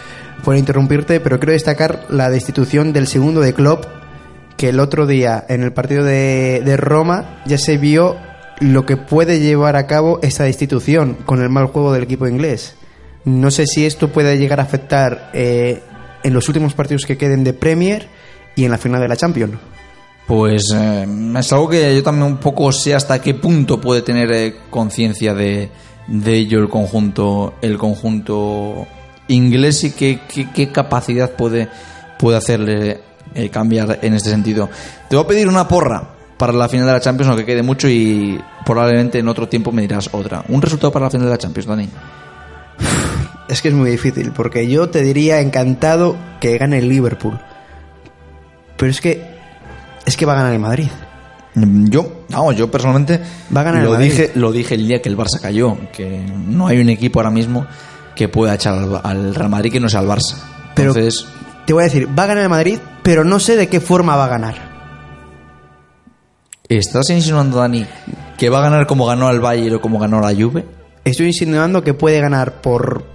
por 0.43 0.57
interrumpirte, 0.57 1.19
pero 1.19 1.39
quiero 1.39 1.53
destacar 1.53 2.05
la 2.09 2.29
destitución 2.29 2.93
del 2.93 3.07
segundo 3.07 3.41
de 3.41 3.53
Klopp, 3.53 3.85
que 4.57 4.69
el 4.69 4.79
otro 4.79 5.07
día, 5.07 5.43
en 5.47 5.63
el 5.63 5.73
partido 5.73 6.03
de, 6.03 6.61
de 6.63 6.77
Roma, 6.77 7.41
ya 7.45 7.57
se 7.57 7.77
vio 7.77 8.17
lo 8.61 8.85
que 8.85 8.95
puede 8.95 9.39
llevar 9.39 9.75
a 9.75 9.87
cabo 9.87 10.19
esa 10.21 10.43
destitución 10.43 11.17
con 11.25 11.41
el 11.41 11.49
mal 11.49 11.65
juego 11.67 11.91
del 11.93 12.03
equipo 12.03 12.27
inglés. 12.27 12.75
No 13.25 13.51
sé 13.51 13.65
si 13.67 13.85
esto 13.85 14.09
puede 14.09 14.37
llegar 14.37 14.59
a 14.59 14.63
afectar 14.63 15.31
eh, 15.33 15.81
en 16.23 16.33
los 16.33 16.47
últimos 16.47 16.73
partidos 16.73 17.05
que 17.05 17.17
queden 17.17 17.43
de 17.43 17.53
Premier 17.53 18.07
y 18.55 18.65
en 18.65 18.71
la 18.71 18.77
final 18.77 19.01
de 19.01 19.07
la 19.07 19.15
Champions. 19.15 19.55
Pues 20.27 20.63
eh, 20.75 21.07
es 21.37 21.53
algo 21.53 21.69
que 21.69 21.95
yo 21.95 22.03
también 22.03 22.27
un 22.27 22.37
poco 22.37 22.71
sé 22.71 22.93
hasta 22.93 23.19
qué 23.19 23.33
punto 23.33 23.81
puede 23.81 24.01
tener 24.03 24.31
eh, 24.31 24.55
conciencia 24.69 25.33
de, 25.33 25.69
de 26.07 26.33
ello 26.35 26.59
el 26.59 26.69
conjunto, 26.69 27.55
el 27.61 27.77
conjunto 27.77 28.87
inglés 29.31 29.83
y 29.83 29.91
qué, 29.91 30.19
qué- 30.27 30.49
qué 30.51 30.71
capacidad 30.71 31.31
puede, 31.31 31.67
puede 32.19 32.37
hacerle 32.37 32.99
eh, 33.35 33.49
cambiar 33.49 33.99
en 34.01 34.13
este 34.13 34.29
sentido. 34.29 34.69
Te 35.09 35.15
voy 35.15 35.25
a 35.25 35.27
pedir 35.27 35.47
una 35.47 35.67
porra 35.67 36.03
para 36.37 36.53
la 36.53 36.67
final 36.67 36.87
de 36.87 36.93
la 36.93 36.99
Champions, 37.01 37.29
aunque 37.29 37.45
quede 37.45 37.61
mucho 37.63 37.87
y 37.87 38.39
probablemente 38.65 39.19
en 39.19 39.27
otro 39.27 39.47
tiempo 39.47 39.71
me 39.71 39.81
dirás 39.83 40.09
otra. 40.11 40.43
Un 40.49 40.61
resultado 40.61 40.91
para 40.91 41.05
la 41.05 41.09
final 41.11 41.25
de 41.27 41.31
la 41.31 41.37
Champions, 41.37 41.67
Dani. 41.67 41.89
Es 43.47 43.61
que 43.61 43.67
es 43.67 43.73
muy 43.73 43.89
difícil, 43.91 44.31
porque 44.31 44.67
yo 44.67 44.89
te 44.89 45.01
diría 45.01 45.41
encantado 45.41 46.15
que 46.39 46.57
gane 46.57 46.79
el 46.79 46.87
Liverpool. 46.87 47.37
Pero 48.77 48.89
es 48.91 49.01
que. 49.01 49.21
Es 50.05 50.15
que 50.17 50.25
va 50.25 50.33
a 50.33 50.37
ganar 50.37 50.53
el 50.53 50.59
Madrid. 50.59 50.87
Mm, 51.55 51.89
Yo, 51.89 52.23
no, 52.29 52.51
yo 52.53 52.71
personalmente 52.71 53.19
Va 53.55 53.61
a 53.61 53.63
ganar 53.65 53.81
el 53.81 53.85
lo 53.87 53.91
Madrid. 53.93 54.09
dije, 54.09 54.31
lo 54.35 54.51
dije 54.53 54.75
el 54.75 54.87
día 54.87 55.01
que 55.01 55.09
el 55.09 55.17
Barça 55.17 55.39
cayó, 55.41 55.77
que 55.91 56.25
no 56.47 56.67
hay 56.67 56.79
un 56.79 56.89
equipo 56.89 57.19
ahora 57.19 57.29
mismo 57.29 57.67
que 58.21 58.29
pueda 58.29 58.53
echar 58.53 58.75
al, 58.75 59.01
al 59.03 59.33
Real 59.33 59.49
Madrid 59.49 59.71
que 59.71 59.79
no 59.79 59.89
sea 59.89 60.01
el 60.01 60.07
Barça. 60.07 60.35
Pero 60.75 60.91
Entonces, 60.91 61.25
te 61.65 61.73
voy 61.73 61.81
a 61.81 61.85
decir, 61.85 62.07
va 62.07 62.25
a 62.25 62.27
ganar 62.27 62.43
el 62.43 62.49
Madrid, 62.49 62.77
pero 63.01 63.23
no 63.23 63.39
sé 63.39 63.55
de 63.55 63.67
qué 63.67 63.79
forma 63.79 64.15
va 64.15 64.25
a 64.25 64.27
ganar. 64.27 64.71
¿estás 66.69 67.09
insinuando, 67.09 67.57
Dani, 67.57 67.83
que 68.37 68.49
va 68.51 68.59
a 68.59 68.61
ganar 68.61 68.85
como 68.85 69.07
ganó 69.07 69.27
al 69.27 69.39
Bayern 69.39 69.77
o 69.77 69.81
como 69.81 69.97
ganó 69.97 70.21
la 70.21 70.35
Juve? 70.35 70.63
Estoy 71.03 71.25
insinuando 71.25 71.83
que 71.83 71.95
puede 71.95 72.21
ganar 72.21 72.61
por 72.61 73.05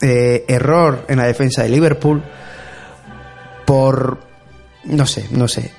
eh, 0.00 0.46
error 0.48 1.04
en 1.08 1.18
la 1.18 1.26
defensa 1.26 1.62
de 1.62 1.68
Liverpool, 1.68 2.22
por... 3.66 4.20
no 4.84 5.04
sé, 5.04 5.26
no 5.32 5.48
sé. 5.48 5.70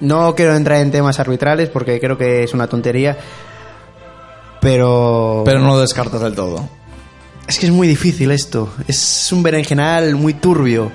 No 0.00 0.34
quiero 0.34 0.56
entrar 0.56 0.80
en 0.80 0.90
temas 0.90 1.20
arbitrales 1.20 1.68
porque 1.68 2.00
creo 2.00 2.18
que 2.18 2.42
es 2.42 2.52
una 2.54 2.66
tontería, 2.66 3.16
pero... 4.60 5.42
Pero 5.44 5.60
no 5.60 5.68
lo 5.68 5.80
descartas 5.80 6.20
del 6.22 6.34
todo. 6.34 6.81
Es 7.46 7.58
que 7.58 7.66
es 7.66 7.72
muy 7.72 7.88
difícil 7.88 8.30
esto. 8.30 8.72
Es 8.86 9.30
un 9.32 9.42
berenjenal 9.42 10.14
muy 10.14 10.34
turbio. 10.34 10.92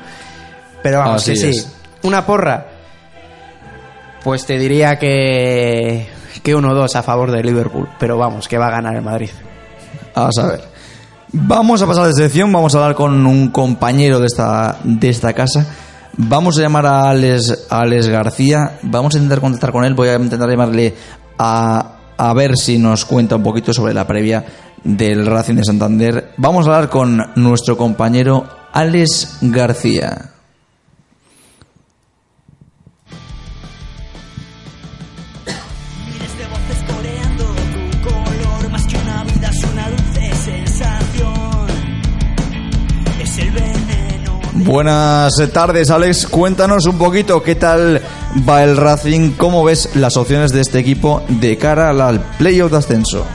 Pero 0.81 0.99
vamos, 0.99 1.21
Así 1.21 1.33
que 1.33 1.53
sí. 1.53 1.65
Una 2.03 2.25
porra. 2.25 2.67
Pues 4.23 4.45
te 4.45 4.57
diría 4.57 4.97
que. 4.97 6.07
que 6.43 6.55
1-2 6.55 6.95
a 6.95 7.03
favor 7.03 7.31
de 7.31 7.43
Liverpool. 7.43 7.87
Pero 7.99 8.17
vamos, 8.17 8.47
que 8.47 8.57
va 8.57 8.67
a 8.67 8.71
ganar 8.71 8.95
el 8.95 9.01
Madrid. 9.01 9.29
A 10.15 10.29
saber. 10.31 10.77
Vamos 11.33 11.81
a 11.81 11.87
pasar 11.87 12.07
de 12.07 12.13
sección, 12.13 12.51
vamos 12.53 12.73
a 12.73 12.77
hablar 12.77 12.95
con 12.95 13.25
un 13.25 13.49
compañero 13.49 14.19
de 14.19 14.27
esta, 14.27 14.77
de 14.83 15.09
esta 15.09 15.33
casa. 15.33 15.67
Vamos 16.15 16.57
a 16.57 16.61
llamar 16.61 16.85
a 16.85 17.09
Alex, 17.09 17.67
a 17.69 17.81
Alex 17.81 18.07
García. 18.07 18.79
Vamos 18.83 19.13
a 19.13 19.17
intentar 19.17 19.41
contactar 19.41 19.71
con 19.71 19.83
él. 19.83 19.93
Voy 19.93 20.07
a 20.07 20.15
intentar 20.15 20.49
llamarle 20.49 20.95
a, 21.37 21.97
a 22.17 22.33
ver 22.33 22.57
si 22.57 22.79
nos 22.79 23.03
cuenta 23.05 23.35
un 23.35 23.43
poquito 23.43 23.73
sobre 23.73 23.93
la 23.93 24.07
previa 24.07 24.45
del 24.87 25.25
Racing 25.25 25.55
de 25.55 25.63
Santander. 25.63 26.33
Vamos 26.37 26.65
a 26.65 26.73
hablar 26.73 26.89
con 26.89 27.21
nuestro 27.35 27.77
compañero 27.77 28.47
Alex 28.71 29.39
García. 29.41 30.31
Buenas 44.53 45.33
tardes, 45.53 45.89
Alex. 45.91 46.27
Cuéntanos 46.27 46.85
un 46.87 46.97
poquito 46.97 47.41
qué 47.41 47.55
tal 47.55 48.01
va 48.47 48.63
el 48.63 48.75
Racing, 48.75 49.31
cómo 49.37 49.63
ves 49.63 49.95
las 49.95 50.17
opciones 50.17 50.51
de 50.51 50.61
este 50.61 50.79
equipo 50.79 51.23
de 51.29 51.57
cara 51.57 51.89
al 51.89 52.19
playoff 52.37 52.71
de 52.71 52.77
ascenso. 52.77 53.25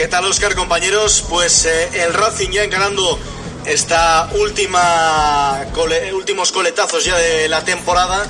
¿Qué 0.00 0.08
tal, 0.08 0.24
Oscar, 0.24 0.54
compañeros? 0.54 1.22
Pues 1.28 1.66
eh, 1.66 1.90
el 2.04 2.14
Racing 2.14 2.48
ya 2.52 2.64
encarando 2.64 3.18
esta 3.66 4.30
última 4.32 5.66
cole- 5.74 6.14
últimos 6.14 6.52
coletazos 6.52 7.04
ya 7.04 7.18
de 7.18 7.50
la 7.50 7.66
temporada, 7.66 8.26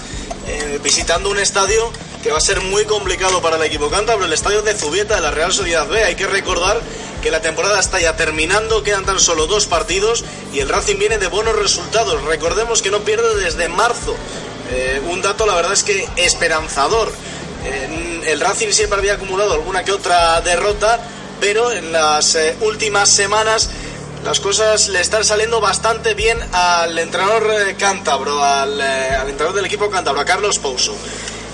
eh, 0.48 0.80
visitando 0.82 1.30
un 1.30 1.38
estadio 1.38 1.92
que 2.24 2.32
va 2.32 2.38
a 2.38 2.40
ser 2.40 2.60
muy 2.60 2.86
complicado 2.86 3.40
para 3.40 3.54
el 3.54 3.62
equipo 3.62 3.88
cántabro, 3.88 4.24
el 4.24 4.32
estadio 4.32 4.62
de 4.62 4.74
Zubieta 4.74 5.14
de 5.14 5.20
la 5.20 5.30
Real 5.30 5.52
Sociedad 5.52 5.86
B. 5.86 6.02
Hay 6.02 6.16
que 6.16 6.26
recordar 6.26 6.80
que 7.22 7.30
la 7.30 7.40
temporada 7.40 7.78
está 7.78 8.00
ya 8.00 8.16
terminando, 8.16 8.82
quedan 8.82 9.04
tan 9.04 9.20
solo 9.20 9.46
dos 9.46 9.66
partidos 9.66 10.24
y 10.52 10.58
el 10.58 10.68
Racing 10.68 10.96
viene 10.98 11.18
de 11.18 11.28
buenos 11.28 11.54
resultados. 11.54 12.20
Recordemos 12.24 12.82
que 12.82 12.90
no 12.90 12.98
pierde 13.04 13.44
desde 13.44 13.68
marzo. 13.68 14.16
Eh, 14.72 15.00
un 15.08 15.22
dato, 15.22 15.46
la 15.46 15.54
verdad 15.54 15.74
es 15.74 15.84
que 15.84 16.08
esperanzador. 16.16 17.12
Eh, 17.64 18.22
el 18.26 18.40
Racing 18.40 18.72
siempre 18.72 18.98
había 18.98 19.12
acumulado 19.14 19.52
alguna 19.52 19.84
que 19.84 19.92
otra 19.92 20.40
derrota, 20.40 20.98
pero 21.40 21.72
en 21.72 21.92
las 21.92 22.34
eh, 22.34 22.56
últimas 22.60 23.08
semanas 23.08 23.70
las 24.24 24.38
cosas 24.40 24.88
le 24.88 25.00
están 25.00 25.24
saliendo 25.24 25.60
bastante 25.60 26.14
bien 26.14 26.38
al 26.52 26.98
entrenador 26.98 27.50
eh, 27.50 27.76
cántabro, 27.78 28.42
al, 28.44 28.80
eh, 28.80 29.16
al 29.18 29.28
entrenador 29.28 29.56
del 29.56 29.66
equipo 29.66 29.90
cántabro, 29.90 30.20
a 30.20 30.24
Carlos 30.24 30.58
Pouso. 30.58 30.94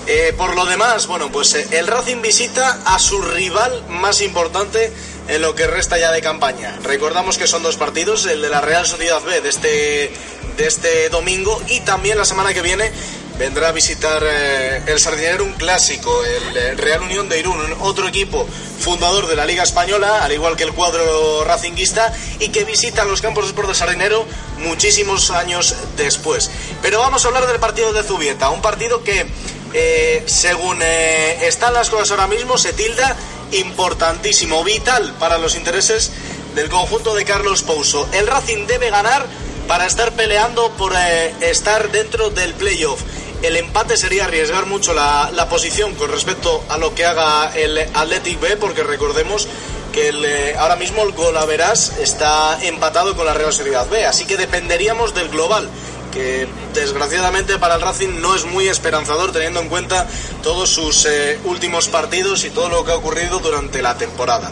Eh, 0.09 0.33
por 0.37 0.55
lo 0.55 0.65
demás, 0.65 1.05
bueno, 1.07 1.29
pues 1.29 1.53
eh, 1.55 1.67
el 1.71 1.85
Racing 1.85 2.21
visita 2.21 2.79
a 2.85 2.97
su 2.97 3.21
rival 3.21 3.83
más 3.89 4.21
importante 4.21 4.91
en 5.27 5.41
lo 5.41 5.53
que 5.53 5.67
resta 5.67 5.97
ya 5.97 6.13
de 6.13 6.21
campaña. 6.21 6.77
Recordamos 6.83 7.37
que 7.37 7.45
son 7.45 7.61
dos 7.61 7.75
partidos, 7.75 8.25
el 8.25 8.41
de 8.41 8.49
la 8.49 8.61
Real 8.61 8.85
Sociedad 8.85 9.21
B 9.21 9.41
de 9.41 9.49
este, 9.49 10.13
de 10.55 10.65
este 10.67 11.09
domingo 11.09 11.61
y 11.67 11.81
también 11.81 12.17
la 12.17 12.23
semana 12.23 12.53
que 12.53 12.61
viene 12.61 12.89
vendrá 13.37 13.69
a 13.69 13.71
visitar 13.71 14.23
eh, 14.25 14.83
el 14.87 14.99
Sardinero 14.99 15.43
un 15.43 15.53
clásico, 15.53 16.23
el 16.23 16.57
eh, 16.57 16.75
Real 16.75 17.01
Unión 17.01 17.29
de 17.29 17.39
Irún, 17.39 17.61
otro 17.81 18.07
equipo 18.07 18.47
fundador 18.79 19.27
de 19.27 19.35
la 19.35 19.45
Liga 19.45 19.63
Española, 19.63 20.23
al 20.23 20.31
igual 20.31 20.55
que 20.55 20.63
el 20.63 20.73
cuadro 20.73 21.43
racinguista, 21.43 22.13
y 22.39 22.49
que 22.49 22.63
visita 22.63 23.05
los 23.05 23.21
campos 23.21 23.45
de 23.45 23.49
sport 23.49 23.69
de 23.69 23.75
Sardinero 23.75 24.25
muchísimos 24.59 25.31
años 25.31 25.75
después. 25.97 26.49
Pero 26.81 26.99
vamos 26.99 27.25
a 27.25 27.27
hablar 27.27 27.47
del 27.47 27.59
partido 27.59 27.93
de 27.93 28.03
Zubieta, 28.03 28.49
un 28.49 28.61
partido 28.61 29.03
que 29.03 29.27
eh, 29.73 30.23
según 30.25 30.79
eh, 30.81 31.47
están 31.47 31.73
las 31.73 31.89
cosas 31.89 32.11
ahora 32.11 32.27
mismo, 32.27 32.57
se 32.57 32.73
tilda 32.73 33.15
importantísimo, 33.51 34.63
vital 34.63 35.13
para 35.19 35.37
los 35.37 35.55
intereses 35.55 36.11
del 36.55 36.69
conjunto 36.69 37.13
de 37.13 37.25
Carlos 37.25 37.63
Pouso. 37.63 38.07
El 38.11 38.27
Racing 38.27 38.65
debe 38.67 38.89
ganar 38.89 39.25
para 39.67 39.85
estar 39.85 40.13
peleando 40.13 40.71
por 40.71 40.93
eh, 40.95 41.33
estar 41.41 41.91
dentro 41.91 42.29
del 42.29 42.53
playoff. 42.53 43.01
El 43.41 43.55
empate 43.55 43.97
sería 43.97 44.25
arriesgar 44.25 44.65
mucho 44.65 44.93
la, 44.93 45.29
la 45.33 45.47
posición 45.47 45.93
con 45.95 46.11
respecto 46.11 46.63
a 46.69 46.77
lo 46.77 46.95
que 46.95 47.05
haga 47.05 47.55
el 47.55 47.77
Athletic 47.77 48.39
B, 48.39 48.57
porque 48.57 48.83
recordemos 48.83 49.47
que 49.91 50.09
el, 50.09 50.25
eh, 50.25 50.55
ahora 50.57 50.75
mismo 50.75 51.03
el 51.03 51.11
Golaveras 51.11 51.97
está 51.99 52.59
empatado 52.63 53.15
con 53.15 53.25
la 53.25 53.33
Real 53.33 53.53
Sociedad 53.53 53.87
B, 53.87 54.05
así 54.05 54.25
que 54.25 54.37
dependeríamos 54.37 55.13
del 55.13 55.29
global 55.29 55.69
que 56.11 56.47
desgraciadamente 56.73 57.57
para 57.57 57.75
el 57.75 57.81
Racing 57.81 58.21
no 58.21 58.35
es 58.35 58.45
muy 58.45 58.67
esperanzador 58.67 59.31
teniendo 59.31 59.59
en 59.59 59.69
cuenta 59.69 60.07
todos 60.41 60.69
sus 60.69 61.05
eh, 61.05 61.39
últimos 61.43 61.87
partidos 61.89 62.43
y 62.45 62.49
todo 62.49 62.69
lo 62.69 62.85
que 62.85 62.91
ha 62.91 62.95
ocurrido 62.95 63.39
durante 63.39 63.81
la 63.81 63.97
temporada. 63.97 64.51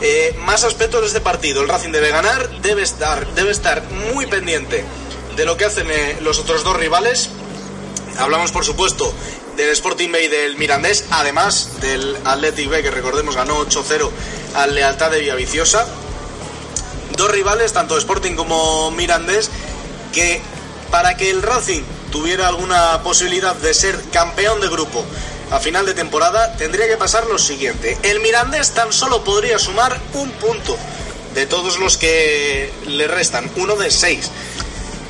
Eh, 0.00 0.34
más 0.40 0.64
aspectos 0.64 1.00
de 1.02 1.06
este 1.08 1.20
partido. 1.20 1.62
El 1.62 1.68
Racing 1.68 1.90
debe 1.90 2.10
ganar, 2.10 2.48
debe 2.60 2.82
estar, 2.82 3.26
debe 3.34 3.52
estar 3.52 3.82
muy 4.12 4.26
pendiente 4.26 4.84
de 5.36 5.44
lo 5.44 5.56
que 5.56 5.64
hacen 5.64 5.90
eh, 5.90 6.18
los 6.20 6.38
otros 6.38 6.64
dos 6.64 6.76
rivales. 6.76 7.30
Hablamos, 8.18 8.52
por 8.52 8.64
supuesto, 8.64 9.12
del 9.56 9.70
Sporting 9.70 10.10
B 10.10 10.24
y 10.24 10.28
del 10.28 10.56
Mirandés, 10.56 11.04
además 11.10 11.80
del 11.80 12.16
Athletic 12.24 12.68
B, 12.68 12.82
que 12.82 12.90
recordemos 12.90 13.36
ganó 13.36 13.58
8-0 13.66 14.10
al 14.54 14.74
Lealtad 14.74 15.10
de 15.10 15.20
Villaviciosa. 15.20 15.86
Dos 17.16 17.30
rivales, 17.30 17.72
tanto 17.72 17.98
Sporting 17.98 18.34
como 18.34 18.90
Mirandés, 18.90 19.50
que 20.12 20.40
para 20.90 21.16
que 21.16 21.30
el 21.30 21.42
Racing 21.42 21.82
tuviera 22.10 22.48
alguna 22.48 23.02
posibilidad 23.02 23.54
de 23.56 23.74
ser 23.74 23.98
campeón 24.12 24.60
de 24.60 24.68
grupo 24.68 25.04
a 25.50 25.58
final 25.60 25.84
de 25.84 25.94
temporada, 25.94 26.56
tendría 26.56 26.86
que 26.86 26.96
pasar 26.96 27.26
lo 27.26 27.38
siguiente. 27.38 27.98
El 28.02 28.20
Mirandés 28.20 28.70
tan 28.70 28.92
solo 28.92 29.22
podría 29.22 29.58
sumar 29.58 30.00
un 30.14 30.30
punto 30.32 30.76
de 31.34 31.46
todos 31.46 31.78
los 31.78 31.96
que 31.96 32.72
le 32.86 33.06
restan, 33.06 33.50
uno 33.56 33.76
de 33.76 33.90
seis. 33.90 34.30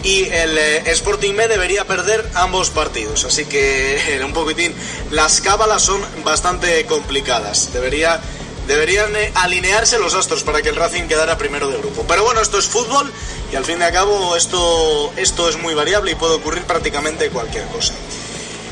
Y 0.03 0.25
el 0.25 0.59
eh, 0.59 0.83
Sporting 0.87 1.35
B 1.37 1.49
debería 1.49 1.87
perder 1.87 2.29
ambos 2.35 2.71
partidos. 2.71 3.25
Así 3.25 3.45
que 3.45 4.21
un 4.25 4.33
poquitín 4.33 4.75
las 5.11 5.41
cábalas 5.41 5.83
son 5.83 6.03
bastante 6.25 6.85
complicadas. 6.87 7.73
Debería 7.73 8.21
deberían 8.67 9.15
eh, 9.17 9.33
alinearse 9.35 9.99
los 9.99 10.15
astros 10.15 10.45
para 10.45 10.63
que 10.63 10.69
el 10.69 10.77
Racing 10.77 11.05
quedara 11.05 11.37
primero 11.39 11.69
de 11.69 11.79
grupo. 11.79 12.05
Pero 12.07 12.25
bueno, 12.25 12.41
esto 12.41 12.59
es 12.59 12.67
fútbol 12.67 13.13
y 13.53 13.57
al 13.57 13.65
fin 13.65 13.81
y 13.81 13.83
al 13.83 13.93
cabo 13.93 14.37
esto, 14.37 15.13
esto 15.17 15.49
es 15.49 15.59
muy 15.59 15.75
variable 15.75 16.13
y 16.13 16.15
puede 16.15 16.35
ocurrir 16.35 16.65
prácticamente 16.65 17.31
cualquier 17.31 17.67
cosa. 17.67 17.95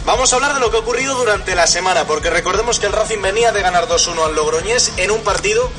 Vamos 0.06 0.32
a 0.32 0.36
hablar 0.36 0.54
de 0.54 0.60
lo 0.60 0.70
que 0.70 0.78
ha 0.78 0.80
ocurrido 0.80 1.14
durante 1.14 1.54
la 1.54 1.66
semana, 1.66 2.06
porque 2.06 2.30
recordemos 2.30 2.80
que 2.80 2.86
el 2.86 2.92
Racing 2.92 3.20
venía 3.20 3.52
de 3.52 3.60
ganar 3.60 3.86
2-1 3.86 4.24
al 4.24 4.34
Logroñés 4.34 4.92
en 4.96 5.10
un 5.10 5.20
partido 5.20 5.70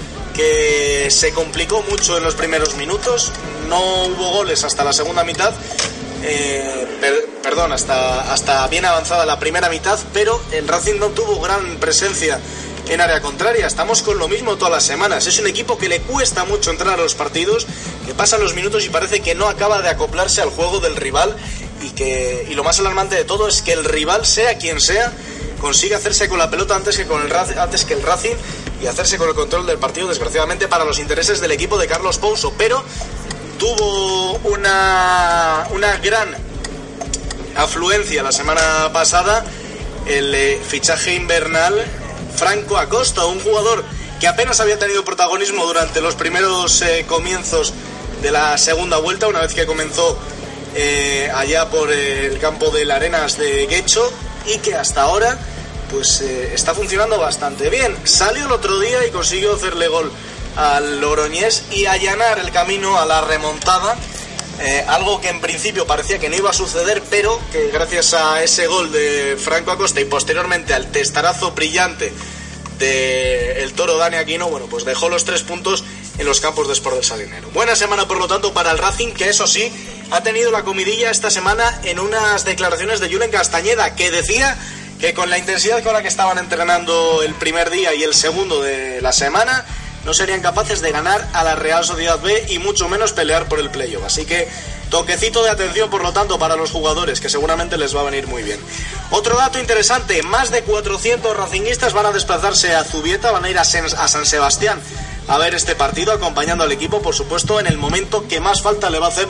que 0.41 1.11
se 1.11 1.33
complicó 1.33 1.83
mucho 1.83 2.17
en 2.17 2.23
los 2.23 2.33
primeros 2.33 2.73
minutos, 2.75 3.31
no 3.69 4.05
hubo 4.05 4.31
goles 4.31 4.63
hasta 4.63 4.83
la 4.83 4.91
segunda 4.91 5.23
mitad, 5.23 5.53
eh, 6.23 6.87
per- 6.99 7.27
perdón, 7.43 7.71
hasta, 7.71 8.33
hasta 8.33 8.67
bien 8.67 8.85
avanzada 8.85 9.23
la 9.27 9.37
primera 9.37 9.69
mitad, 9.69 9.99
pero 10.13 10.41
el 10.51 10.67
Racing 10.67 10.95
no 10.99 11.09
tuvo 11.09 11.39
gran 11.41 11.77
presencia 11.77 12.39
en 12.89 13.01
área 13.01 13.21
contraria. 13.21 13.67
Estamos 13.67 14.01
con 14.01 14.17
lo 14.17 14.27
mismo 14.27 14.55
todas 14.57 14.71
las 14.73 14.83
semanas. 14.83 15.27
Es 15.27 15.37
un 15.39 15.45
equipo 15.47 15.77
que 15.77 15.87
le 15.87 16.01
cuesta 16.01 16.43
mucho 16.45 16.71
entrar 16.71 16.95
a 16.95 17.03
los 17.03 17.13
partidos, 17.13 17.67
que 18.07 18.15
pasan 18.15 18.41
los 18.41 18.55
minutos 18.55 18.83
y 18.85 18.89
parece 18.89 19.19
que 19.21 19.35
no 19.35 19.47
acaba 19.47 19.81
de 19.83 19.89
acoplarse 19.89 20.41
al 20.41 20.49
juego 20.49 20.79
del 20.79 20.95
rival 20.95 21.35
y 21.83 21.91
que 21.91 22.47
y 22.49 22.53
lo 22.55 22.63
más 22.63 22.79
alarmante 22.79 23.15
de 23.15 23.25
todo 23.25 23.47
es 23.47 23.61
que 23.61 23.73
el 23.73 23.85
rival 23.85 24.25
sea 24.25 24.57
quien 24.57 24.81
sea 24.81 25.11
consigue 25.59 25.93
hacerse 25.93 26.27
con 26.27 26.39
la 26.39 26.49
pelota 26.49 26.75
antes 26.75 26.97
que 26.97 27.05
con 27.05 27.21
el 27.23 27.31
antes 27.31 27.85
que 27.85 27.93
el 27.93 28.01
Racing 28.01 28.35
y 28.81 28.87
hacerse 28.87 29.17
con 29.17 29.29
el 29.29 29.35
control 29.35 29.65
del 29.65 29.77
partido 29.77 30.07
desgraciadamente 30.07 30.67
para 30.67 30.85
los 30.85 30.99
intereses 30.99 31.39
del 31.39 31.51
equipo 31.51 31.77
de 31.77 31.87
Carlos 31.87 32.17
Pouso, 32.17 32.53
pero 32.57 32.83
tuvo 33.59 34.33
una 34.43 35.67
una 35.71 35.97
gran 35.97 36.35
afluencia 37.55 38.23
la 38.23 38.31
semana 38.31 38.89
pasada 38.91 39.45
el 40.05 40.33
eh, 40.33 40.59
fichaje 40.67 41.13
invernal 41.13 41.85
Franco 42.35 42.77
Acosta, 42.77 43.25
un 43.25 43.39
jugador 43.39 43.83
que 44.19 44.27
apenas 44.27 44.59
había 44.59 44.79
tenido 44.79 45.05
protagonismo 45.05 45.65
durante 45.65 46.01
los 46.01 46.15
primeros 46.15 46.81
eh, 46.81 47.05
comienzos 47.07 47.73
de 48.21 48.31
la 48.31 48.57
segunda 48.57 48.97
vuelta, 48.97 49.27
una 49.27 49.41
vez 49.41 49.53
que 49.53 49.65
comenzó 49.65 50.17
eh, 50.75 51.29
allá 51.33 51.69
por 51.69 51.91
el 51.91 52.39
campo 52.39 52.69
de 52.71 52.85
las 52.85 52.97
Arenas 52.97 53.37
de 53.37 53.67
Guecho 53.67 54.11
y 54.45 54.57
que 54.59 54.75
hasta 54.75 55.03
ahora 55.03 55.37
pues 55.91 56.21
eh, 56.21 56.53
está 56.53 56.73
funcionando 56.73 57.19
bastante 57.19 57.69
bien. 57.69 57.95
Salió 58.03 58.45
el 58.45 58.51
otro 58.51 58.79
día 58.79 59.05
y 59.05 59.11
consiguió 59.11 59.55
hacerle 59.55 59.87
gol 59.87 60.11
al 60.55 61.01
Logroñés 61.01 61.65
y 61.71 61.85
allanar 61.85 62.39
el 62.39 62.51
camino 62.51 62.99
a 62.99 63.05
la 63.05 63.21
remontada 63.21 63.97
eh, 64.63 64.85
algo 64.87 65.19
que 65.19 65.29
en 65.29 65.41
principio 65.41 65.87
parecía 65.87 66.19
que 66.19 66.29
no 66.29 66.35
iba 66.35 66.51
a 66.51 66.53
suceder, 66.53 67.01
pero 67.09 67.39
que 67.51 67.69
gracias 67.71 68.13
a 68.13 68.43
ese 68.43 68.67
gol 68.67 68.91
de 68.91 69.35
Franco 69.39 69.71
Acosta 69.71 69.99
y 69.99 70.05
posteriormente 70.05 70.75
al 70.75 70.91
testarazo 70.91 71.51
brillante 71.51 72.13
de 72.77 73.63
el 73.63 73.73
toro 73.73 73.97
Dani 73.97 74.17
Aquino, 74.17 74.49
bueno, 74.49 74.67
pues 74.67 74.85
dejó 74.85 75.09
los 75.09 75.25
tres 75.25 75.41
puntos 75.41 75.83
en 76.19 76.27
los 76.27 76.41
campos 76.41 76.67
de 76.67 76.73
Sport 76.73 76.97
del 76.97 77.05
Salinero. 77.05 77.49
Buena 77.49 77.75
semana, 77.75 78.07
por 78.07 78.17
lo 78.17 78.27
tanto, 78.27 78.53
para 78.53 78.69
el 78.69 78.77
Racing, 78.77 79.13
que 79.13 79.29
eso 79.29 79.47
sí, 79.47 79.71
ha 80.11 80.21
tenido 80.21 80.51
la 80.51 80.63
comidilla 80.63 81.09
esta 81.09 81.31
semana 81.31 81.81
en 81.83 81.99
unas 81.99 82.45
declaraciones 82.45 82.99
de 82.99 83.11
Julen 83.11 83.31
Castañeda, 83.31 83.95
que 83.95 84.11
decía 84.11 84.59
que 85.01 85.15
con 85.15 85.31
la 85.31 85.39
intensidad 85.39 85.83
con 85.83 85.93
la 85.93 86.03
que 86.03 86.07
estaban 86.07 86.37
entrenando 86.37 87.23
el 87.23 87.33
primer 87.33 87.71
día 87.71 87.93
y 87.95 88.03
el 88.03 88.13
segundo 88.13 88.61
de 88.61 89.01
la 89.01 89.11
semana, 89.11 89.65
no 90.05 90.13
serían 90.13 90.41
capaces 90.41 90.79
de 90.81 90.91
ganar 90.91 91.27
a 91.33 91.43
la 91.43 91.55
Real 91.55 91.83
Sociedad 91.83 92.19
B 92.19 92.45
y 92.49 92.59
mucho 92.59 92.87
menos 92.87 93.11
pelear 93.11 93.47
por 93.47 93.59
el 93.59 93.71
playoff. 93.71 94.05
Así 94.05 94.25
que 94.25 94.47
toquecito 94.91 95.43
de 95.43 95.49
atención, 95.49 95.89
por 95.89 96.03
lo 96.03 96.13
tanto, 96.13 96.37
para 96.37 96.55
los 96.55 96.69
jugadores, 96.69 97.19
que 97.19 97.29
seguramente 97.29 97.77
les 97.77 97.95
va 97.95 98.01
a 98.01 98.03
venir 98.03 98.27
muy 98.27 98.43
bien. 98.43 98.59
Otro 99.09 99.35
dato 99.37 99.59
interesante, 99.59 100.21
más 100.21 100.51
de 100.51 100.61
400 100.61 101.35
racinguistas 101.35 101.93
van 101.93 102.05
a 102.05 102.11
desplazarse 102.11 102.75
a 102.75 102.83
Zubieta, 102.83 103.31
van 103.31 103.45
a 103.45 103.49
ir 103.49 103.57
a, 103.57 103.61
a 103.61 104.07
San 104.07 104.25
Sebastián 104.27 104.79
a 105.27 105.37
ver 105.39 105.55
este 105.55 105.75
partido, 105.75 106.13
acompañando 106.13 106.63
al 106.63 106.71
equipo, 106.71 107.01
por 107.01 107.15
supuesto, 107.15 107.59
en 107.59 107.65
el 107.65 107.77
momento 107.77 108.27
que 108.27 108.39
más 108.39 108.61
falta 108.61 108.91
le 108.91 108.99
va 108.99 109.07
a 109.07 109.09
hacer 109.09 109.27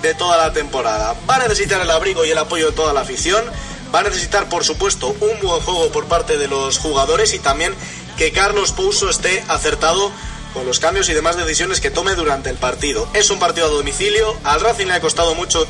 de 0.00 0.14
toda 0.14 0.38
la 0.38 0.52
temporada. 0.54 1.14
Va 1.28 1.36
a 1.36 1.40
necesitar 1.40 1.80
el 1.82 1.90
abrigo 1.90 2.24
y 2.24 2.30
el 2.30 2.38
apoyo 2.38 2.70
de 2.70 2.72
toda 2.72 2.94
la 2.94 3.00
afición, 3.00 3.44
va 3.94 4.00
a 4.00 4.04
necesitar, 4.04 4.48
por 4.48 4.64
supuesto, 4.64 5.08
un 5.08 5.46
buen 5.46 5.60
juego 5.62 5.90
por 5.92 6.06
parte 6.06 6.38
de 6.38 6.48
los 6.48 6.78
jugadores 6.78 7.34
y 7.34 7.38
también 7.38 7.74
que 8.16 8.32
Carlos 8.32 8.72
Pouso 8.72 9.08
esté 9.08 9.42
acertado 9.48 10.10
con 10.52 10.66
los 10.66 10.80
cambios 10.80 11.08
y 11.08 11.14
demás 11.14 11.36
decisiones 11.36 11.80
que 11.80 11.90
tome 11.90 12.14
durante 12.14 12.50
el 12.50 12.56
partido. 12.56 13.08
Es 13.14 13.30
un 13.30 13.38
partido 13.38 13.66
a 13.66 13.70
domicilio, 13.70 14.36
al 14.44 14.60
Racing 14.60 14.86
le 14.86 14.94
ha 14.94 15.00
costado 15.00 15.34
mucho 15.34 15.66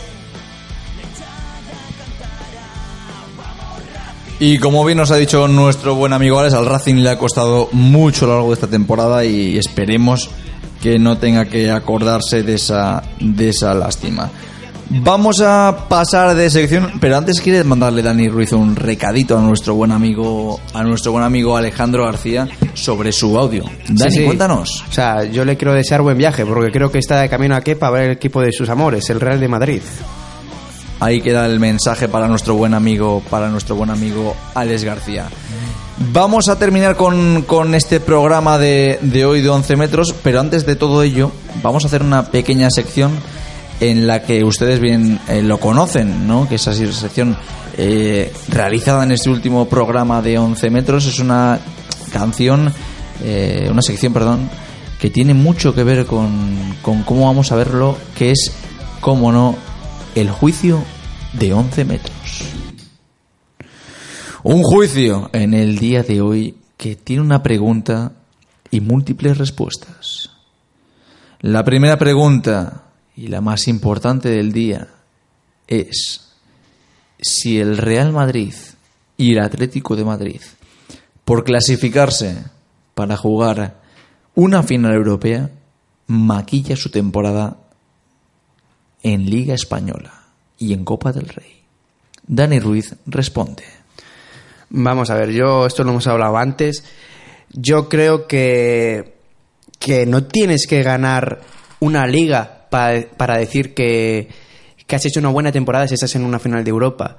Y 4.42 4.56
como 4.58 4.86
bien 4.86 4.96
nos 4.96 5.10
ha 5.10 5.16
dicho 5.16 5.46
nuestro 5.48 5.94
buen 5.94 6.14
amigo 6.14 6.38
Alex, 6.38 6.54
al 6.54 6.64
Racing 6.64 6.94
le 6.94 7.10
ha 7.10 7.18
costado 7.18 7.68
mucho 7.72 8.24
a 8.24 8.28
lo 8.28 8.34
largo 8.36 8.48
de 8.48 8.54
esta 8.54 8.68
temporada 8.68 9.22
y 9.22 9.58
esperemos 9.58 10.30
que 10.82 10.98
no 10.98 11.18
tenga 11.18 11.44
que 11.44 11.70
acordarse 11.70 12.42
de 12.42 12.54
esa, 12.54 13.02
de 13.20 13.50
esa 13.50 13.74
lástima. 13.74 14.30
Vamos 14.92 15.40
a 15.40 15.86
pasar 15.88 16.34
de 16.34 16.50
sección, 16.50 16.94
pero 17.00 17.16
antes 17.16 17.40
quiere 17.40 17.62
mandarle 17.62 18.02
Dani 18.02 18.28
Ruiz 18.28 18.52
un 18.52 18.74
recadito 18.74 19.38
a 19.38 19.40
nuestro 19.40 19.74
buen 19.76 19.92
amigo, 19.92 20.58
a 20.74 20.82
nuestro 20.82 21.12
buen 21.12 21.22
amigo 21.22 21.56
Alejandro 21.56 22.04
García 22.06 22.48
sobre 22.74 23.12
su 23.12 23.38
audio. 23.38 23.62
Dani, 23.88 24.10
Sí, 24.10 24.18
sí. 24.18 24.24
cuéntanos. 24.24 24.84
O 24.88 24.92
sea, 24.92 25.22
yo 25.24 25.44
le 25.44 25.56
quiero 25.56 25.74
desear 25.74 26.02
buen 26.02 26.18
viaje 26.18 26.44
porque 26.44 26.72
creo 26.72 26.90
que 26.90 26.98
está 26.98 27.20
de 27.20 27.28
camino 27.28 27.54
aquí 27.54 27.76
para 27.76 27.92
ver 27.92 28.02
el 28.06 28.10
equipo 28.16 28.40
de 28.42 28.50
sus 28.50 28.68
amores, 28.68 29.08
el 29.10 29.20
Real 29.20 29.38
de 29.38 29.46
Madrid. 29.46 29.80
Ahí 30.98 31.20
queda 31.22 31.46
el 31.46 31.60
mensaje 31.60 32.08
para 32.08 32.26
nuestro 32.26 32.56
buen 32.56 32.74
amigo, 32.74 33.22
para 33.30 33.48
nuestro 33.48 33.76
buen 33.76 33.90
amigo 33.90 34.34
Alex 34.54 34.82
García. 34.82 35.28
Vamos 36.12 36.48
a 36.48 36.58
terminar 36.58 36.96
con, 36.96 37.42
con 37.42 37.74
este 37.76 38.00
programa 38.00 38.58
de, 38.58 38.98
de 39.02 39.24
hoy 39.24 39.40
de 39.40 39.50
11 39.50 39.76
metros, 39.76 40.14
pero 40.24 40.40
antes 40.40 40.66
de 40.66 40.74
todo 40.74 41.02
ello, 41.04 41.30
vamos 41.62 41.84
a 41.84 41.86
hacer 41.86 42.02
una 42.02 42.24
pequeña 42.30 42.68
sección 42.70 43.12
en 43.80 44.06
la 44.06 44.22
que 44.22 44.44
ustedes 44.44 44.78
bien 44.78 45.18
eh, 45.26 45.42
lo 45.42 45.58
conocen, 45.58 46.26
¿no? 46.26 46.46
Que 46.48 46.56
esa 46.56 46.72
sección 46.74 47.36
eh, 47.76 48.32
realizada 48.48 49.04
en 49.04 49.12
este 49.12 49.30
último 49.30 49.66
programa 49.68 50.20
de 50.20 50.38
11 50.38 50.70
metros 50.70 51.06
es 51.06 51.18
una 51.18 51.58
canción, 52.12 52.72
eh, 53.24 53.68
una 53.70 53.80
sección, 53.80 54.12
perdón, 54.12 54.50
que 55.00 55.08
tiene 55.08 55.32
mucho 55.32 55.74
que 55.74 55.82
ver 55.82 56.04
con, 56.04 56.76
con 56.82 57.02
cómo 57.04 57.26
vamos 57.26 57.52
a 57.52 57.56
verlo, 57.56 57.96
que 58.16 58.32
es, 58.32 58.52
cómo 59.00 59.32
no, 59.32 59.56
el 60.14 60.30
juicio 60.30 60.84
de 61.32 61.54
11 61.54 61.84
metros. 61.86 62.44
Un 64.42 64.62
juicio 64.62 65.30
en 65.32 65.54
el 65.54 65.78
día 65.78 66.02
de 66.02 66.20
hoy 66.20 66.54
que 66.76 66.96
tiene 66.96 67.22
una 67.22 67.42
pregunta 67.42 68.12
y 68.70 68.80
múltiples 68.80 69.38
respuestas. 69.38 70.30
La 71.40 71.64
primera 71.64 71.98
pregunta 71.98 72.89
y 73.20 73.26
la 73.26 73.42
más 73.42 73.68
importante 73.68 74.30
del 74.30 74.50
día 74.50 74.88
es 75.66 76.32
si 77.20 77.60
el 77.60 77.76
Real 77.76 78.12
Madrid 78.12 78.54
y 79.18 79.32
el 79.32 79.40
Atlético 79.40 79.94
de 79.94 80.06
Madrid. 80.06 80.40
Por 81.26 81.44
clasificarse 81.44 82.38
para 82.94 83.18
jugar 83.18 83.78
una 84.34 84.62
final 84.62 84.94
europea, 84.94 85.50
maquilla 86.06 86.76
su 86.76 86.88
temporada 86.88 87.58
en 89.02 89.28
Liga 89.28 89.52
Española 89.52 90.14
y 90.56 90.72
en 90.72 90.86
Copa 90.86 91.12
del 91.12 91.28
Rey. 91.28 91.60
Dani 92.26 92.58
Ruiz 92.58 92.96
responde. 93.04 93.64
Vamos 94.70 95.10
a 95.10 95.14
ver, 95.14 95.30
yo 95.30 95.66
esto 95.66 95.84
lo 95.84 95.90
hemos 95.90 96.06
hablado 96.06 96.38
antes. 96.38 96.84
Yo 97.50 97.90
creo 97.90 98.26
que, 98.26 99.18
que 99.78 100.06
no 100.06 100.24
tienes 100.24 100.66
que 100.66 100.82
ganar 100.82 101.42
una 101.80 102.06
liga 102.06 102.59
pa- 102.70 103.02
para 103.16 103.36
decir 103.36 103.74
que, 103.74 104.28
que 104.86 104.96
has 104.96 105.04
hecho 105.04 105.20
una 105.20 105.28
buena 105.28 105.52
temporada 105.52 105.86
si 105.88 105.94
estás 105.94 106.14
en 106.16 106.24
una 106.24 106.38
final 106.38 106.64
de 106.64 106.70
Europa. 106.70 107.16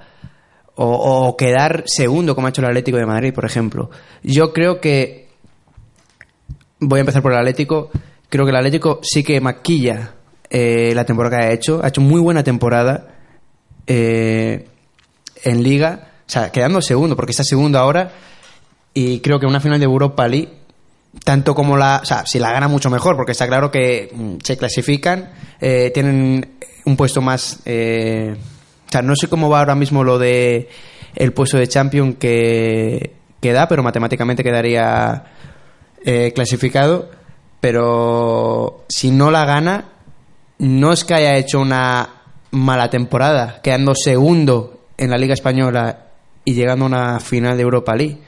O, 0.74 1.36
quedar 1.36 1.84
segundo, 1.86 2.34
como 2.34 2.46
ha 2.46 2.50
hecho 2.50 2.62
el 2.62 2.68
Atlético 2.68 2.96
de 2.96 3.04
Madrid, 3.06 3.34
por 3.34 3.44
ejemplo. 3.44 3.90
Yo 4.22 4.52
creo 4.52 4.80
que. 4.80 5.28
Voy 6.80 6.98
a 6.98 7.00
empezar 7.00 7.22
por 7.22 7.32
el 7.32 7.38
Atlético. 7.38 7.90
Creo 8.30 8.44
que 8.46 8.50
el 8.50 8.56
Atlético 8.56 8.98
sí 9.02 9.22
que 9.22 9.38
maquilla 9.40 10.14
eh, 10.48 10.92
la 10.94 11.04
temporada 11.04 11.38
que 11.38 11.44
ha 11.44 11.52
hecho. 11.52 11.80
Ha 11.84 11.88
hecho 11.88 12.00
muy 12.00 12.20
buena 12.20 12.42
temporada 12.42 13.08
eh, 13.86 14.66
en 15.44 15.62
Liga. 15.62 16.08
O 16.26 16.30
sea, 16.32 16.50
quedando 16.50 16.80
segundo, 16.80 17.14
porque 17.16 17.32
está 17.32 17.44
segundo 17.44 17.78
ahora. 17.78 18.10
Y 18.94 19.20
creo 19.20 19.38
que 19.38 19.46
una 19.46 19.60
final 19.60 19.78
de 19.78 19.84
Europa 19.84 20.26
League 20.26 20.48
tanto 21.24 21.54
como 21.54 21.76
la. 21.76 22.00
O 22.02 22.06
sea, 22.06 22.24
si 22.26 22.38
la 22.38 22.52
gana 22.52 22.68
mucho 22.68 22.90
mejor, 22.90 23.16
porque 23.16 23.32
está 23.32 23.46
claro 23.46 23.70
que 23.70 24.10
mm, 24.12 24.36
se 24.42 24.56
clasifican, 24.56 25.30
eh, 25.60 25.90
tienen 25.92 26.58
un 26.84 26.96
puesto 26.96 27.20
más. 27.20 27.60
eh, 27.64 28.36
o 28.88 28.92
sea, 28.92 29.02
no 29.02 29.16
sé 29.16 29.28
cómo 29.28 29.48
va 29.48 29.60
ahora 29.60 29.74
mismo 29.74 30.04
lo 30.04 30.18
de 30.18 30.68
el 31.14 31.32
puesto 31.32 31.56
de 31.56 31.66
champion 31.66 32.14
que, 32.14 33.14
que 33.40 33.52
da, 33.52 33.68
pero 33.68 33.82
matemáticamente 33.82 34.44
quedaría 34.44 35.24
eh, 36.04 36.32
clasificado. 36.34 37.10
Pero 37.60 38.84
si 38.88 39.10
no 39.10 39.30
la 39.30 39.44
gana, 39.44 39.84
no 40.58 40.92
es 40.92 41.04
que 41.04 41.14
haya 41.14 41.36
hecho 41.36 41.60
una 41.60 42.08
mala 42.50 42.90
temporada, 42.90 43.60
quedando 43.62 43.94
segundo 43.94 44.80
en 44.98 45.10
la 45.10 45.16
Liga 45.16 45.34
Española 45.34 46.06
y 46.44 46.54
llegando 46.54 46.84
a 46.84 46.88
una 46.88 47.20
final 47.20 47.56
de 47.56 47.62
Europa 47.62 47.94
League. 47.94 48.18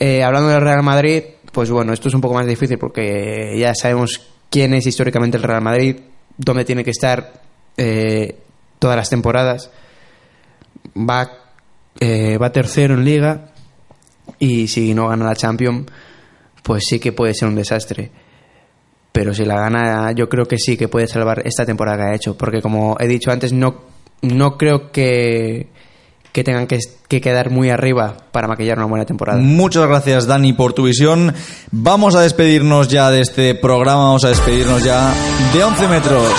Eh, 0.00 0.22
hablando 0.22 0.48
del 0.48 0.60
Real 0.60 0.82
Madrid, 0.82 1.22
pues 1.52 1.70
bueno, 1.70 1.92
esto 1.92 2.08
es 2.08 2.14
un 2.14 2.20
poco 2.20 2.34
más 2.34 2.46
difícil 2.46 2.78
porque 2.78 3.56
ya 3.58 3.74
sabemos 3.74 4.20
quién 4.50 4.74
es 4.74 4.86
históricamente 4.86 5.36
el 5.36 5.42
Real 5.42 5.62
Madrid, 5.62 5.96
dónde 6.36 6.64
tiene 6.64 6.84
que 6.84 6.90
estar 6.90 7.40
eh, 7.76 8.36
todas 8.78 8.96
las 8.96 9.10
temporadas. 9.10 9.70
Va, 10.96 11.30
eh, 12.00 12.38
va 12.38 12.52
tercero 12.52 12.94
en 12.94 13.04
liga 13.04 13.52
y 14.38 14.68
si 14.68 14.94
no 14.94 15.08
gana 15.08 15.24
la 15.24 15.36
Champions, 15.36 15.86
pues 16.62 16.84
sí 16.86 16.98
que 16.98 17.12
puede 17.12 17.34
ser 17.34 17.48
un 17.48 17.54
desastre. 17.54 18.10
Pero 19.12 19.34
si 19.34 19.44
la 19.44 19.58
gana, 19.58 20.12
yo 20.12 20.28
creo 20.28 20.44
que 20.44 20.58
sí 20.58 20.76
que 20.76 20.88
puede 20.88 21.06
salvar 21.06 21.42
esta 21.44 21.64
temporada 21.64 21.96
que 21.96 22.10
ha 22.10 22.14
hecho. 22.14 22.36
Porque 22.36 22.60
como 22.60 22.96
he 23.00 23.08
dicho 23.08 23.30
antes, 23.30 23.52
no, 23.52 23.82
no 24.22 24.56
creo 24.56 24.92
que, 24.92 25.68
que 26.38 26.44
tengan 26.44 26.68
que, 26.68 26.78
que 27.08 27.20
quedar 27.20 27.50
muy 27.50 27.68
arriba 27.68 28.16
para 28.30 28.46
maquillar 28.46 28.78
una 28.78 28.86
buena 28.86 29.04
temporada. 29.04 29.40
Muchas 29.40 29.88
gracias 29.88 30.28
Dani 30.28 30.52
por 30.52 30.72
tu 30.72 30.84
visión. 30.84 31.34
Vamos 31.72 32.14
a 32.14 32.20
despedirnos 32.20 32.86
ya 32.86 33.10
de 33.10 33.22
este 33.22 33.56
programa, 33.56 34.04
vamos 34.04 34.24
a 34.24 34.28
despedirnos 34.28 34.84
ya 34.84 35.12
de 35.52 35.64
11 35.64 35.88
metros. 35.88 36.32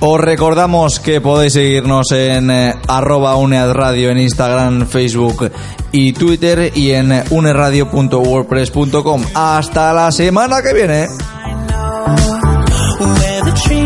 Os 0.00 0.20
recordamos 0.20 0.98
que 0.98 1.20
podéis 1.20 1.52
seguirnos 1.52 2.10
en 2.10 2.50
eh, 2.50 2.74
arroba 2.88 3.36
unead 3.36 3.70
radio 3.70 4.10
en 4.10 4.18
Instagram, 4.18 4.88
Facebook 4.88 5.52
y 5.92 6.12
Twitter 6.12 6.72
y 6.74 6.90
en 6.90 7.22
uneradio.wordpress.com. 7.30 9.22
Hasta 9.32 9.92
la 9.92 10.10
semana 10.10 10.60
que 10.60 10.74
viene. 10.74 11.06
where 12.98 13.42
the 13.44 13.52
trees 13.62 13.85